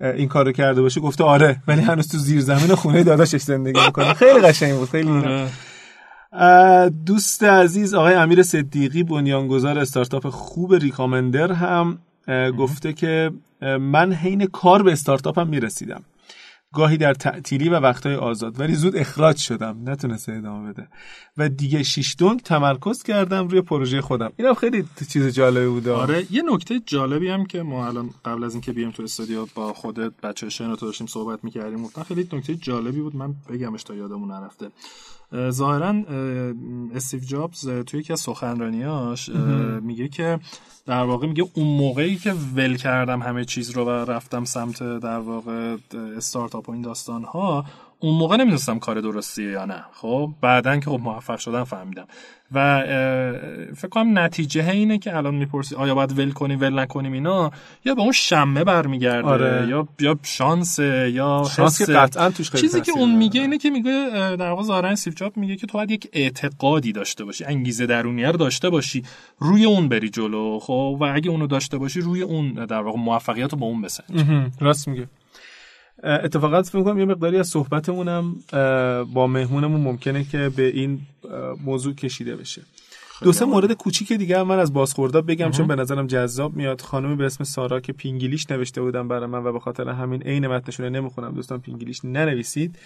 این 0.00 0.28
کارو 0.28 0.52
کرده 0.52 0.82
باشه 0.82 1.00
گفته 1.00 1.24
آره 1.24 1.56
ولی 1.68 1.80
هنوز 1.80 2.08
تو 2.08 2.18
زیر 2.18 2.40
زمین 2.40 2.74
خونه 2.74 3.04
داداشش 3.04 3.40
زندگی 3.40 3.80
می‌کنه. 3.86 4.14
خیلی 4.14 4.40
قشنگ 4.40 4.74
بود 4.74 4.88
خیلی 4.88 5.10
آره. 5.10 6.90
دوست 7.06 7.44
عزیز 7.44 7.94
آقای 7.94 8.14
امیر 8.14 8.42
صدیقی 8.42 9.02
بنیانگذار 9.02 9.78
استارتاپ 9.78 10.28
خوب 10.28 10.74
ریکامندر 10.74 11.52
هم. 11.52 11.98
گفته 12.58 12.92
که 12.92 13.30
من 13.80 14.12
حین 14.12 14.46
کار 14.46 14.82
به 14.82 14.92
استارتاپم 14.92 15.48
می‌رسیدم. 15.48 16.04
گاهی 16.74 16.96
در 16.96 17.14
تعطیلی 17.14 17.68
و 17.68 17.74
وقتهای 17.74 18.14
آزاد 18.14 18.60
ولی 18.60 18.74
زود 18.74 18.96
اخراج 18.96 19.36
شدم. 19.36 19.78
نتونسته 19.84 20.32
ادامه 20.32 20.72
بده. 20.72 20.88
و 21.36 21.48
دیگه 21.48 21.82
شیش 21.82 22.16
دونگ 22.18 22.40
تمرکز 22.40 23.02
کردم 23.02 23.48
روی 23.48 23.60
پروژه 23.60 24.00
خودم. 24.00 24.32
اینم 24.36 24.54
خیلی 24.54 24.84
چیز 25.08 25.26
جالبی 25.26 25.66
بود. 25.66 25.88
آره 25.88 26.26
یه 26.30 26.42
نکته 26.52 26.80
جالبی 26.86 27.28
هم 27.28 27.46
که 27.46 27.62
ما 27.62 27.86
الان 27.86 28.10
قبل 28.24 28.44
از 28.44 28.52
اینکه 28.52 28.72
بیایم 28.72 28.90
تو 28.90 29.02
استودیو 29.02 29.46
با 29.54 29.72
خودت 29.72 30.12
بچه 30.22 30.48
شنو 30.48 30.76
داشتیم 30.76 31.06
صحبت 31.06 31.44
می‌کردیم 31.44 31.82
گفتن 31.82 32.02
خیلی 32.02 32.28
نکته 32.32 32.54
جالبی 32.54 33.00
بود. 33.00 33.16
من 33.16 33.34
بگمش 33.48 33.82
تا 33.82 33.94
یادمون 33.94 34.30
نرفته. 34.30 34.70
ظاهرا 35.50 36.02
استیو 36.94 37.20
جابز 37.20 37.68
توی 37.86 38.00
یکی 38.00 38.12
از 38.12 38.20
سخنرانیاش 38.20 39.28
میگه 39.82 40.08
که 40.08 40.40
در 40.86 41.04
واقع 41.04 41.26
میگه 41.26 41.44
اون 41.54 41.66
موقعی 41.66 42.16
که 42.16 42.34
ول 42.56 42.76
کردم 42.76 43.22
همه 43.22 43.44
چیز 43.44 43.70
رو 43.70 43.84
و 43.84 43.90
رفتم 43.90 44.44
سمت 44.44 44.82
در 44.98 45.18
واقع 45.18 45.76
استارتاپ 46.16 46.68
و 46.68 46.72
این 46.72 46.82
داستان 46.82 47.24
ها 47.24 47.64
اون 48.02 48.18
موقع 48.18 48.36
نمی‌دونستم 48.36 48.78
کار 48.78 49.00
درستیه 49.00 49.50
یا 49.50 49.64
نه. 49.64 49.84
خب 49.92 50.30
بعدا 50.40 50.76
که 50.76 50.90
خب 50.90 51.00
موفق 51.00 51.38
شدم 51.38 51.64
فهمیدم. 51.64 52.06
و 52.54 52.82
فکر 53.76 53.88
کنم 53.88 54.18
نتیجه 54.18 54.70
اینه 54.70 54.98
که 54.98 55.16
الان 55.16 55.34
می‌پرسی 55.34 55.74
آیا 55.74 55.94
باید 55.94 56.18
ول 56.18 56.30
کنیم 56.30 56.60
ول 56.60 56.78
نکنیم 56.78 57.12
اینا؟ 57.12 57.50
یا 57.84 57.94
به 57.94 58.02
اون 58.02 58.12
شمه 58.12 58.64
برمیگرده 58.64 59.28
آره. 59.28 59.68
یا 59.68 59.88
یا 60.00 60.18
شانس 60.22 60.78
یا 60.78 61.44
شانس 61.56 61.82
که 61.82 61.92
قطعا 61.92 62.30
توش 62.30 62.50
خیلی 62.50 62.62
چیزی 62.62 62.80
که 62.80 62.92
اون 62.92 63.14
میگه 63.14 63.40
اینه 63.40 63.58
که 63.58 63.70
میگه 63.70 64.08
در 64.38 64.50
واقع 64.50 64.62
ظاهرا 64.62 64.94
سیف 64.94 65.14
جاب 65.14 65.36
میگه 65.36 65.56
که 65.56 65.66
تو 65.66 65.78
باید 65.78 65.90
یک 65.90 66.08
اعتقادی 66.12 66.92
داشته 66.92 67.24
باشی 67.24 67.44
انگیزه 67.44 67.86
درونی 67.86 68.24
رو 68.24 68.32
داشته 68.32 68.70
باشی 68.70 69.04
روی 69.38 69.64
اون 69.64 69.88
بری 69.88 70.10
جلو. 70.10 70.58
خب 70.58 70.96
و 71.00 71.04
اگه 71.14 71.30
اونو 71.30 71.46
داشته 71.46 71.78
باشی 71.78 72.00
روی 72.00 72.22
اون 72.22 72.52
در 72.52 72.82
واقع 72.82 72.98
موفقیت 72.98 73.52
رو 73.52 73.58
با 73.58 73.66
اون 73.66 73.82
بسنج. 73.82 74.24
راست 74.60 74.88
میگه. 74.88 75.08
اتفاقا 76.04 76.62
فکر 76.62 76.82
کنم 76.82 76.98
یه 76.98 77.04
مقداری 77.04 77.38
از 77.38 77.48
صحبتمونم 77.48 78.36
با 79.14 79.26
مهمونمون 79.26 79.80
ممکنه 79.80 80.24
که 80.24 80.50
به 80.56 80.66
این 80.66 81.00
موضوع 81.64 81.94
کشیده 81.94 82.36
بشه. 82.36 82.62
دو 83.22 83.32
سه 83.32 83.44
مورد 83.44 83.72
کوچیک 83.72 84.12
دیگه 84.12 84.42
من 84.42 84.58
از 84.58 84.72
بازخوردا 84.72 85.20
بگم 85.20 85.50
چون 85.50 85.66
به 85.66 85.74
نظرم 85.74 86.06
جذاب 86.06 86.56
میاد. 86.56 86.80
خانمی 86.80 87.16
به 87.16 87.26
اسم 87.26 87.44
سارا 87.44 87.80
که 87.80 87.92
پینگلیش 87.92 88.50
نوشته 88.50 88.82
بودن 88.82 89.08
برای 89.08 89.26
من 89.26 89.44
و 89.44 89.52
به 89.52 89.60
خاطر 89.60 89.88
همین 89.88 90.22
عین 90.22 90.46
متنشون 90.46 90.86
نمی‌خونم. 90.86 91.34
دوستان 91.34 91.60
پینگلیش 91.60 92.04
ننویسید. 92.04 92.78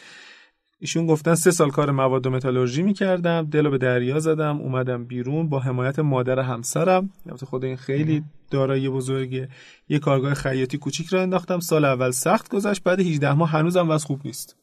ایشون 0.80 1.06
گفتن 1.06 1.34
سه 1.34 1.50
سال 1.50 1.70
کار 1.70 1.90
مواد 1.90 2.26
و 2.26 2.30
متالورژی 2.30 2.82
می‌کردم 2.82 3.48
دلو 3.50 3.70
به 3.70 3.78
دریا 3.78 4.18
زدم 4.18 4.60
اومدم 4.60 5.04
بیرون 5.04 5.48
با 5.48 5.60
حمایت 5.60 5.98
مادر 5.98 6.38
همسرم. 6.38 7.10
البته 7.26 7.46
خود 7.46 7.64
این 7.64 7.76
خیلی 7.76 8.22
دارایی 8.50 8.88
بزرگه 8.88 9.48
یه 9.88 9.98
کارگاه 9.98 10.34
خیاطی 10.34 10.78
کوچیک 10.78 11.06
رو 11.06 11.20
انداختم. 11.20 11.60
سال 11.60 11.84
اول 11.84 12.10
سخت 12.10 12.48
گذشت 12.48 12.82
بعد 12.82 13.00
18 13.00 13.32
ماه 13.32 13.50
هنوزم 13.50 13.90
وضع 13.90 14.06
خوب 14.06 14.20
نیست. 14.24 14.56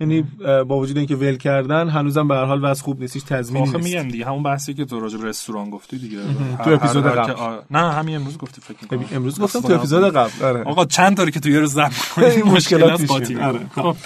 یعنی 0.00 0.22
با 0.68 0.78
وجود 0.78 0.96
اینکه 0.96 1.16
ول 1.16 1.36
کردن 1.36 1.88
هنوزم 1.88 2.28
به 2.28 2.34
هر 2.34 2.44
حال 2.44 2.64
وضع 2.64 2.82
خوب 2.82 3.00
نیست 3.00 3.14
هیچ 3.14 3.24
تضمینی 3.24 3.66
نیست. 3.66 3.84
میگم 3.84 4.08
دیگه 4.08 4.26
همون 4.26 4.42
بحثی 4.42 4.74
که 4.74 4.84
تو 4.84 5.00
راجع 5.00 5.18
به 5.18 5.28
رستوران 5.28 5.70
گفتی 5.70 5.98
دیگه. 5.98 6.18
تو 6.64 6.70
اپیزود 6.70 7.04
قبل. 7.04 7.56
نه 7.70 7.92
همین 7.92 8.16
امروز 8.16 8.38
گفتی 8.38 8.60
فکر 8.60 8.78
می‌کنم. 8.82 9.16
امروز 9.16 9.40
گفتم 9.40 9.60
تو 9.60 9.72
اپیزود 9.72 10.14
قبل. 10.14 10.44
آره. 10.44 10.62
آقا 10.62 10.84
چند 10.84 11.16
طوری 11.16 11.30
که 11.30 11.40
تو 11.40 11.48
یه 11.48 11.60
روز 11.60 11.78
کنی 12.14 12.42
مشکلات 12.42 13.02
باطی 13.02 13.36
آره. 13.36 13.60
خب. 13.74 13.96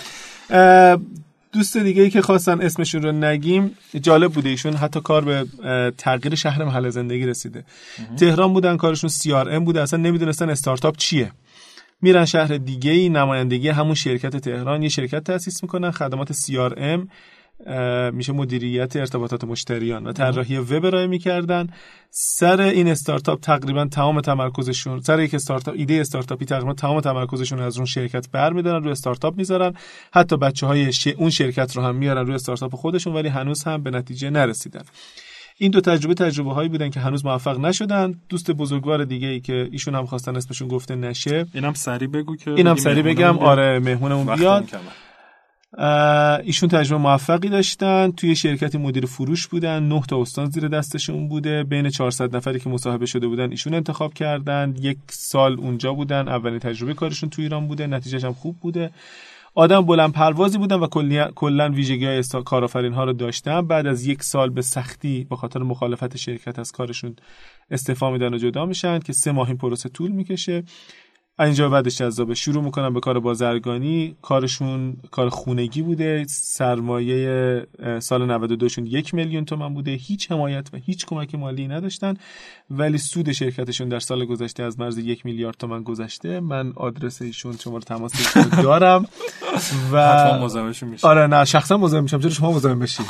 دوست 1.58 1.76
دیگه 1.76 2.02
ای 2.02 2.10
که 2.10 2.22
خواستن 2.22 2.60
اسمشون 2.60 3.02
رو 3.02 3.12
نگیم 3.12 3.76
جالب 4.02 4.32
بوده 4.32 4.48
ایشون 4.48 4.74
حتی 4.74 5.00
کار 5.00 5.24
به 5.24 5.46
تغییر 5.98 6.34
شهر 6.34 6.64
محل 6.64 6.90
زندگی 6.90 7.26
رسیده. 7.26 7.64
تهران 8.16 8.52
بودن 8.52 8.76
کارشون 8.76 9.10
CRM 9.10 9.64
بوده 9.64 9.82
اصلا 9.82 10.00
نمی‌دونستن 10.00 10.50
استارتاپ 10.50 10.96
چیه. 10.96 11.32
میرن 12.02 12.24
شهر 12.24 12.56
دیگه 12.56 12.90
ای 12.90 13.08
نمایندگی 13.08 13.68
همون 13.68 13.94
شرکت 13.94 14.36
تهران 14.36 14.82
یه 14.82 14.88
شرکت 14.88 15.24
تأسیس 15.24 15.62
می‌کنن 15.62 15.90
خدمات 15.90 16.32
CRM 16.32 17.08
میشه 18.12 18.32
مدیریت 18.32 18.96
ارتباطات 18.96 19.44
مشتریان 19.44 20.06
و 20.06 20.12
طراحی 20.12 20.58
وب 20.58 20.84
ارائه 20.84 21.06
می‌کردن. 21.06 21.68
سر 22.10 22.60
این 22.60 22.88
استارتاپ 22.88 23.40
تقریبا 23.40 23.84
تمام 23.84 24.20
تمرکزشون 24.20 25.00
سر 25.00 25.20
یک 25.20 25.34
استارتاپ 25.34 25.74
ایده 25.78 25.94
استارتاپی 25.94 26.44
تقریبا 26.44 26.72
تمام 26.72 27.00
تمرکزشون 27.00 27.60
از 27.60 27.76
اون 27.76 27.86
شرکت 27.86 28.30
برمیدارن 28.32 28.82
روی 28.82 28.92
استارتاپ 28.92 29.36
می‌ذارن. 29.36 29.74
حتی 30.12 30.36
بچه 30.36 30.66
های 30.66 30.92
اون 31.16 31.30
شرکت 31.30 31.76
رو 31.76 31.82
هم 31.82 31.94
میارن 31.94 32.26
روی 32.26 32.34
استارتاپ 32.34 32.74
خودشون 32.74 33.14
ولی 33.14 33.28
هنوز 33.28 33.64
هم 33.64 33.82
به 33.82 33.90
نتیجه 33.90 34.30
نرسیدن. 34.30 34.82
این 35.60 35.70
دو 35.70 35.80
تجربه 35.80 36.14
تجربه 36.14 36.52
هایی 36.52 36.68
بودن 36.68 36.90
که 36.90 37.00
هنوز 37.00 37.26
موفق 37.26 37.60
نشدن. 37.60 38.14
دوست 38.28 38.50
بزرگوار 38.50 39.04
دیگه 39.04 39.28
ای 39.28 39.40
که 39.40 39.68
ایشون 39.72 39.94
هم 39.94 40.06
خواستن 40.06 40.36
اسمشون 40.36 40.68
گفته 40.68 40.94
نشه. 40.94 41.46
اینم 41.54 41.74
سری 41.74 42.06
بگو 42.06 42.36
که 42.36 42.50
اینم 42.50 42.76
سری 42.76 43.02
بگم. 43.02 43.38
آره 43.38 43.78
مهمونمون 43.78 44.36
بیاد. 44.36 44.70
ایشون 46.44 46.68
تجربه 46.68 47.02
موفقی 47.02 47.48
داشتن. 47.48 48.10
توی 48.10 48.36
شرکتی 48.36 48.78
مدیر 48.78 49.06
فروش 49.06 49.46
بودن. 49.46 49.82
نه 49.82 50.02
تا 50.08 50.20
استان 50.20 50.50
زیر 50.50 50.68
دستشون 50.68 51.28
بوده. 51.28 51.64
بین 51.64 51.90
400 51.90 52.36
نفری 52.36 52.60
که 52.60 52.70
مصاحبه 52.70 53.06
شده 53.06 53.26
بودن 53.26 53.50
ایشون 53.50 53.74
انتخاب 53.74 54.14
کردن. 54.14 54.74
یک 54.80 54.98
سال 55.08 55.60
اونجا 55.60 55.94
بودن. 55.94 56.28
اولین 56.28 56.58
تجربه 56.58 56.94
کارشون 56.94 57.30
تو 57.30 57.42
ایران 57.42 57.68
بوده. 57.68 57.86
نتیجهش 57.86 58.24
هم 58.24 58.32
خوب 58.32 58.56
بوده. 58.60 58.90
آدم 59.54 59.80
بلند 59.80 60.12
پروازی 60.12 60.58
بودن 60.58 60.76
و 60.76 60.86
کلا 61.34 61.68
ویژگی 61.70 62.06
های 62.06 62.22
کارآفرین 62.44 62.92
ها 62.92 63.04
رو 63.04 63.12
داشتن. 63.12 63.66
بعد 63.66 63.86
از 63.86 64.06
یک 64.06 64.22
سال 64.22 64.50
به 64.50 64.62
سختی 64.62 65.26
به 65.30 65.36
خاطر 65.36 65.60
مخالفت 65.60 66.16
شرکت 66.16 66.58
از 66.58 66.72
کارشون 66.72 67.16
استعفا 67.70 68.10
میدن 68.10 68.34
و 68.34 68.38
جدا 68.38 68.66
میشن 68.66 68.98
که 68.98 69.12
سه 69.12 69.32
ماه 69.32 69.48
این 69.48 69.56
پروسه 69.56 69.88
طول 69.88 70.10
می‌کشه. 70.10 70.64
اینجا 71.40 71.68
بعدش 71.68 71.98
جذابه 71.98 72.34
شروع 72.34 72.64
می‌کنم 72.64 72.94
به 72.94 73.00
کار 73.00 73.20
بازرگانی. 73.20 74.16
کارشون 74.22 74.96
کار 75.10 75.28
خونگی 75.28 75.82
بوده. 75.82 76.24
سرمایه 76.28 77.66
سال 77.98 78.26
92 78.26 78.68
شون 78.68 78.86
یک 78.86 79.14
میلیون 79.14 79.44
تومن 79.44 79.74
بوده. 79.74 79.90
هیچ 79.90 80.32
حمایت 80.32 80.68
و 80.72 80.76
هیچ 80.76 81.06
کمک 81.06 81.34
مالی 81.34 81.68
نداشتن. 81.68 82.14
ولی 82.70 82.98
سود 82.98 83.32
شرکتشون 83.32 83.88
در 83.88 83.98
سال 83.98 84.24
گذشته 84.24 84.62
از 84.62 84.80
مرز 84.80 84.98
یک 84.98 85.26
میلیارد 85.26 85.56
تومن 85.56 85.82
گذشته. 85.82 86.40
من 86.40 86.72
آدرس 86.76 87.22
ایشون 87.22 87.56
شما 87.56 87.80
تماس 87.80 88.12
دارم. 88.62 89.06
و 89.92 89.96
آره 91.02 91.26
نه 91.26 91.44
شخصا 91.44 91.76
مزاحم 91.76 92.02
میشم. 92.02 92.20
چرا 92.20 92.30
شما 92.30 92.52
مزاحم 92.52 92.78
بشید 92.78 93.06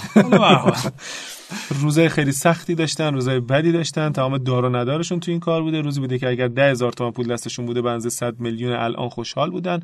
روزای 1.81 2.09
خیلی 2.09 2.33
سختی 2.33 2.75
داشتن 2.75 3.15
روزای 3.15 3.41
بدی 3.41 3.73
داشتن. 3.73 4.13
تمام 4.13 4.39
دار 4.39 4.65
و 4.65 4.77
ندارشون 4.77 5.21
تو 5.21 5.31
این 5.31 5.41
کار 5.41 5.63
بوده. 5.63 5.81
روزی 5.81 6.01
بوده 6.01 6.19
که 6.19 6.29
اگر 6.29 6.49
ده 6.49 6.71
هزار 6.71 6.93
تومان 6.93 7.13
پول 7.13 7.27
دستشون 7.27 7.67
بوده 7.67 7.83
به 7.83 7.91
100 8.19 8.41
میلیون 8.41 8.73
الان 8.73 9.09
خوشحال 9.09 9.51
بودن 9.51 9.83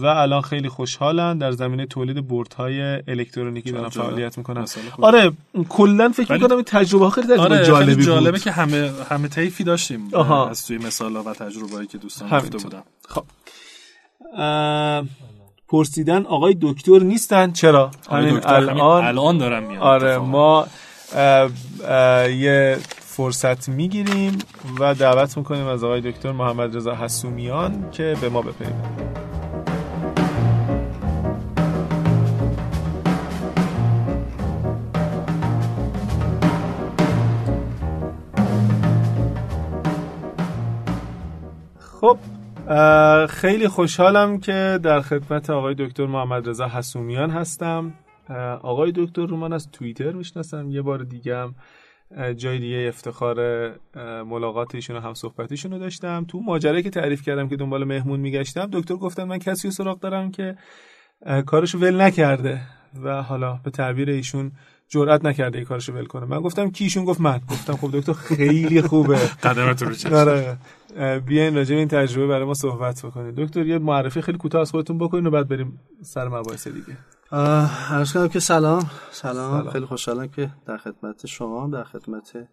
و 0.00 0.06
الان 0.06 0.42
خیلی 0.42 0.68
خوشحالن. 0.68 1.38
در 1.38 1.52
زمینه 1.52 1.86
تولید 1.86 2.28
بردهای 2.28 3.02
الکترونیکی 3.08 3.72
دارن 3.72 3.88
فعالیت 3.88 4.38
می‌کنن. 4.38 4.66
آره 5.00 5.32
کلا 5.68 6.08
فکر 6.08 6.32
می‌کنم 6.32 6.56
این 6.56 6.64
تجربه 6.64 7.10
خیلی 7.10 7.26
تجربه 7.26 7.42
آره 7.42 7.64
جالبی 7.64 7.92
خیلی 7.92 8.06
جالبه 8.06 8.30
بود. 8.30 8.40
که 8.40 8.50
همه 8.50 8.90
همه 9.10 9.28
طیفی 9.28 9.64
داشتیم 9.64 10.08
آها. 10.12 10.50
از 10.50 10.66
توی 10.66 10.78
مثالا 10.78 11.22
و 11.22 11.32
تجربه‌ای 11.32 11.86
که 11.86 11.98
دوستان 11.98 12.28
گفته 12.28 12.58
بودن. 12.58 12.82
خب. 13.08 13.24
پرسیدن 15.68 16.26
آقای 16.26 16.56
دکتر 16.60 16.98
نیستن. 16.98 17.52
چرا؟ 17.52 17.90
همین 18.10 18.40
الان. 18.44 19.04
الان 19.04 19.38
دارم 19.38 19.62
میاد 19.62 19.82
آره 19.82 20.18
ما 20.18 20.66
یه 22.28 22.78
فرصت 23.12 23.68
می‌گیریم 23.68 24.38
و 24.80 24.94
دعوت 24.94 25.38
می‌کنیم 25.38 25.66
از 25.66 25.84
آقای 25.84 26.00
دکتر 26.00 26.32
محمد 26.32 26.76
رضا 26.76 26.94
حسومیان 26.94 27.90
که 27.90 28.16
به 28.20 28.28
ما 28.28 28.42
بپیوندند 28.42 29.18
خب 41.78 42.18
خیلی 43.26 43.68
خوشحالم 43.68 44.38
که 44.38 44.78
در 44.82 45.00
خدمت 45.00 45.50
آقای 45.50 45.74
دکتر 45.78 46.06
محمد 46.06 46.48
رضا 46.48 46.68
حسومیان 46.68 47.30
هستم. 47.30 47.92
آقای 48.62 48.92
دکتر 48.96 49.26
رو 49.26 49.36
من 49.36 49.52
از 49.52 49.70
توییتر 49.70 50.12
می‌شناسم 50.12 50.70
یه 50.70 50.82
بار 50.82 50.98
دیگه 50.98 51.36
هم 51.36 51.54
جای 52.36 52.58
دیگه 52.58 52.84
افتخار 52.88 53.68
ملاقات 54.24 54.74
ایشون 54.74 54.96
و 54.96 55.00
هم 55.00 55.14
صحبتیشون 55.14 55.72
رو 55.72 55.78
داشتم. 55.78 56.24
تو 56.28 56.40
ماجرایی 56.40 56.82
که 56.82 56.90
تعریف 56.90 57.22
کردم 57.22 57.48
که 57.48 57.56
دنبال 57.56 57.84
مهمون 57.84 58.20
میگشتم 58.20 58.68
دکتر 58.72 58.94
گفتن 58.94 59.24
من 59.24 59.38
کسی 59.38 59.68
رو 59.68 59.72
سراغ 59.72 60.00
دارم 60.00 60.30
که 60.30 60.56
کارشو 61.46 61.78
ول 61.78 62.00
نکرده 62.00 62.60
و 63.02 63.22
حالا 63.22 63.60
به 63.64 63.70
تعبیر 63.70 64.10
ایشون 64.10 64.52
جرئت 64.88 65.24
نکرده 65.24 65.58
این 65.58 65.66
کارشو 65.66 65.92
ول 65.92 66.04
کنه. 66.04 66.26
من 66.26 66.40
گفتم 66.40 66.70
کیشون؟ 66.70 67.04
گفت 67.04 67.20
من. 67.20 67.40
گفتم 67.50 67.76
خب 67.76 67.90
دکتر 67.92 68.12
خیلی 68.12 68.82
خوبه. 68.82 69.16
قدمت 69.44 69.82
رو 69.82 69.94
چشم. 69.94 70.14
آره. 70.14 70.56
بیاین 71.26 71.54
راجع 71.54 71.76
این 71.76 71.88
تجربه 71.88 72.26
برای 72.26 72.44
ما 72.44 72.54
صحبت 72.54 73.06
بکنید 73.06 73.34
دکتر 73.34 73.66
یه 73.66 73.78
معرفی 73.78 74.20
خیلی 74.20 74.38
کوتاه 74.38 74.60
از 74.60 74.70
خودتون 74.70 74.98
بکنید 74.98 75.26
و 75.26 75.30
بعد 75.30 75.48
بریم 75.48 75.80
سر 76.02 76.28
مباحث 76.28 76.68
دیگه. 76.68 76.96
عرض 77.32 78.12
کنم 78.12 78.28
که 78.28 78.40
سلام. 78.40 78.90
سلام. 79.10 79.60
سلام. 79.60 79.70
خیلی 79.70 79.86
خوشحالم 79.86 80.28
که 80.28 80.50
در 80.66 80.76
خدمت 80.76 81.26
شما 81.26 81.68
در 81.72 81.84
خدمت 81.84 82.48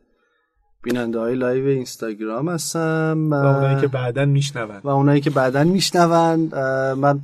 بیننده 0.84 1.19
های 1.19 1.36
live 1.36 1.66
اینستاگرام 1.65 2.49
هستم 2.49 3.27
و 3.32 3.34
اونایی 3.34 3.82
که 3.82 3.88
بعدا 3.88 4.25
میشنون. 4.25 4.82
و 4.84 4.89
اونایی 4.89 5.21
که 5.21 5.30
بعدا 5.30 5.63
میشنون. 5.63 6.49
من 6.93 7.19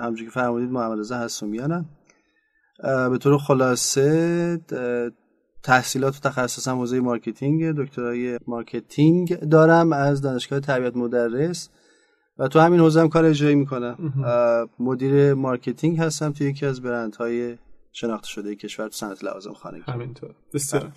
همونجوری 0.00 0.24
که 0.24 0.30
فرمودید 0.30 0.70
محمد 0.70 0.98
رضا 0.98 1.18
حسومیانم 1.18 1.86
به 2.82 3.18
طور 3.20 3.38
خلاصه 3.38 4.60
تحصیلات 5.62 6.16
و 6.16 6.28
تخصصم 6.28 6.76
حوزه 6.76 7.00
marketing 7.00 7.72
دکترای 7.72 8.38
marketing 8.46 9.40
دارم 9.40 9.92
از 9.92 10.22
دانشگاه 10.22 10.60
تربیت 10.60 10.96
مدرس. 10.96 11.70
و 12.38 12.48
تو 12.48 12.60
همین 12.60 12.80
حوزه 12.80 13.00
هم 13.00 13.08
کار 13.08 13.24
اجرایی 13.24 13.54
می‌کنم. 13.54 14.14
مدیر 14.78 15.34
marketing 15.34 15.98
هستم 15.98 16.32
توی 16.32 16.46
یکی 16.46 16.66
از 16.66 16.82
برندهای 16.82 17.56
شناخته 17.92 18.28
شده 18.28 18.54
کشور 18.54 18.88
تو 18.88 18.94
صنعت 18.94 19.24
لوازم 19.24 19.52
خانگی. 19.52 19.82
همینطور. 19.86 20.30
بسیار. 20.54 20.92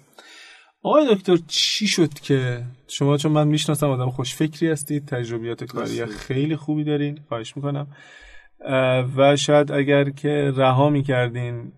آقای 0.84 1.16
دکتر 1.16 1.38
چی 1.48 1.88
شد 1.88 2.14
که 2.14 2.64
شما 2.88 3.18
چون 3.18 3.32
من 3.32 3.48
می‌شناسم 3.48 3.90
آدم 3.90 4.10
خوش 4.10 4.36
فکری 4.36 4.70
هستید 4.70 5.06
تجربیات 5.06 5.64
کاری 5.64 6.06
خیلی 6.06 6.56
خوبی 6.56 6.84
دارین 6.84 7.20
خواهش 7.28 7.58
می‌کنم. 7.58 7.88
و 9.18 9.36
شاید 9.36 9.72
اگر 9.72 10.10
که 10.10 10.54
رها 10.56 10.90
می‌کردین 10.90 11.72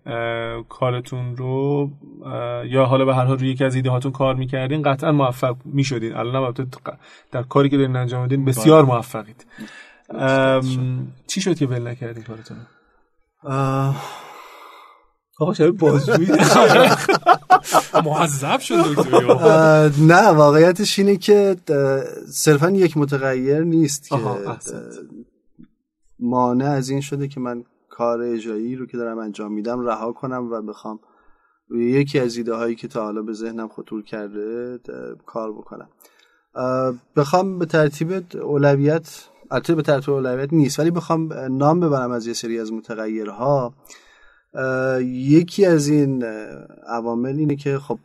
کارتون 0.68 1.36
رو 1.36 1.90
یا 2.66 2.84
حالا 2.84 3.04
به 3.04 3.14
هر 3.14 3.24
حال 3.24 3.38
روی 3.38 3.48
یکی 3.48 3.64
از 3.64 3.74
ایده 3.74 3.90
هاتون 3.90 4.12
کار 4.12 4.34
می‌کردین 4.34 4.82
قطعا 4.82 5.12
موفق 5.12 5.56
می‌شدین. 5.64 6.16
الان 6.16 6.54
در 7.32 7.42
کاری 7.42 7.68
که 7.68 7.76
دارین 7.76 7.96
انجام 7.96 8.22
میدین 8.22 8.44
بسیار 8.44 8.84
موفقید. 8.84 9.46
چی 11.26 11.40
شد 11.40 11.58
که 11.58 11.66
ول 11.66 11.88
نکردین 11.88 12.24
کارتون 12.24 12.56
آقا 15.38 15.54
شبیه 15.54 15.70
بازجویی؟ 15.70 16.28
معذب 18.04 18.60
شد 18.60 18.74
نه 19.98 20.28
واقعیتش 20.28 20.98
اینه 20.98 21.16
که 21.16 21.56
صرفا 22.32 22.70
یک 22.70 22.96
متغیر 22.96 23.60
نیست 23.60 24.08
که 24.08 24.16
مانع 26.18 26.70
از 26.70 26.88
این 26.88 27.00
شده 27.00 27.28
که 27.28 27.40
من 27.40 27.64
کار 27.90 28.20
اجرایی 28.20 28.76
رو 28.76 28.86
که 28.86 28.96
دارم 28.96 29.18
انجام 29.18 29.52
میدم 29.52 29.80
رها 29.80 30.12
کنم 30.12 30.52
و 30.52 30.62
بخوام 30.62 31.00
روی 31.68 31.90
یکی 31.90 32.18
از 32.18 32.36
ایده 32.36 32.54
هایی 32.54 32.74
که 32.74 32.88
تا 32.88 33.04
حالا 33.04 33.22
به 33.22 33.32
ذهنم 33.32 33.68
خطور 33.68 34.02
کرده 34.02 34.78
کار 35.26 35.52
بکنم. 35.52 35.88
بخوام 37.16 37.58
به 37.58 37.66
ترتیب 37.66 38.24
اولویت 38.42 39.28
البته 39.50 39.74
به 39.74 39.82
ترتیب 39.82 40.14
اولویت 40.14 40.52
نیست 40.52 40.80
ولی 40.80 40.90
بخوام 40.90 41.32
نام 41.32 41.80
ببرم 41.80 42.10
از 42.10 42.26
یه 42.26 42.32
سری 42.32 42.60
از 42.60 42.72
متغیرها. 42.72 43.74
یکی 45.04 45.66
از 45.66 45.88
این 45.88 46.24
عوامل 46.86 47.36
اینه 47.36 47.56
که 47.56 47.78
خب 47.78 47.98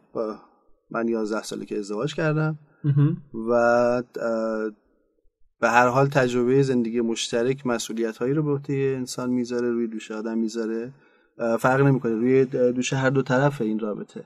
من 0.92 1.08
11 1.08 1.44
ساله 1.44 1.66
که 1.66 1.78
ازدواج 1.78 2.16
کردم 2.16 2.60
و 3.50 4.04
به 5.60 5.70
هر 5.70 5.88
حال 5.88 6.08
تجربه 6.08 6.64
زندگی 6.64 7.02
مشترک 7.02 7.68
مسئولیت 7.68 8.18
هایی 8.18 8.34
رو 8.34 8.44
به 8.44 8.52
عهده 8.52 8.96
انسان 8.98 9.30
می‌ذاره 9.30 9.72
روی 9.72 9.88
دوش 9.88 10.12
آدم 10.12 10.38
می‌ذاره. 10.38 10.92
فرق 11.60 11.82
نمی‌کنه. 11.82 12.16
روی 12.16 12.46
دوش 12.46 12.94
هر 12.94 13.10
دو 13.10 13.22
طرف 13.22 13.62
این 13.62 13.80
رابطه. 13.80 14.24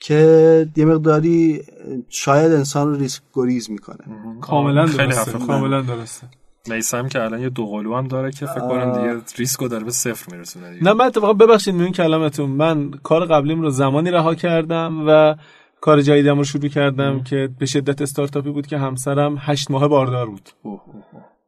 که 0.00 0.68
یه 0.76 0.84
مقداری 0.84 1.62
شاید 2.08 2.52
انسان 2.52 2.88
رو 2.88 2.94
ریسک 2.94 3.22
گریز 3.34 3.70
می‌کنه. 3.70 4.04
کاملا 4.40 4.86
درسته. 4.86 5.38
کاملا 5.38 5.82
درسته. 5.82 6.26
میسم 6.68 7.08
که 7.08 7.22
الان 7.22 7.40
یه 7.40 7.48
دوقلو 7.48 7.94
هم 7.94 8.08
داره 8.08 8.30
که 8.30 8.46
فکر 8.46 8.60
کنم 8.60 8.92
دیگه 8.92 9.24
ریسکو 9.38 9.68
داره 9.68 9.84
به 9.84 9.90
صفر 9.90 10.36
میرسونه 10.36 10.78
نه 10.82 10.92
من 10.92 11.04
اتفاقا 11.04 11.32
ببخشید 11.32 11.74
میون 11.74 11.92
کلامتون 11.92 12.50
من 12.50 12.90
کار 13.02 13.24
قبلیم 13.24 13.60
رو 13.60 13.70
زمانی 13.70 14.10
رها 14.10 14.34
کردم 14.34 15.04
و 15.06 15.34
کار 15.80 16.00
جدیدم 16.00 16.38
رو 16.38 16.44
شروع 16.44 16.68
کردم 16.68 17.22
که 17.22 17.48
به 17.58 17.66
شدت 17.66 18.02
استارتاپی 18.02 18.50
بود 18.50 18.66
که 18.66 18.78
همسرم 18.78 19.36
هشت 19.40 19.70
ماه 19.70 19.88
باردار 19.88 20.26
بود. 20.26 20.48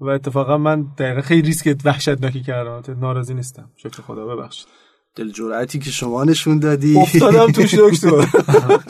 و 0.01 0.09
اتفاقا 0.09 0.59
من 0.59 0.87
دقیقا 0.99 1.21
خیلی 1.21 1.43
ریسک 1.43 1.77
وحشتناکی 1.85 2.43
کردم. 2.43 3.01
ناراضی 3.01 3.35
نیستم. 3.35 3.71
شکر 3.77 4.03
خدا 4.03 4.27
ببخشید. 4.27 4.67
دل 5.15 5.31
جرعتی 5.33 5.79
که 5.79 5.91
شما 5.91 6.25
نشون 6.25 6.59
دادی. 6.59 6.99
افتادم 6.99 7.53
توش 7.53 7.75
دکتر. 7.85 8.27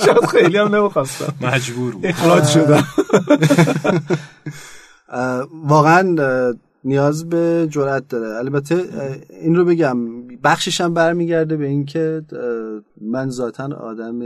شاید 0.05 0.25
خیلی 0.31 0.59
هم 0.59 0.75
نمی‌خواستم. 0.75 1.35
مجبور 1.41 1.93
بود. 1.93 2.07
اخراج 2.07 2.45
شدم. 2.45 2.85
واقعا 5.65 6.17
نیاز 6.85 7.29
به 7.29 7.67
جرأت 7.71 8.09
داره. 8.09 8.39
البته 8.39 8.85
این 9.43 9.55
رو 9.57 9.65
بگم. 9.65 10.27
بخشش 10.45 10.81
هم 10.81 10.95
برمیگرده 10.95 11.57
به 11.57 11.67
اینکه 11.67 12.23
من 13.01 13.31
ذاتا 13.31 13.77
آدم 13.81 14.19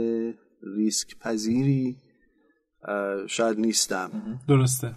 ریسک 0.77 1.19
پذیری 1.19 1.97
شاید 3.27 3.59
نیستم. 3.59 4.11
درسته. 4.49 4.93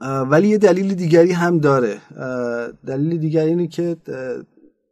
ولی 0.00 0.48
یه 0.48 0.58
دلیل 0.58 0.94
دیگری 0.94 1.32
هم 1.32 1.58
داره. 1.58 2.00
دلیل 2.86 3.18
دیگری 3.18 3.48
اینه 3.48 3.66
که 3.66 3.96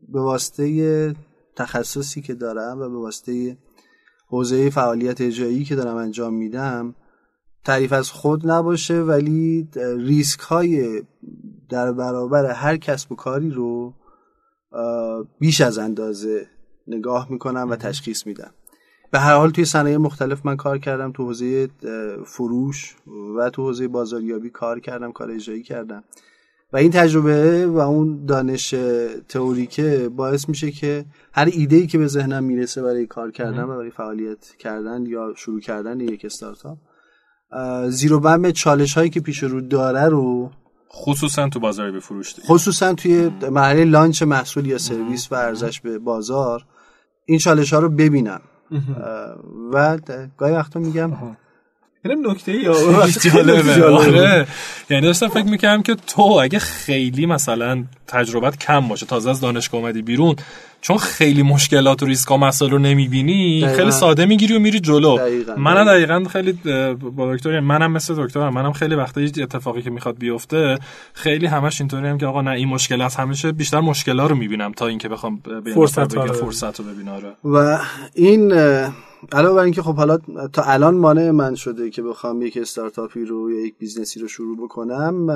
به 0.08 0.20
واسطه 0.20 1.14
تخصصی 1.56 2.22
که 2.22 2.34
دارم 2.34 2.78
و 2.78 2.88
به 2.88 2.98
واسطه 2.98 3.56
حوزه 4.28 4.70
فعالیت 4.70 5.20
اجرایی 5.20 5.64
که 5.64 5.74
دارم 5.74 5.96
انجام 5.96 6.34
میدم 6.34 6.94
تعریف 7.64 7.92
از 7.92 8.10
خود 8.10 8.50
نباشه 8.50 9.00
ولی 9.00 9.68
ریسک 9.98 10.40
های 10.40 11.02
در 11.68 11.92
برابر 11.92 12.50
هر 12.50 12.76
کسب 12.76 13.12
و 13.12 13.14
کاری 13.14 13.50
رو 13.50 13.94
بیش 15.38 15.60
از 15.60 15.78
اندازه 15.78 16.46
نگاه 16.86 17.26
می‌کنم 17.30 17.70
و 17.70 17.76
تشخیص 17.76 18.26
میدم. 18.26 18.50
به 19.10 19.18
هر 19.18 19.34
حال 19.34 19.50
توی 19.50 19.64
صنایع 19.64 19.96
مختلف 19.96 20.46
من 20.46 20.56
کار 20.56 20.78
کردم 20.78 21.12
تو 21.12 21.24
حوزه 21.24 21.68
فروش 22.24 22.94
و 23.38 23.50
تو 23.50 23.62
حوزه 23.62 23.88
بازاریابی 23.88 24.50
کار 24.50 24.80
کردم 24.80 25.12
کار 25.12 25.30
اجرایی 25.30 25.62
کردم. 25.62 26.04
و 26.72 26.76
این 26.76 26.90
تجربه 26.90 27.66
و 27.66 27.78
اون 27.78 28.24
دانش 28.26 28.74
تئوریکه 29.28 30.10
باعث 30.16 30.48
میشه 30.48 30.70
که 30.70 31.04
هر 31.32 31.48
ایده 31.52 31.76
ای 31.76 31.86
که 31.86 31.98
به 31.98 32.06
ذهنم 32.06 32.44
می‌رسه 32.44 32.82
برای 32.82 33.06
کار 33.06 33.30
کردن 33.30 33.62
و 33.62 33.66
برای 33.66 33.90
فعالیت 33.90 34.56
کردن 34.58 35.06
یا 35.06 35.32
شروع 35.36 35.60
کردن 35.60 36.00
یک 36.00 36.24
استارتاپ 36.24 36.78
زیرو 37.88 38.20
بم 38.20 38.50
چالش 38.50 38.94
هایی 38.94 39.10
که 39.10 39.20
پیش 39.20 39.42
رو 39.42 39.60
داره 39.60 40.08
رو 40.08 40.50
خصوصا 40.92 41.48
تو 41.48 41.60
بازار 41.60 41.90
به 41.90 42.00
فروش 42.00 42.34
خصوصا 42.40 42.94
توی 42.94 43.30
مرحله 43.50 43.84
لانچ 43.84 44.22
محصول 44.22 44.66
یا 44.66 44.78
سرویس 44.78 45.32
و 45.32 45.34
ارزش 45.34 45.80
به 45.80 45.98
بازار 45.98 46.64
این 47.24 47.38
چالش 47.38 47.72
ها 47.72 47.78
رو 47.78 47.88
ببینم. 47.88 48.40
و 49.72 49.98
گاهی 50.38 50.54
وقتا 50.54 50.80
میگم 50.80 51.12
اینم 52.04 52.30
نکته 52.30 52.52
ای 52.52 52.68
آره. 52.68 54.46
یعنی 54.90 55.06
داشتم 55.06 55.28
فکر 55.28 55.44
می‌کنم 55.46 55.82
که 55.82 55.94
تو 55.94 56.22
اگه 56.22 56.58
خیلی 56.58 57.26
مثلا 57.26 57.84
تجربت 58.06 58.58
کم 58.58 58.88
باشه 58.88 59.06
تازه 59.06 59.30
از 59.30 59.40
دانشگاه 59.40 59.80
اومدی 59.80 60.02
بیرون 60.02 60.36
چون 60.86 60.98
خیلی 60.98 61.42
مشکلات 61.42 62.02
و 62.02 62.06
ریسک 62.06 62.30
و 62.30 62.36
مسائل 62.36 62.70
رو 62.70 62.78
نمی‌بینی 62.78 63.66
خیلی 63.76 63.90
ساده 63.90 64.26
می‌گیری 64.26 64.56
و 64.56 64.58
میری 64.58 64.80
جلو. 64.80 65.18
منم 65.56 65.84
دقیقا. 65.84 66.24
خیلی 66.24 66.52
با 67.16 67.34
دکتر 67.34 67.60
منم 67.60 67.92
مثل 67.92 68.24
دکترم 68.24 68.54
منم 68.54 68.72
خیلی 68.72 68.94
وقتا 68.94 69.20
هیچ 69.20 69.38
اتفاقی 69.38 69.82
که 69.82 69.90
می‌خواد 69.90 70.18
بیفته 70.18 70.78
خیلی 71.12 71.46
همش 71.46 71.80
اینطوری 71.80 72.08
هم 72.08 72.18
که 72.18 72.26
آقا 72.26 72.42
نه 72.42 72.50
این 72.50 72.68
مشکلات 72.68 73.20
همیشه 73.20 73.52
بیشتر 73.52 73.80
مشکلات 73.80 74.30
رو 74.30 74.36
می‌بینم 74.36 74.72
تا 74.72 74.86
اینکه 74.86 75.08
بخوام 75.08 75.42
فرصت. 75.74 76.32
فرصت 76.32 76.80
رو 76.80 76.86
ببینم. 76.86 77.12
آره. 77.12 77.32
و 77.44 77.78
این 78.14 78.52
علاوه 79.32 79.56
بر 79.56 79.62
اینکه 79.62 79.82
خب 79.82 79.96
حالا 79.96 80.18
تا 80.52 80.62
الان 80.62 80.94
مانع 80.94 81.30
من 81.30 81.54
شده 81.54 81.90
که 81.90 82.02
بخوام 82.02 82.42
یک 82.42 82.56
استارتاپی 82.56 83.24
رو 83.24 83.50
یا 83.50 83.66
یک 83.66 83.74
business 83.78 84.16
ی 84.16 84.20
رو 84.20 84.28
شروع 84.28 84.56
بکنم 84.64 85.26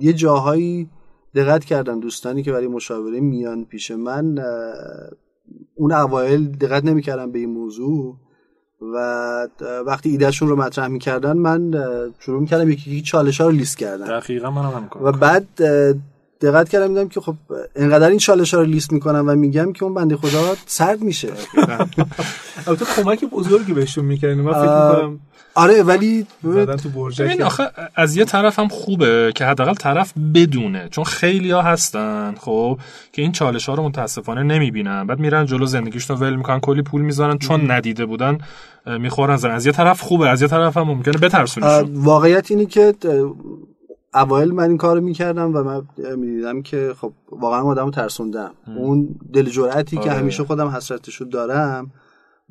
یه 0.00 0.12
جاهایی 0.12 0.88
دقت 1.34 1.64
کردم 1.64 2.00
دوستانی 2.00 2.42
که 2.42 2.52
برای 2.52 2.66
مشاوره 2.68 3.20
میان 3.20 3.64
پیش 3.64 3.90
من 3.90 4.38
اون 5.74 5.92
اوایل 5.92 6.48
دقت 6.50 6.84
نمی‌کردم 6.84 7.32
به 7.32 7.38
این 7.38 7.50
موضوع 7.50 8.16
و 8.94 8.96
وقتی 9.86 10.10
ایدهشون 10.10 10.48
رو 10.48 10.56
مطرح 10.56 10.86
می‌کردن 10.86 11.36
من 11.36 11.70
شروع 12.18 12.40
می‌کردم 12.40 12.70
یکی 12.70 12.90
یکی 12.90 13.02
چالش 13.02 13.40
ها 13.40 13.46
رو 13.46 13.52
لیست 13.52 13.78
کردن. 13.78 14.18
دقیقا 14.18 14.50
من 14.50 14.62
هم 14.62 14.88
و 15.02 15.12
بعد 15.12 15.46
دقت 16.40 16.68
کردم 16.68 16.88
دیدم 16.88 17.08
که 17.08 17.20
خب 17.20 17.34
انقدر 17.76 18.08
این 18.08 18.18
چالش 18.18 18.54
ها 18.54 18.60
رو 18.60 18.66
لیست 18.66 18.92
می‌کنم 18.92 19.24
و 19.28 19.34
میگم 19.34 19.72
که 19.72 19.84
اون 19.84 19.94
بنده 19.94 20.16
خدا 20.16 20.54
سرد 20.66 21.02
میشه. 21.02 21.28
البته 22.66 22.84
کمک 22.96 23.24
بزرگی 23.24 23.72
بهشون 23.72 24.04
می‌کردن 24.04 24.40
من 24.40 24.52
فکر 24.52 24.62
می‌کنم 24.62 25.20
آره 25.54 25.82
ولی 25.82 26.26
تو 26.82 27.10
ببین 27.18 27.42
آخه 27.42 27.70
از 27.94 28.16
یه 28.16 28.24
طرف 28.24 28.58
هم 28.58 28.68
خوبه 28.68 29.32
که 29.34 29.44
حداقل 29.44 29.74
طرف 29.74 30.12
بدونه 30.34 30.88
چون 30.88 31.04
خیلی 31.04 31.50
ها 31.50 31.62
هستن 31.62 32.34
خب 32.40 32.78
که 33.12 33.22
این 33.22 33.32
چالش 33.32 33.68
ها 33.68 33.74
رو 33.74 33.82
متاسفانه 33.82 34.42
نمی‌بینن. 34.42 35.06
بعد 35.06 35.18
میرن 35.18 35.46
جلو 35.46 35.66
زندگیشون 35.66 36.16
ول 36.16 36.34
می‌کنن 36.34 36.60
کلی 36.60 36.82
پول 36.82 37.00
می‌ذارن 37.00 37.38
چون 37.38 37.70
ندیده 37.70 38.06
بودن 38.06 38.38
می‌خورن 38.86 39.36
زن. 39.36 39.50
از 39.50 39.66
یه 39.66 39.72
طرف 39.72 40.00
خوبه 40.00 40.28
از 40.28 40.42
یه 40.42 40.48
طرف 40.48 40.76
هم 40.76 40.82
ممکنه 40.82 41.18
بترسونشون 41.18 41.94
واقعیت 41.94 42.50
اینی 42.50 42.66
که 42.66 42.94
اوایل 44.14 44.50
من 44.50 44.68
این 44.68 44.76
کارو 44.76 45.00
می‌کردم 45.00 45.56
و 45.56 45.62
من 45.62 45.82
می‌دیدم 46.16 46.62
که 46.62 46.94
خب 47.00 47.12
واقعا 47.30 47.62
آدمو 47.62 47.90
ترسوندم. 47.90 48.50
اون 48.76 49.08
دل 49.32 49.50
جرأتی 49.50 49.96
که 49.96 50.10
آره. 50.10 50.12
همیشه 50.12 50.44
خودم 50.44 50.68
حسرتشو 50.68 51.24
دارم 51.24 51.90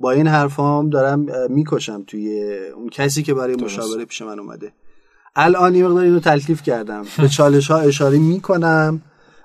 با 0.02 0.12
این 0.12 0.28
حرفام 0.28 0.89
دارم 0.89 1.26
می‌کشم 1.49 2.04
توی 2.08 2.43
اون 2.76 2.89
کسی 2.89 3.24
که 3.24 3.34
برای 3.34 3.56
مشاوره 3.56 4.06
پیش 4.06 4.22
من 4.22 4.39
اومده. 4.39 4.72
الان 5.36 5.76
یه 5.76 5.88
مقدار 5.88 6.04
اینو 6.04 6.20
تلطیف 6.20 6.62
کردم. 6.64 7.06
به 7.18 7.28
چالش 7.28 7.72
ها 7.72 7.80
اشاره 7.80 8.18
می‌کنم 8.18 9.02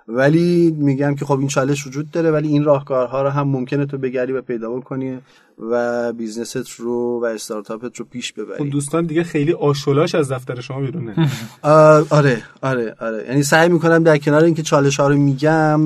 ولی 0.09 0.77
میگم 0.79 1.15
که 1.15 1.25
خب 1.25 1.39
این 1.39 1.49
چالش 1.49 1.87
وجود 1.87 2.11
داره 2.11 2.31
ولی 2.31 2.49
این 2.49 2.65
راهکارها 2.65 3.23
رو 3.23 3.29
هم 3.29 3.49
ممکنه 3.49 3.87
تو 3.87 3.99
بگری 3.99 4.33
و 4.33 4.43
پیدا 4.43 4.81
کنی 4.81 5.19
و 5.59 6.13
بیزنست 6.13 6.71
رو 6.71 7.21
و 7.23 7.25
استارتاپت 7.25 7.97
رو 7.97 8.05
پیش 8.05 8.33
ببری. 8.33 8.59
اون 8.59 8.69
دوستان 8.69 9.07
دیگه 9.07 9.25
خیلی 9.25 9.53
آشولاش 9.53 10.15
از 10.15 10.33
دفتر 10.33 10.61
شما 10.61 10.81
بیرونه. 10.81 11.15
آره 12.11 12.43
آره 12.63 12.95
آره. 13.01 13.25
یعنی 13.29 13.43
سعی 13.43 13.69
می‌کنم 13.69 14.03
در 14.03 14.19
کنار 14.19 14.45
اینکه 14.45 14.63
چالش 14.63 15.01
ها 15.01 15.09
رو 15.09 15.17
میگم 15.17 15.81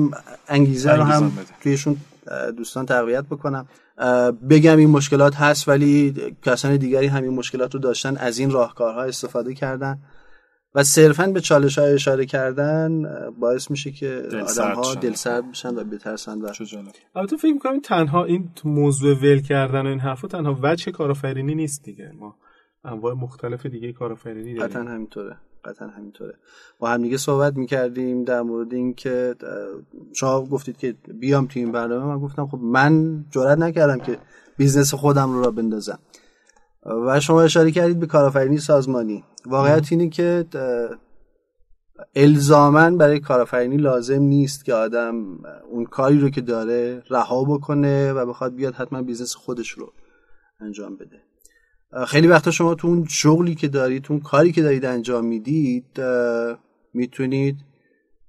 انگیزه 0.47 0.91
رو 0.91 1.03
هم 1.03 1.31
تویشون 1.63 1.97
دوستان 2.57 2.85
تقویت 2.85 3.25
بکنم. 3.25 3.67
بگم 4.49 4.77
این 4.77 4.89
مشکلات 4.89 5.35
هست 5.35 5.67
ولی 5.67 6.13
کسان 6.41 6.77
دیگری 6.77 7.07
همین 7.07 7.33
مشکلات 7.33 7.73
رو 7.73 7.79
داشتن 7.79 8.17
از 8.17 8.39
این 8.39 8.51
راهکارها 8.51 9.03
استفاده 9.03 9.53
کردن 9.53 9.99
و 10.75 10.83
صرفا 10.83 11.27
به 11.27 11.41
چالش 11.41 11.77
های 11.77 11.93
اشاره 11.93 12.25
کردن 12.25 13.03
باعث 13.39 13.71
میشه 13.71 13.91
که 13.91 14.23
آدم 14.49 14.73
ها 14.73 14.95
دل 14.95 15.13
سرد 15.13 15.51
بشن 15.51 15.75
و 15.75 15.83
بترسن 15.83 16.41
و 16.41 16.49
البته 17.15 17.37
فکر 17.37 17.53
می‌کنم 17.53 17.79
تنها 17.79 18.25
این 18.25 18.49
موضوع 18.65 19.15
ول 19.15 19.41
کردن 19.41 19.81
و 19.81 19.89
این 19.89 19.99
حرفا 19.99 20.27
تنها 20.27 20.59
وجه 20.63 20.91
کارآفرینی 20.91 21.55
نیست 21.55 21.83
دیگه. 21.83 22.11
ما 22.19 22.35
انواع 22.83 23.13
مختلف 23.13 23.65
دیگه 23.65 23.93
کارآفرینی 23.93 24.55
داریم. 24.55 24.87
همینطوره. 24.87 25.37
قطعا 25.65 25.87
همینطوره. 25.87 26.33
با 26.79 26.89
هم 26.89 27.01
دیگه 27.01 27.17
صحبت 27.17 27.55
می‌کردیم 27.57 28.23
در 28.23 28.41
مورد 28.41 28.73
اینکه 28.73 29.35
شما 30.13 30.45
گفتید 30.45 30.77
که 30.77 30.95
بیام 31.19 31.47
تو 31.47 31.59
این 31.59 31.71
برنامه 31.71 32.05
من 32.05 32.19
گفتم 32.19 32.47
خب 32.47 32.57
من 32.57 33.25
جرئت 33.31 33.57
نکردم 33.57 33.99
که 33.99 34.17
business 34.57 34.93
خودم 34.93 35.33
رو 35.33 35.43
راه 35.43 35.51
بندازم. 35.51 35.99
و 37.07 37.19
شما 37.19 37.41
اشاره 37.41 37.71
کردید 37.71 37.99
به 37.99 38.05
کارآفرینی 38.05 38.57
سازمانی. 38.57 39.23
واقعیت 39.45 39.91
اینه 39.91 40.09
که 40.09 40.45
الزاما 42.15 42.97
برای 42.97 43.19
کارآفرینی 43.19 43.77
لازم 43.77 44.21
نیست 44.21 44.65
که 44.65 44.73
آدم 44.73 45.15
اون 45.71 45.85
کاری 45.85 46.19
رو 46.19 46.29
که 46.29 46.41
داره 46.41 47.03
رها 47.09 47.43
بکنه 47.43 48.13
و 48.13 48.25
بخواد 48.25 48.55
بیاد 48.55 48.73
حتما 48.73 49.01
business 49.01 49.35
خودش 49.35 49.69
رو 49.69 49.93
انجام 50.59 50.95
بده. 50.95 51.21
خیلی 52.07 52.27
وقتا 52.27 52.51
شما 52.51 52.75
تو 52.75 52.87
اون 52.87 53.05
شغلی 53.09 53.55
که 53.55 53.67
دارید 53.67 54.03
تو 54.03 54.13
اون 54.13 54.21
کاری 54.21 54.51
که 54.51 54.61
دارید 54.61 54.85
انجام 54.85 55.25
می‌دید 55.25 55.85
می‌تونید 56.93 57.55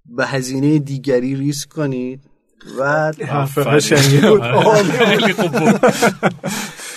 به 0.06 0.26
هزینه 0.26 0.78
دیگری 0.78 1.34
ریسک 1.34 1.68
کنید 1.68 2.20
و 2.78 3.12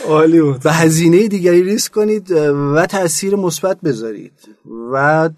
عالی 0.08 0.42
بود. 0.42 0.64
به 0.64 0.72
هزینه 0.72 1.28
دیگری 1.28 1.64
ریسک 1.64 1.92
کنید 1.92 2.32
و 2.76 2.86
تاثیر 2.86 3.36
مثبت 3.36 3.82
بذارید. 3.82 4.34
و 4.94 5.30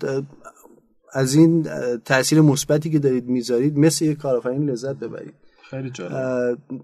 از 1.13 1.35
این 1.35 1.67
تاثیر 2.05 2.41
مثبتی 2.41 2.89
که 2.89 2.99
دارید 2.99 3.25
می‌ذارید 3.27 3.77
مثل 3.77 4.05
یک 4.05 4.17
کارآفرین 4.17 4.69
لذت 4.69 4.95
ببرید. 4.95 5.33
خیلی 5.69 5.91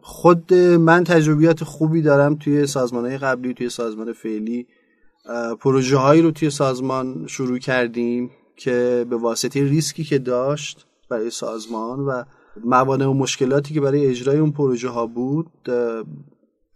خود 0.01 0.53
من 0.53 1.03
تجربیات 1.03 1.63
خوبی 1.63 2.01
دارم 2.01 2.35
توی 2.35 2.67
سازمان 2.67 3.05
های 3.05 3.17
قبلی 3.17 3.53
توی 3.53 3.69
سازمان 3.69 4.13
فعلی. 4.13 4.67
پروژه 5.59 5.97
هایی 5.97 6.21
رو 6.21 6.31
توی 6.31 6.49
سازمان 6.49 7.27
شروع 7.27 7.57
کردیم 7.57 8.31
که 8.55 9.05
به 9.09 9.15
واسطه 9.15 9.63
ریسکی 9.63 10.03
که 10.03 10.19
داشت 10.19 10.85
برای 11.09 11.29
سازمان 11.29 11.99
و 11.99 12.23
موانع 12.65 13.05
و 13.05 13.13
مشکلاتی 13.13 13.73
که 13.73 13.81
برای 13.81 14.07
اجرای 14.07 14.37
اون 14.37 14.51
پروژه 14.51 14.89
ها 14.89 15.07
بود 15.07 15.51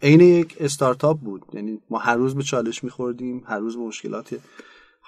عین 0.02 0.20
یک 0.20 0.56
استارتاپ 0.60 1.20
بود. 1.20 1.42
یعنی 1.52 1.80
ما 1.90 1.98
هر 1.98 2.16
روز 2.16 2.34
به 2.34 2.42
چالش 2.42 2.84
میخوردیم 2.84 3.42
هر 3.46 3.58
روز 3.58 3.76
به 3.76 3.82
مشکلات 3.82 4.36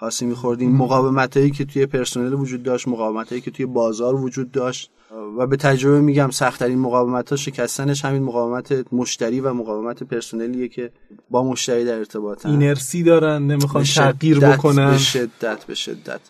خاصی 0.01 0.27
میخوردیم. 0.27 0.77
مقاومت 0.77 1.37
هایی 1.37 1.51
که 1.51 1.65
توی 1.65 1.87
پرسنل 1.87 2.35
وجود 2.35 2.63
داشت 2.63 2.89
مقاومت 2.89 3.29
هایی 3.29 3.41
که 3.41 3.51
توی 3.51 3.67
بازار 3.67 4.15
وجود 4.15 4.51
داشت. 4.53 4.91
و 5.39 5.47
به 5.47 5.57
تجربه 5.57 6.01
میگم 6.01 6.31
سختترین 6.31 6.79
مقاومت 6.79 7.31
ها 7.31 7.37
شکستنش 7.37 8.05
همین 8.05 8.23
مقاومت 8.23 8.93
مشتری 8.93 9.41
و 9.41 9.53
مقاومت 9.53 10.03
پرسنلیه 10.03 10.69
که 10.69 10.91
با 11.31 11.45
مشتری 11.45 11.85
در 11.85 11.99
ارتباطن. 11.99 12.51
اینرسی 12.51 13.03
دارن 13.03 13.43
نمی‌خوان 13.43 13.85
تغییر 13.85 14.41
بکنن. 14.41 14.91
به 14.91 14.99
شدت 14.99 15.65
به 15.65 15.75
شدت. 15.75 16.21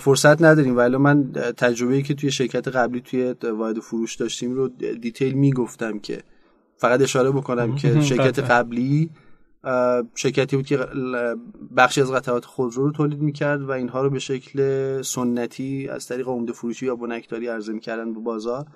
فرصت 0.00 0.42
نداریم. 0.42 0.76
ولی 0.76 0.96
من 0.96 1.32
تجربه 1.32 2.02
که 2.02 2.14
توی 2.14 2.30
شرکت 2.30 2.68
قبلی 2.68 3.00
توی 3.00 3.34
واحد 3.58 3.78
فروش 3.78 4.16
داشتیم 4.16 4.54
رو 4.54 4.68
دیتیل 5.00 5.32
می‌گفتم 5.32 5.98
که 5.98 6.22
فقط 6.76 7.02
اشاره 7.02 7.30
بکنم 7.30 7.74
که 7.74 8.00
شرکت 8.00 8.38
قبلی 8.38 9.10
شرکتی 10.14 10.56
بود 10.56 10.66
که 10.66 10.78
بخشی 11.76 12.00
از 12.00 12.12
قطعات 12.12 12.44
خودرو 12.44 12.84
رو 12.84 12.92
تولید 12.92 13.20
می‌کرد 13.20 13.62
و 13.62 13.70
اینها 13.70 14.02
رو 14.02 14.10
به 14.10 14.18
شکل 14.18 15.02
سنتی 15.02 15.88
از 15.88 16.06
طریق 16.06 16.28
عمده 16.28 16.52
فروشی 16.52 16.86
یا 16.86 16.96
بنکداری 16.96 17.46
عرضه 17.46 17.72
می‌کردن 17.72 18.12
به 18.14 18.20
بازار. 18.20 18.66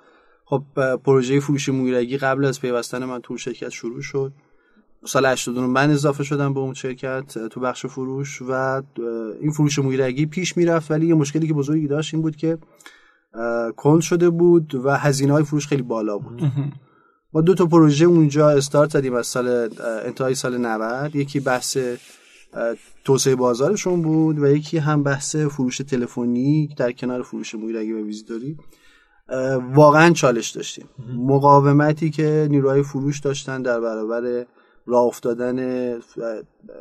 خب 0.45 0.63
پروژه 0.95 1.39
فروش 1.39 1.69
مویرگی 1.69 2.17
قبل 2.17 2.45
از 2.45 2.61
پیوستن 2.61 3.05
من 3.05 3.19
تو 3.21 3.37
شرکت 3.37 3.69
شروع 3.69 4.01
شد. 4.01 4.33
سال 5.05 5.25
89 5.25 5.67
من 5.67 5.91
اضافه 5.91 6.23
شدم 6.23 6.53
به 6.53 6.59
اون 6.59 6.73
شرکت 6.73 7.47
تو 7.47 7.59
بخش 7.59 7.85
فروش 7.85 8.41
و 8.41 8.81
این 9.41 9.51
فروش 9.51 9.79
مویرگی 9.79 10.25
پیش 10.25 10.57
می‌رفت 10.57 10.91
ولی 10.91 11.07
یه 11.07 11.13
مشکلی 11.13 11.47
که 11.47 11.53
بزرگی 11.53 11.87
داشت 11.87 12.13
این 12.13 12.23
بود 12.23 12.35
که 12.35 12.57
کند 13.77 14.01
شده 14.01 14.29
بود 14.29 14.75
و 14.75 14.97
هزینه 14.97 15.33
های 15.33 15.43
فروش 15.43 15.67
خیلی 15.67 15.81
بالا 15.81 16.17
بود. 16.17 16.41
ما 17.33 17.41
دو 17.41 17.53
تا 17.53 17.65
پروژه 17.65 18.05
اونجا 18.05 18.49
استارت 18.49 18.91
زدیم 18.91 19.13
از 19.13 19.27
سال 19.27 19.69
انتهای 20.05 20.35
سال 20.35 20.57
90 20.57 21.15
یکی 21.15 21.39
بحث 21.39 21.77
توسعه 23.05 23.35
بازارشون 23.35 24.01
بود 24.01 24.39
و 24.39 24.47
یکی 24.47 24.77
هم 24.77 25.03
بحث 25.03 25.35
فروش 25.35 25.77
تلفنی 25.77 26.75
در 26.77 26.91
کنار 26.91 27.23
فروش 27.23 27.55
مویرگی 27.55 27.91
و 27.91 28.05
ویزیتوری 28.05 28.57
واقعا 29.73 30.13
چالش 30.13 30.49
داشتیم. 30.49 30.85
مقاومتی 31.17 32.09
که 32.09 32.47
نیروهای 32.51 32.83
فروش 32.83 33.19
داشتن 33.19 33.61
در 33.61 33.79
برابر 33.79 34.45
راه 34.85 35.03
افتادن 35.03 35.99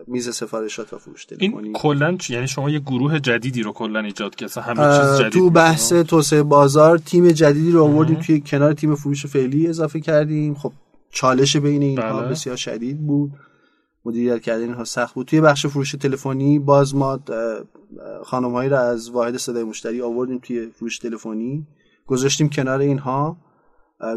میز 0.07 0.35
سفارشات 0.35 0.93
و 0.93 0.99
فروش 0.99 1.27
این 1.39 1.73
کلا 1.73 2.17
یعنی 2.29 2.49
شما 2.49 2.71
یه 2.71 2.79
گروه 2.79 3.21
جدیدی 3.21 3.63
رو 3.63 3.73
کلا 3.73 4.01
ایجاد 4.01 4.35
کردید 4.35 4.59
همه 4.59 4.99
چیز 4.99 5.21
جدید 5.21 5.33
تو 5.33 5.51
بحث 5.51 5.93
توسعه 5.93 6.43
بازار 6.43 6.99
تیم 6.99 7.29
جدیدی 7.29 7.71
رو 7.71 7.85
آوردیم 7.85 8.17
توی 8.17 8.41
کنار 8.41 8.73
تیم 8.73 8.95
فروش 8.95 9.27
فعلی 9.27 9.69
اضافه 9.69 10.01
کردیم. 10.01 10.55
خب 10.55 10.73
چالش 11.11 11.57
بین 11.57 11.83
اینها 11.83 12.21
بله. 12.21 12.29
بسیار 12.29 12.57
شدید 12.57 13.07
بود. 13.07 13.33
مدیریت 14.05 14.43
کردن 14.43 14.63
اینها 14.63 14.85
سخت 14.85 15.15
بود. 15.15 15.27
توی 15.27 15.41
بخش 15.41 15.67
فروش 15.67 15.93
تلفنی 15.93 16.59
باز 16.59 16.95
ما 16.95 17.21
خانمهایی 18.25 18.71
رو 18.71 18.77
از 18.77 19.11
واحد 19.11 19.37
صدای 19.37 19.65
مشتری 19.65 20.03
آوردیم 20.03 20.39
توی 20.39 20.67
فروش 20.67 20.99
تلفنی. 20.99 21.67
گذاشتیم 22.07 22.49
کنار 22.49 22.79
اینها. 22.79 23.37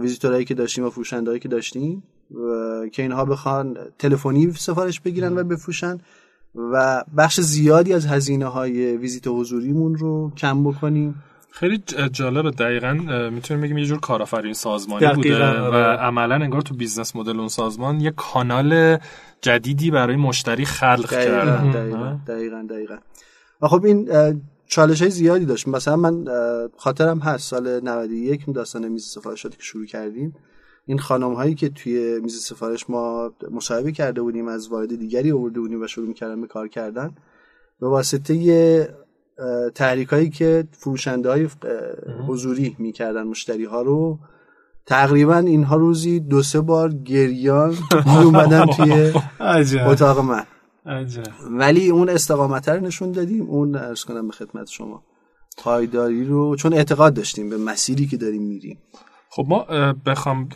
ویزیتورایی 0.01 0.45
که 0.45 0.53
داشتیم 0.53 0.85
و 0.85 0.89
فروشندهایی 0.89 1.39
که 1.39 1.49
داشتیم. 1.49 2.03
که 2.91 3.01
اینها 3.01 3.25
بخوان 3.25 3.77
تلفنی 3.99 4.51
سفارش 4.51 4.99
بگیرن 4.99 5.37
و 5.37 5.43
بفروشن 5.43 5.97
و 6.55 7.03
بخش 7.17 7.39
زیادی 7.41 7.93
از 7.93 8.05
هزینه 8.05 8.45
های 8.45 8.97
ویزیت 8.97 9.27
حضوریمون 9.27 9.95
رو 9.95 10.31
کم 10.37 10.63
بکنیم. 10.63 11.23
خیلی 11.51 11.83
جالبه. 12.11 12.51
دقیقا 12.51 12.93
می‌تونیم 13.31 13.63
بگیم 13.63 13.77
یه 13.77 13.85
جور 13.85 13.99
کارآفرین 13.99 14.53
سازمانی 14.53 15.13
بوده 15.13 15.39
و 15.39 15.63
آره. 15.63 15.97
عملا 15.97 16.35
انگار 16.35 16.61
تو 16.61 16.75
business 16.75 17.15
model 17.15 17.39
اون 17.39 17.47
سازمان 17.47 18.01
یه 18.01 18.11
کانال 18.11 18.97
جدیدی 19.41 19.91
برای 19.91 20.15
مشتری 20.15 20.65
خلق 20.65 21.09
کردن 21.09 21.71
دقیقا 21.71 22.19
دقیقا, 22.27 22.67
دقیقا. 22.69 22.97
و 23.61 23.67
خب 23.67 23.85
این 23.85 24.09
چالش 24.67 25.01
های 25.01 25.11
زیادی 25.11 25.45
داشت. 25.45 25.67
مثلا 25.67 25.95
من 25.95 26.25
خاطرم 26.77 27.19
هست. 27.19 27.49
سال 27.49 27.79
91 27.83 28.45
داستان 28.53 28.87
میز 28.87 29.05
سفارشاتی 29.05 29.57
که 29.57 29.63
شروع 29.63 29.85
کردیم. 29.85 30.35
این 30.85 30.99
خانم 30.99 31.33
هایی 31.33 31.55
که 31.55 31.69
توی 31.69 32.19
میز 32.19 32.39
سفارش 32.41 32.89
ما 32.89 33.33
مصاحبه 33.51 33.91
کرده 33.91 34.21
بودیم 34.21 34.47
از 34.47 34.67
واحد 34.67 34.99
دیگری 34.99 35.31
آورده 35.31 35.59
بودیم 35.59 35.81
و 35.81 35.87
شروع 35.87 36.07
می‌کردن 36.07 36.41
به 36.41 36.47
کار 36.47 36.67
کردن 36.67 37.15
به 37.79 37.87
واسطه 37.87 38.95
تحریک 39.75 40.07
هایی 40.07 40.29
که 40.29 40.67
فروشنده 40.71 41.29
های 41.29 41.49
حضوری 42.27 42.75
می‌کردن 42.79 43.23
مشتری 43.23 43.65
ها 43.65 43.81
رو 43.81 44.19
تقریبا 44.85 45.37
اینها 45.37 45.75
روزی 45.75 46.19
دو 46.19 46.41
سه 46.43 46.61
بار 46.61 46.93
گریان 46.93 47.75
اومدن 48.05 48.65
توی 48.65 49.13
اتاق 49.87 50.19
من. 50.19 50.43
ولی 51.51 51.89
اون 51.89 52.09
استقامت 52.09 52.69
رو 52.69 52.85
نشون 52.85 53.11
دادیم 53.11 53.49
اون 53.49 53.75
ارز 53.75 54.03
کنم 54.03 54.27
به 54.27 54.33
خدمت 54.33 54.67
شما 54.69 55.03
پایداری 55.57 56.25
رو 56.25 56.55
چون 56.55 56.73
اعتقاد 56.73 57.13
داشتیم 57.13 57.49
به 57.49 57.57
مسیری 57.57 58.07
که 58.07 58.17
داریم 58.17 58.41
میریم. 58.41 58.77
خب 59.35 59.45
ما 59.47 59.65
بخوام 60.05 60.49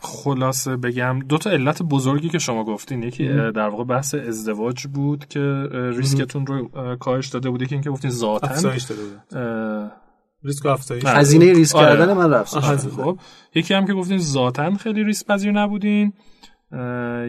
خلاصه 0.00 0.76
بگم 0.76 1.18
دو 1.28 1.38
تا 1.38 1.50
علت 1.50 1.82
بزرگی 1.82 2.28
که 2.28 2.38
شما 2.38 2.64
گفتین. 2.64 3.02
یکی 3.02 3.28
در 3.28 3.68
واقع 3.68 3.84
بحث 3.84 4.14
ازدواج 4.14 4.86
بود 4.86 5.28
که 5.28 5.68
ریسکتون 5.72 6.46
رو 6.46 6.68
کاهش 6.96 7.28
داده 7.28 7.50
بودی 7.50 7.66
که 7.66 7.74
اینکه 7.74 7.90
گفتین 7.90 8.10
ذاتا 8.10 8.48
افزایش 8.48 8.82
داده 8.82 9.02
بود. 9.02 9.92
ریسک 10.44 10.66
افزایش. 10.66 11.04
هزینه 11.04 11.52
ریسک 11.52 11.76
آره. 11.76 11.86
کردن 11.86 12.12
من 12.12 12.30
رفت. 12.30 12.58
خب. 12.88 13.18
یکی 13.54 13.74
هم 13.74 13.86
که 13.86 13.92
گفتین 13.92 14.18
ذاتا 14.18 14.74
خیلی 14.74 15.04
ریسک 15.04 15.26
پذیر 15.26 15.52
نبودین. 15.52 16.12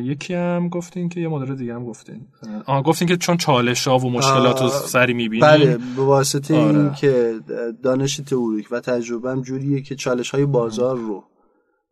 یکی 0.04 0.34
هم 0.34 0.70
گفتین 0.70 1.10
که 1.10 1.20
یه 1.20 1.28
مدل 1.28 1.56
دیگه 1.56 1.74
هم 1.74 1.86
گفتین 1.86 2.28
آها 2.66 2.82
گفتین 2.82 3.08
که 3.08 3.18
چون 3.18 3.38
چالش 3.38 3.88
ها 3.88 3.98
و 3.98 4.10
مشکلات 4.10 4.62
رو 4.62 4.70
سری 4.70 5.14
می‌بینیم 5.14 5.48
بله 5.48 5.78
به 5.96 6.02
واسطه 6.02 6.56
آره. 6.56 6.80
این 6.80 6.94
که 6.94 7.40
دانش 7.84 8.18
تئوریک 8.18 8.68
و 8.72 8.80
تجربه 8.80 9.32
هم 9.32 9.42
جوریه 9.42 9.82
که 9.82 9.96
چالش 9.96 10.30
های 10.30 10.46
بازار 10.46 10.98
رو 10.98 11.24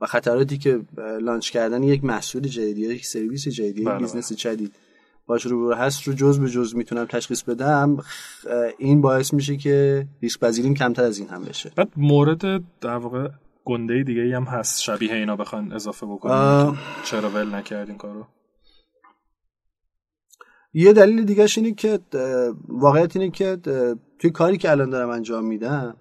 و 0.02 0.06
خطراتی 0.06 0.58
که 0.58 0.82
launch 1.22 1.50
کردن 1.50 1.84
یک 1.84 2.04
محصول 2.04 2.42
جدید 2.42 2.78
یا 2.78 2.92
یک 2.92 3.06
سرویس 3.06 3.48
جدید 3.48 3.78
یک 3.78 3.86
بله، 3.86 3.98
business 3.98 4.32
بله. 4.32 4.38
جدید 4.38 4.74
باش 5.28 5.46
رو 5.46 5.74
هست 5.74 6.04
رو 6.04 6.14
جز 6.14 6.40
به 6.40 6.50
جز 6.50 6.76
می‌تونم 6.76 7.06
تشخیص 7.06 7.44
بدم 7.44 7.98
این 8.78 9.02
باعث 9.02 9.34
میشه 9.34 9.58
که 9.58 10.08
ریسک 10.22 10.40
پذیریم 10.40 10.74
کمتر 10.74 11.04
از 11.04 11.20
این 11.20 11.28
هم 11.30 11.44
بشه 11.44 11.72
بعد 11.76 11.90
مورد 11.98 12.42
در 12.82 12.98
واقع 12.98 13.30
گنده 13.66 14.04
دیگه 14.04 14.22
ای 14.22 14.34
هم 14.34 14.44
هست. 14.44 14.82
شبیه 14.82 15.14
اینا 15.14 15.36
بخوان 15.36 15.74
اضافه 15.74 16.06
بکنیم 16.06 16.78
چرا 17.04 17.30
ول 17.30 17.56
نکردین 17.56 17.98
کارو؟ 17.98 18.26
یه 20.74 20.94
دلیل 20.94 21.24
دیگه 21.26 21.48
اینه 21.58 21.74
که 21.74 22.00
واقعیت 22.68 23.16
اینه 23.16 23.32
که 23.32 23.58
توی 24.20 24.30
کاری 24.30 24.58
که 24.58 24.72
الان 24.72 24.90
دارم 24.90 25.10
انجام 25.10 25.46
میدم 25.46 25.96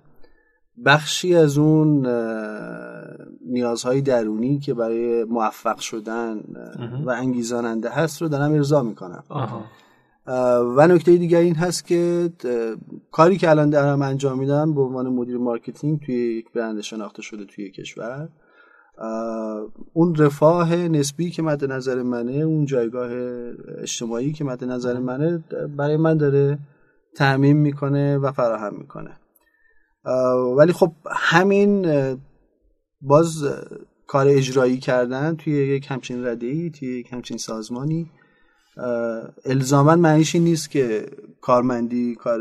بخشی 0.85 1.35
از 1.35 1.59
اون 1.59 2.07
نیازهای 3.47 4.01
درونی 4.01 4.59
که 4.59 4.75
برای 4.75 5.25
موفق 5.25 5.79
شدن 5.79 6.41
و 7.07 7.11
انگیزاننده 7.11 7.91
هست 7.91 8.23
رو 8.23 8.29
دارم 8.29 8.53
ارضا 8.53 8.83
می‌کنم. 8.83 9.25
و 10.77 10.87
نکته 10.89 11.17
دیگه 11.17 11.39
این 11.39 11.55
هست 11.55 11.87
که 11.87 12.31
کاری 13.11 13.37
که 13.37 13.51
الان 13.51 13.71
دارم 13.71 14.03
انجام 14.03 14.39
میدم 14.39 14.75
به 14.75 14.81
عنوان 14.81 15.09
مدیر 15.09 15.39
marketing 15.39 16.01
توی 16.01 16.15
یک 16.15 16.53
برند 16.53 16.81
شناخته 16.81 17.23
شده 17.23 17.45
توی 17.45 17.71
کشور. 17.71 18.29
اون 19.93 20.15
رفاه 20.15 20.77
نسبی 20.77 21.31
که 21.31 21.43
مد 21.43 21.65
نظر 21.65 22.03
منه 22.03 22.33
اون 22.33 22.67
جایگاه 22.67 23.11
اجتماعی 23.79 24.33
که 24.33 24.45
مد 24.45 24.65
نظر 24.65 24.99
منه 24.99 25.45
برای 25.77 25.97
من 25.97 26.17
داره 26.17 26.59
تامین 27.17 27.57
می‌کنه 27.57 28.19
و 28.19 28.33
فراهم 28.33 28.75
می‌کنه. 28.79 29.11
ولی 30.57 30.73
خب 30.73 30.93
همین 31.11 31.87
باز 33.01 33.45
کار 34.07 34.27
اجرایی 34.29 34.79
کردن 34.79 35.37
توی 35.37 35.53
یک 35.53 35.87
همچین 35.91 36.27
رده 36.27 36.47
ای 36.47 36.71
توی 36.71 36.99
یک 36.99 37.13
همچین 37.13 37.37
سازمانی 37.37 38.11
الزاما 39.45 39.97
معنیش 39.97 40.35
نیست 40.35 40.71
که 40.71 41.07
کارمندی 41.41 42.15
کار 42.15 42.41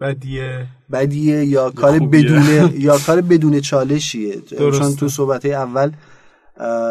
بدیه. 0.00 0.66
بدیه 0.92 1.44
یا 1.44 1.70
کار 1.70 1.98
بدون 1.98 2.42
یا 2.86 2.98
کار 2.98 3.20
بدون 3.20 3.60
چالشیه. 3.60 4.40
چون 4.40 4.96
تو 4.96 5.08
صحبت 5.08 5.46
اول 5.46 5.90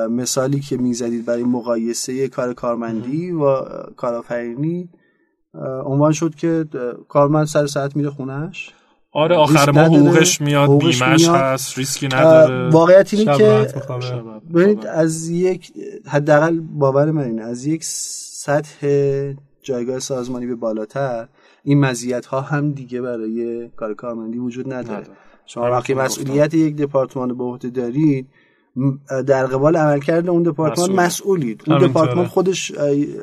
مثالی 0.10 0.60
که 0.60 0.78
می‌زدید 0.78 1.26
برای 1.26 1.44
مقایسه 1.44 2.28
کار 2.28 2.54
کارمندی 2.54 3.32
و 3.32 3.62
کارآفرینی 3.96 4.90
عنوان 5.86 6.12
شد 6.12 6.36
که 6.36 6.66
کارمند 7.10 7.48
سر 7.48 7.68
ساعت 7.68 7.96
میره 7.96 8.10
خونش 8.10 8.74
آره 9.14 9.36
آخر 9.36 9.72
ما 9.72 9.82
حقوقش 9.82 10.42
میاد 10.42 10.78
بیمش 10.78 11.28
هست 11.28 11.78
ریسکی 11.78 12.08
نداره. 12.08 12.70
واقعیت 12.70 13.14
اینه 13.14 13.38
که 13.38 13.68
ببینید 14.54 14.86
از 14.86 15.30
یک 15.30 15.72
حداقل 16.08 16.60
باور 16.60 17.12
من 17.12 17.24
اینه 17.24 17.42
از 17.42 17.66
یک 17.66 17.84
سطح 17.84 18.88
جایگاه 19.62 20.00
سازمانی 20.00 20.46
به 20.46 20.56
بالاتر 20.56 21.28
این 21.64 21.80
مزیت 21.80 22.26
ها 22.26 22.42
هم 22.42 22.72
دیگه 22.72 23.02
برای 23.02 23.70
کار 23.76 23.94
کارمندی 23.94 24.38
وجود 24.38 24.74
نداره. 24.74 25.06
شما 25.46 25.72
وقتی 25.72 25.94
مسئولیت 25.94 26.54
یک 26.54 26.76
دپارتمان 26.76 27.38
به 27.38 27.44
عهده 27.44 27.70
دارید 27.70 28.28
در 29.28 29.46
قبال 29.46 29.76
عملکرد 29.78 30.30
اون 30.30 30.44
دپارتمان 30.44 30.92
مسئولید. 30.92 31.64
اون 31.68 31.88
دپارتمان 31.88 32.26
خودش 32.28 32.72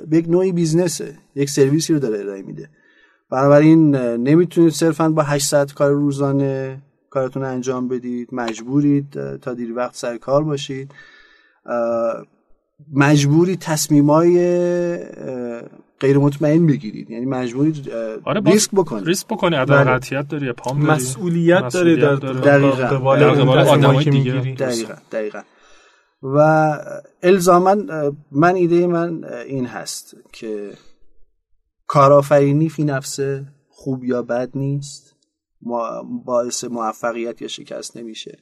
به 0.09 0.17
یک 0.19 0.29
نوعی 0.29 0.53
بیزنسه. 0.53 1.15
یک 1.35 1.51
سرویسی 1.51 1.93
رو 1.93 1.99
داره 1.99 2.19
ارائه 2.19 2.43
میده. 2.43 2.69
بنابراین 3.31 3.97
نمی‌تونید 3.97 4.73
صرفا 4.73 5.09
با 5.09 5.23
8 5.23 5.47
ساعت 5.47 5.75
کار 5.75 5.93
روزانه 5.93 6.83
کارتون 7.11 7.45
انجام 7.45 7.89
بدید. 7.89 8.29
مجبورید 8.33 9.37
تا 9.37 9.55
دیر 9.55 9.75
وقت 9.77 9.97
سر 9.97 10.17
کار 10.17 10.45
باشید. 10.45 10.93
مجبوری 12.93 13.57
تصمیمای 13.57 14.35
غیر 16.01 16.19
مطمئن 16.19 16.67
بگیرید. 16.67 17.11
یعنی 17.11 17.27
مجبورید 17.27 17.91
آره 18.25 18.41
ریسک 18.41 18.71
بکنید. 18.71 19.07
ریسک 19.07 19.27
بکنی 19.27 19.57
عدم 19.57 19.85
بله. 19.85 19.85
قطعیت 19.85 20.29
داری 20.29 20.53
پام 20.53 20.81
داری. 20.81 20.93
مسئولیت 20.93 21.73
داره. 21.73 21.97
در 21.97 22.59
قبال 22.59 23.23
آدمایی 23.23 24.05
که 24.05 24.11
می‌گیری. 24.11 24.55
دقیقاً 24.55 24.95
دقیقاً. 25.13 25.41
و 26.23 26.39
الزاما 27.23 27.77
من 28.33 28.55
ایده 28.55 28.87
من 28.87 29.25
این 29.47 29.67
هست 29.67 30.17
که 30.33 30.71
کارآفرینی 31.89 32.69
فی 32.69 32.85
نفسه 32.85 33.47
خوب 33.69 34.05
یا 34.05 34.23
بد 34.23 34.51
نیست 34.55 35.17
باعث 36.25 36.65
موفقیت 36.65 37.43
یا 37.43 37.49
شکست 37.49 37.97
نمیشه 37.97 38.39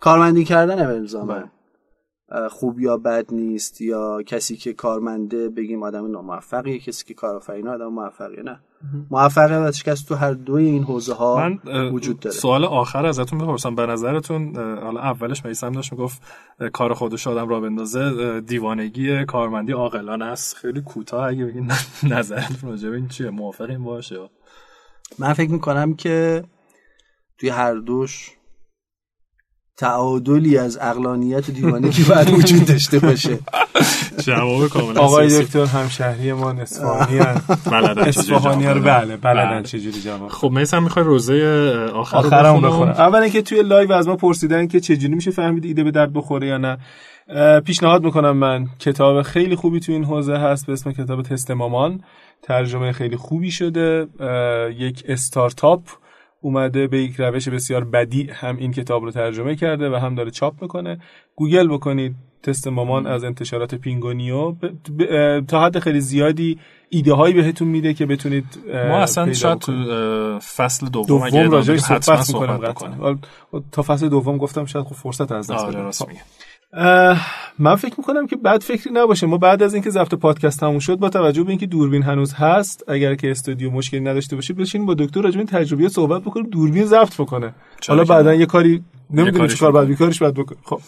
کارمندی 0.00 0.44
کردن 0.44 0.86
بله. 1.26 1.50
خوب 2.50 2.80
یا 2.80 2.96
بد 2.96 3.26
نیست 3.32 3.80
یا 3.80 4.22
کسی 4.22 4.56
که 4.56 4.72
کارمنده 4.72 5.48
بگیم 5.48 5.82
آدم 5.82 6.10
ناموفقیه 6.10 6.78
کسی 6.78 7.04
که 7.04 7.14
کارآفرین 7.14 7.68
آدم 7.68 7.86
موفقیه 7.86 8.42
نه. 8.42 8.60
موفقیت 9.10 9.58
و 9.68 9.72
شکست 9.72 10.08
تو 10.08 10.14
هر 10.14 10.32
دوی 10.32 10.64
این 10.64 10.82
حوزه 10.82 11.14
ها 11.14 11.50
وجود 11.92 12.20
داره. 12.20 12.36
سوال 12.36 12.64
آخر 12.64 13.06
ازتون 13.06 13.38
بپرسم. 13.38 13.74
به 13.74 13.86
نظرتون 13.86 14.56
حالا 14.56 15.00
اولش 15.00 15.44
میسم 15.44 15.72
داشت 15.72 15.92
می‌گفت 15.92 16.22
کار 16.72 16.94
خودش 16.94 17.26
آدم 17.26 17.48
را 17.48 17.60
بندازه 17.60 18.40
دیوانگی 18.40 19.24
کارمندی 19.24 19.72
عاقلانه 19.72 20.24
است. 20.24 20.56
خیلی 20.56 20.80
کوتاه 20.80 21.26
اگه 21.26 21.44
بگین 21.44 21.72
نظرتون 22.14 22.70
راجع 22.70 22.88
این 22.88 23.08
چیه؟ 23.08 23.30
موافقین 23.30 23.84
باشه 23.84 24.28
من 25.18 25.32
فکر 25.32 25.50
می‌کنم 25.50 25.94
که 25.94 26.44
توی 27.38 27.48
هر 27.48 27.74
دوش 27.74 28.36
تعادلی 29.80 30.58
از 30.58 30.78
اقلانیت 30.80 31.50
دیوانه 31.50 31.90
که 31.96 32.02
باید 32.02 32.30
وجود 32.30 32.64
داشته 32.64 32.98
باشه. 32.98 33.38
جواب 34.18 34.68
کاملا 34.68 35.00
آقای 35.00 35.42
دکتر 35.42 35.64
همشهری 35.64 36.32
ما 36.32 36.50
اصفهانی 36.50 37.18
بلدن 37.70 38.02
اصفهانی 38.02 38.66
رو 38.66 38.80
بله 38.80 39.16
بلدن 39.16 39.50
بله. 39.50 39.62
چجوری 39.62 40.00
جواب 40.00 40.28
خب 40.28 40.50
میسم 40.50 40.82
می‌خوای 40.82 41.04
روزه 41.04 41.34
آخر 41.94 42.16
آخرم 42.16 42.60
بخونم؟ 42.60 42.90
اولا 42.90 43.28
که 43.28 43.42
توی 43.42 43.62
live 43.62 43.92
از 43.92 44.08
ما 44.08 44.16
پرسیدن 44.16 44.66
که 44.66 44.80
چجوری 44.80 45.14
میشه 45.14 45.30
فهمید 45.30 45.64
ایده 45.64 45.84
به 45.84 45.90
درد 45.90 46.12
بخوره 46.12 46.46
یا 46.46 46.58
نه. 46.58 46.78
پیشنهاد 47.60 48.04
می‌کنم 48.04 48.36
من. 48.36 48.66
کتاب 48.78 49.22
خیلی 49.22 49.56
خوبی 49.56 49.80
تو 49.80 49.92
این 49.92 50.04
حوزه 50.04 50.36
هست 50.36 50.66
به 50.66 50.72
اسم 50.72 50.92
کتاب 50.92 51.22
تست 51.22 51.50
مامان. 51.50 52.00
ترجمه 52.42 52.92
خیلی 52.92 53.16
خوبی 53.16 53.50
شده. 53.50 54.06
یک 54.78 55.04
استارتاپ. 55.08 55.80
اومده 56.40 56.86
به 56.86 57.02
یک 57.02 57.14
روش 57.18 57.48
بسیار 57.48 57.84
بدی 57.84 58.30
هم 58.32 58.56
این 58.56 58.72
کتاب 58.72 59.04
رو 59.04 59.10
ترجمه 59.10 59.56
کرده 59.56 59.90
و 59.90 59.94
هم 59.94 60.14
داره 60.14 60.30
چاپ 60.30 60.62
می‌کنه. 60.62 60.98
گوگل 61.36 61.68
بکنید 61.68 62.14
تست 62.42 62.68
مامان 62.68 63.06
از 63.06 63.24
انتشارات 63.24 63.74
پینگونیو. 63.74 64.54
تا 65.48 65.64
حد 65.64 65.78
خیلی 65.78 66.00
زیادی 66.00 66.58
ایده 66.88 67.12
هایی 67.12 67.34
بهتون 67.34 67.68
میده 67.68 67.94
که 67.94 68.06
بتونید 68.06 68.44
ما 68.66 68.98
اصلا 68.98 69.32
شاید 69.32 69.58
تو 69.58 69.72
فصل 70.38 70.88
دوم, 70.88 71.28
دوم 71.28 71.50
راجعش 71.50 71.80
صحبت, 71.80 72.02
صحبت 72.22 72.60
می‌کنیم 72.60 73.20
تا 73.72 73.82
فصل 73.82 74.08
دوم 74.08 74.36
گفتم 74.36 74.64
شاید 74.64 74.84
خب 74.84 74.94
فرصت 74.94 75.32
از 75.32 75.50
دست 75.50 75.64
آره 75.64 75.90
من 77.58 77.74
فکر 77.76 77.94
می‌کنم 77.98 78.26
که 78.26 78.36
بعد 78.36 78.60
فکری 78.60 78.90
نباشه. 78.92 79.26
ما 79.26 79.38
بعد 79.38 79.62
از 79.62 79.74
اینکه 79.74 79.90
ضبط 79.90 80.14
پادکست 80.14 80.60
تموم 80.60 80.78
شد 80.78 80.96
با 80.96 81.08
توجه 81.08 81.42
به 81.42 81.48
اینکه 81.50 81.66
دوربین 81.66 82.02
هنوز 82.02 82.34
هست 82.34 82.84
اگر 82.88 83.14
که 83.14 83.30
استودیو 83.30 83.70
مشکلی 83.70 84.00
نداشته 84.00 84.36
باشه 84.36 84.54
بشین 84.54 84.86
با 84.86 84.94
دکتر 84.94 85.20
راجع 85.20 85.38
به 85.38 85.44
تجربه 85.44 85.88
صحبت 85.88 86.22
بکنیم 86.22 86.46
دوربین 86.46 86.84
ضبط 86.84 87.14
بکنه. 87.20 87.54
حالا 87.88 88.04
بعدا 88.04 88.34
یه 88.34 88.46
کاری 88.46 88.82
نمی‌دونی 89.10 89.48
چیکار 89.48 89.72
بعد 89.72 89.86
بیکارش 89.86 90.22
بعد 90.22 90.34
بکنه 90.34 90.58
خب. 90.64 90.80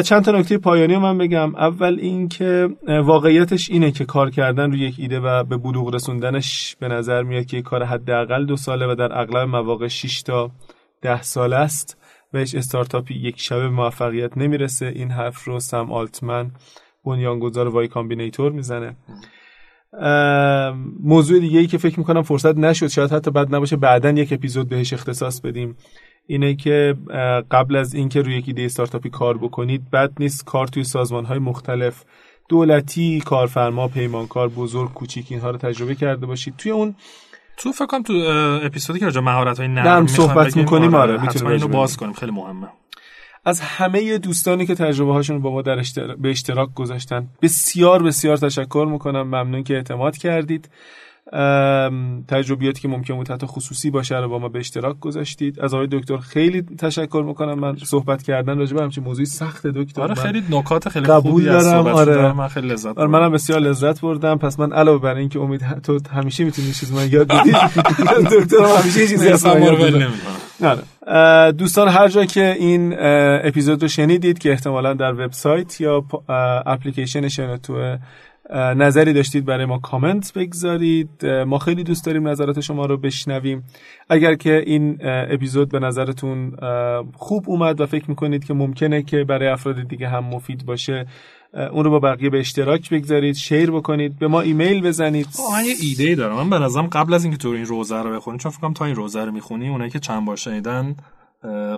چند 0.00 0.24
تا 0.24 0.32
نکته 0.32 0.58
پایانی 0.58 0.96
من 0.96 1.18
بگم. 1.18 1.54
اول 1.54 1.98
اینکه 2.00 2.68
واقعیتش 2.88 3.70
اینه 3.70 3.90
که 3.90 4.04
کار 4.04 4.30
کردن 4.30 4.70
روی 4.70 4.80
یک 4.80 4.94
ایده 4.98 5.20
و 5.20 5.44
به 5.44 5.56
بلوغ 5.56 5.94
رسوندنش 5.94 6.76
به 6.80 6.88
نظر 6.88 7.22
میاد 7.22 7.46
که 7.46 7.62
کار 7.62 7.84
حداقل 7.84 8.46
دو 8.46 8.56
ساله 8.56 8.92
و 8.92 8.94
در 8.94 9.18
اغلب 9.20 9.48
مواقع 9.48 9.88
6 9.88 10.22
تا 10.22 10.50
10 11.02 11.22
ساله 11.22 11.56
است. 11.56 11.99
هیچ 12.32 12.54
استارتاپی 12.54 13.14
یک 13.14 13.40
شبه 13.40 13.60
موفقیت 13.60 14.38
نمی‌رسه. 14.38 14.86
این 14.86 15.10
حرف 15.10 15.44
رو 15.44 15.60
سم 15.60 15.92
آلتمن 15.92 16.50
بنیانگذار 17.04 17.68
Y 17.68 17.88
Combinator 17.88 18.52
می‌زنه. 18.52 18.96
موضوع 21.00 21.40
دیگه 21.40 21.58
ای 21.58 21.66
که 21.66 21.78
فکر 21.78 21.98
می‌کنم 21.98 22.22
فرصت 22.22 22.56
نشد 22.56 22.86
شاید 22.86 23.12
حتی 23.12 23.30
بد 23.30 23.54
نباشه 23.54 23.76
بعدا 23.76 24.10
یک 24.10 24.32
اپیزود 24.32 24.68
بهش 24.68 24.92
اختصاص 24.92 25.40
بدیم. 25.40 25.76
اینه 26.26 26.54
که 26.54 26.96
قبل 27.50 27.76
از 27.76 27.94
اینکه 27.94 28.22
روی 28.22 28.36
یک 28.36 28.44
ایده 28.48 28.62
استارتاپی 28.62 29.10
کار 29.10 29.38
بکنید 29.38 29.90
بد 29.90 30.12
نیست 30.20 30.44
کار 30.44 30.66
توی 30.66 30.84
سازمان 30.84 31.24
های 31.24 31.38
مختلف 31.38 32.04
دولتی 32.48 33.20
کارفرما 33.20 33.88
پیمانکار 33.88 34.48
بزرگ 34.48 34.92
کوچیک 34.92 35.26
اینها 35.30 35.50
رو 35.50 35.58
تجربه 35.58 35.94
کرده 35.94 36.26
باشید. 36.26 36.54
توی 36.58 36.72
اون 36.72 36.94
تو 37.60 37.72
فکر 37.72 37.86
کنم 37.86 38.02
تو 38.02 38.12
اپیزودی 38.62 38.98
که 38.98 39.04
راجع 39.04 39.20
مهارت 39.20 39.58
های 39.58 39.68
نرم, 39.68 39.86
نرم 39.86 40.06
صحبت 40.06 40.56
می‌کنیم 40.56 40.94
آره, 40.94 41.12
آره، 41.12 41.22
می‌تونیم 41.22 41.52
اینو 41.52 41.68
باز 41.68 41.96
کنیم 41.96 42.12
خیلی 42.12 42.32
مهمه. 42.32 42.68
از 43.44 43.60
همه 43.60 44.18
دوستانی 44.18 44.66
که 44.66 44.74
تجربه 44.74 45.12
هاشون 45.12 45.42
با 45.42 45.52
ما 45.52 45.62
در 45.62 45.82
به 46.18 46.30
اشتراک 46.30 46.74
گذاشتن 46.74 47.28
بسیار 47.42 48.02
بسیار 48.02 48.36
تشکر 48.36 48.88
می‌کنم. 48.90 49.22
ممنون 49.22 49.62
که 49.62 49.74
اعتماد 49.74 50.16
کردید. 50.16 50.70
تجربیاتی 52.28 52.80
که 52.80 52.88
ممکن 52.88 53.14
بود 53.14 53.30
حتی 53.30 53.46
خصوصی 53.46 53.90
باشه 53.90 54.16
رو 54.16 54.28
با 54.28 54.38
ما 54.38 54.48
به 54.48 54.58
اشتراک 54.58 55.00
گذاشتید. 55.00 55.60
از 55.60 55.74
آقای 55.74 55.88
دکتر 55.92 56.16
خیلی 56.16 56.62
تشکر 56.62 57.24
می‌کنم 57.26 57.58
من 57.58 57.76
صحبت 57.76 58.22
کردن 58.22 58.58
راجع 58.58 58.76
به 58.76 58.82
همچین 58.82 59.04
موضوعی. 59.04 59.26
سخت 59.26 59.66
دکتر 59.66 60.02
آره 60.02 60.14
خیلی 60.14 60.42
نکات 60.50 60.88
خیلی 60.88 61.06
قبول 61.06 61.44
دارم. 61.44 61.86
آره. 61.86 62.32
من 62.32 62.48
خیلی 62.48 62.68
لذت 62.68 62.98
آره 62.98 63.08
منم 63.08 63.32
بسیار 63.32 63.60
لذت 63.60 64.00
بردم. 64.00 64.38
پس 64.38 64.60
من 64.60 64.72
علاوه 64.72 65.02
بر 65.02 65.14
اینکه 65.14 65.40
امید 65.40 65.80
تو 65.82 65.98
همیشه 66.12 66.44
می‌تونی 66.44 66.72
چیز 66.72 66.92
من 66.92 67.08
یاد 67.12 67.26
بدی 67.26 67.52
دکتر 68.40 68.64
همیشه 68.80 69.06
چیزی 69.06 69.28
از 69.28 69.46
آره. 70.60 71.52
دوستان 71.52 71.88
هر 71.88 72.08
جا 72.08 72.24
که 72.24 72.56
این 72.58 72.94
اپیزود 73.44 73.82
رو 73.82 73.88
شنیدید 73.88 74.38
که 74.38 74.50
احتمالا 74.50 74.94
در 74.94 75.12
وبسایت 75.12 75.80
یا 75.80 76.04
اپلیکیشن 76.66 77.28
شنوتو 77.28 77.96
نظری 78.54 79.12
داشتید 79.12 79.44
برای 79.44 79.64
ما 79.64 79.78
کامنت 79.78 80.32
بگذارید. 80.32 81.26
ما 81.26 81.58
خیلی 81.58 81.84
دوست 81.84 82.06
داریم 82.06 82.28
نظرات 82.28 82.60
شما 82.60 82.86
رو 82.86 82.96
بشنویم. 82.96 83.64
اگر 84.08 84.34
که 84.34 84.62
این 84.66 84.98
اپیزود 85.02 85.68
به 85.68 85.78
نظرتون 85.78 86.56
خوب 87.14 87.44
اومد 87.46 87.80
و 87.80 87.86
فکر 87.86 88.04
می‌کنید 88.10 88.44
که 88.44 88.54
ممکنه 88.54 89.02
که 89.02 89.24
برای 89.24 89.48
افراد 89.48 89.88
دیگه 89.88 90.08
هم 90.08 90.24
مفید 90.24 90.66
باشه 90.66 91.06
اون 91.72 91.84
رو 91.84 91.90
با 91.90 91.98
بقیه 91.98 92.30
به 92.30 92.38
اشتراک 92.38 92.90
بگذارید 92.90 93.34
شیر 93.34 93.70
بکنید 93.70 94.18
به 94.18 94.28
ما 94.28 94.40
ایمیل 94.40 94.82
بزنید. 94.82 95.26
من 95.52 95.64
یه 95.64 95.74
ایده 95.82 96.14
دارم. 96.14 96.36
من 96.36 96.50
به 96.50 96.58
نظرم 96.58 96.86
قبل 96.86 97.14
از 97.14 97.24
اینکه 97.24 97.38
تو 97.38 97.48
این 97.48 97.66
روزه 97.66 98.02
رو 98.02 98.16
بخونید 98.16 98.40
چون 98.40 98.52
فکر 98.52 98.72
تا 98.72 98.84
این 98.84 98.94
روزه 98.94 99.24
رو 99.24 99.32
می‌خونی 99.32 99.68
اونایی 99.68 99.90
که 99.90 99.98
چند 99.98 100.26
بار 100.26 100.36
شنیدن 100.36 100.96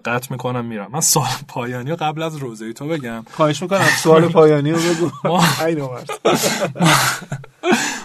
قطع 0.05 0.29
می‌کنم 0.31 0.65
میرم. 0.65 0.89
من 0.93 1.01
سوال 1.01 1.29
پایانی 1.49 1.91
رو 1.91 1.97
قبل 1.97 2.23
از 2.23 2.37
روزه 2.37 2.73
تو 2.73 2.89
بگم. 2.89 3.25
خواهش 3.31 3.63
می‌کنم. 3.63 3.85
سوال 4.03 4.29
پایانی 4.29 4.73
رو 4.73 4.79
بگو. 4.79 5.11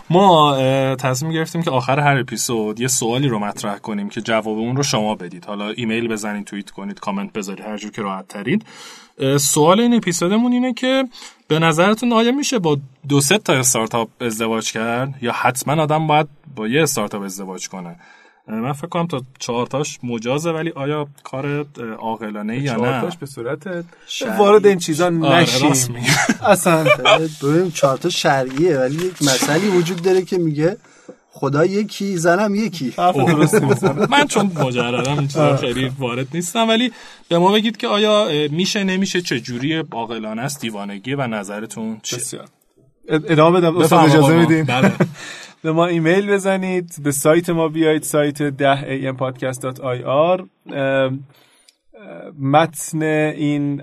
ما 0.09 0.57
تصمیم 0.95 1.31
گرفتیم 1.31 1.61
که 1.63 1.71
آخر 1.71 1.99
هر 1.99 2.17
اپیزود 2.17 2.79
یه 2.79 2.87
سوالی 2.87 3.27
رو 3.27 3.39
مطرح 3.39 3.77
کنیم 3.77 4.09
که 4.09 4.21
جواب 4.21 4.57
اون 4.57 4.75
رو 4.75 4.83
شما 4.83 5.15
بدید. 5.15 5.45
حالا 5.45 5.69
ایمیل 5.69 6.07
بزنید 6.07 6.45
توییت 6.45 6.69
کنید 6.69 6.99
کامنت 6.99 7.33
بذارید 7.33 7.65
هر 7.65 7.77
جور 7.77 7.91
که 7.91 8.01
راحت 8.01 8.27
ترید. 8.27 8.65
سوال 9.39 9.79
این 9.79 9.93
اپیزودمون 9.93 10.51
اینه 10.51 10.73
که 10.73 11.03
به 11.47 11.59
نظرتون 11.59 12.13
آیا 12.13 12.31
میشه 12.31 12.59
با 12.59 12.77
دو 13.09 13.21
سه 13.21 13.37
تا 13.37 13.53
استارتاپ 13.53 14.09
ازدواج 14.21 14.71
کرد 14.71 15.13
یا 15.21 15.31
حتما 15.31 15.83
آدم 15.83 16.07
باید 16.07 16.27
با 16.55 16.67
یه 16.67 16.83
استارتاپ 16.83 17.23
ازدواج 17.23 17.69
کنه؟ 17.69 17.95
من 18.47 18.73
فکر 18.73 18.87
کنم 18.87 19.07
تا 19.07 19.21
چهارتاش 19.39 19.99
مجازه 20.03 20.51
ولی 20.51 20.69
آیا 20.69 21.07
کار 21.23 21.65
عاقلانه 21.99 22.59
یا 22.59 22.73
نه؟ 22.73 22.77
چهارتاش 22.79 23.17
به 23.17 23.25
صورت 23.25 23.85
وارد 24.37 24.67
این 24.67 24.77
چیزا 24.77 25.05
آره، 25.05 25.41
نشیم. 25.41 25.95
اصلا. 26.41 26.85
ببین 27.43 27.71
چهارتا 27.71 28.09
شرعیه 28.09 28.77
ولی 28.77 28.95
یک 28.95 29.21
مسئله 29.21 29.69
وجود 29.69 30.01
داره 30.01 30.21
که 30.21 30.37
میگه 30.37 30.77
خدا 31.31 31.65
یکی 31.65 32.17
زنم 32.17 32.55
یکی. 32.55 32.93
من 34.11 34.27
چون 34.27 34.51
مجردم 34.55 35.17
این 35.17 35.27
چیزا 35.27 35.57
خیلی 35.57 35.91
وارد 35.99 36.27
نیستم 36.33 36.67
ولی 36.69 36.91
به 37.29 37.37
ما 37.37 37.51
بگید 37.51 37.77
که 37.77 37.87
آیا 37.87 38.27
میشه 38.51 38.83
نمیشه 38.83 39.21
چه 39.21 39.39
جوری 39.39 39.83
عاقلانه 39.91 40.41
است 40.41 40.61
دیوانگی 40.61 41.15
و 41.15 41.27
نظرتون 41.27 41.99
چیه؟ 42.03 42.19
ادامه 43.09 43.59
بدم. 43.59 43.77
اجازه 43.77 44.35
میدیم 44.35 44.65
بله. 44.65 44.91
به 45.63 45.71
ما 45.71 45.85
ایمیل 45.85 46.31
بزنید 46.31 46.95
به 47.03 47.11
سایت 47.11 47.49
ما 47.49 47.67
بیایید 47.67 48.03
سایت 48.03 48.49
10ampodcast.ir 48.57 50.43
متن 52.39 53.01
این 53.01 53.81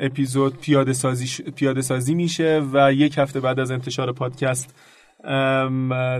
اپیزود 0.00 0.60
پیاده 0.60 0.92
سازی, 0.92 1.42
پیاده 1.42 1.82
سازی 1.82 2.14
میشه 2.14 2.62
و 2.72 2.92
یک 2.92 3.18
هفته 3.18 3.40
بعد 3.40 3.60
از 3.60 3.70
انتشار 3.70 4.12
پادکست 4.12 4.74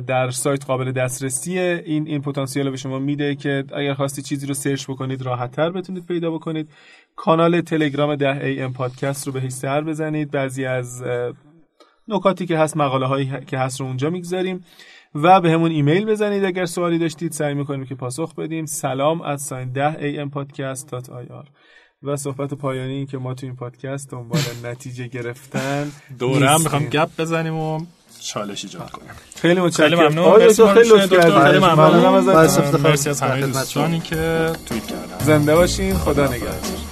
در 0.06 0.30
سایت 0.30 0.64
قابل 0.64 0.92
دسترسیه. 0.92 1.82
این 1.86 2.06
این 2.06 2.22
پتانسیل 2.22 2.70
به 2.70 2.76
شما 2.76 2.98
میده 2.98 3.34
که 3.34 3.64
اگر 3.76 3.94
خواستی 3.94 4.22
چیزی 4.22 4.46
رو 4.46 4.54
سرچ 4.54 4.86
بکنید 4.90 5.22
راحت 5.22 5.50
تر 5.50 5.70
بتونید 5.70 6.06
پیدا 6.06 6.30
بکنید. 6.30 6.68
کانال 7.16 7.60
تلگرام 7.60 8.16
10 8.16 8.68
am 8.68 8.72
پادکست 8.72 9.26
رو 9.26 9.32
بهش 9.32 9.52
سر 9.52 9.80
بزنید. 9.80 10.30
بعضی 10.30 10.64
از 10.64 11.04
نکاتی 12.08 12.46
که 12.46 12.58
هست 12.58 12.76
مقاله 12.76 13.06
هایی 13.06 13.32
که 13.46 13.58
هست 13.58 13.80
رو 13.80 13.86
اونجا 13.86 14.10
می‌گذاریم 14.10 14.64
و 15.14 15.40
به 15.40 15.50
همون 15.50 15.70
ایمیل 15.70 16.04
بزنید 16.04 16.44
اگر 16.44 16.64
سوالی 16.66 16.98
داشتید. 16.98 17.32
سعی 17.32 17.54
می‌کنیم 17.54 17.84
که 17.84 17.94
پاسخ 17.94 18.34
بدیم. 18.34 18.66
سلام 18.66 19.22
از 19.22 19.42
ساین 19.42 19.72
10 19.72 20.24
ampodcast.ir 20.24 21.46
و 22.02 22.16
صحبت 22.16 22.54
پایانی 22.54 22.92
این 22.92 23.06
که 23.06 23.18
ما 23.18 23.34
تو 23.34 23.46
این 23.46 23.56
پادکست 23.56 24.10
دنبال 24.10 24.40
نتیجه 24.64 25.06
گرفتن 25.06 25.92
دوره 26.18 26.48
هم 26.48 26.60
می‌خوام 26.60 26.84
گپ 26.84 27.08
بزنیم 27.18 27.54
و 27.54 27.80
چالش 28.20 28.64
ایجاد 28.64 28.90
کنیم. 28.90 29.10
خیلی 29.36 29.60
متشکرم. 29.60 29.88
خیلی 29.88 30.08
ممنون. 30.08 30.40
خیلی 30.74 31.58
ممنون. 31.58 32.80
مرسی 32.80 33.10
از 33.10 33.20
همه 33.20 33.46
دوستانی 33.46 34.00
که 34.00 34.50
توییت 34.66 34.86
کردن. 34.86 35.24
زنده 35.24 35.54
باشین. 35.54 35.94
خدا 35.94 36.26
نگهدار. 36.26 36.91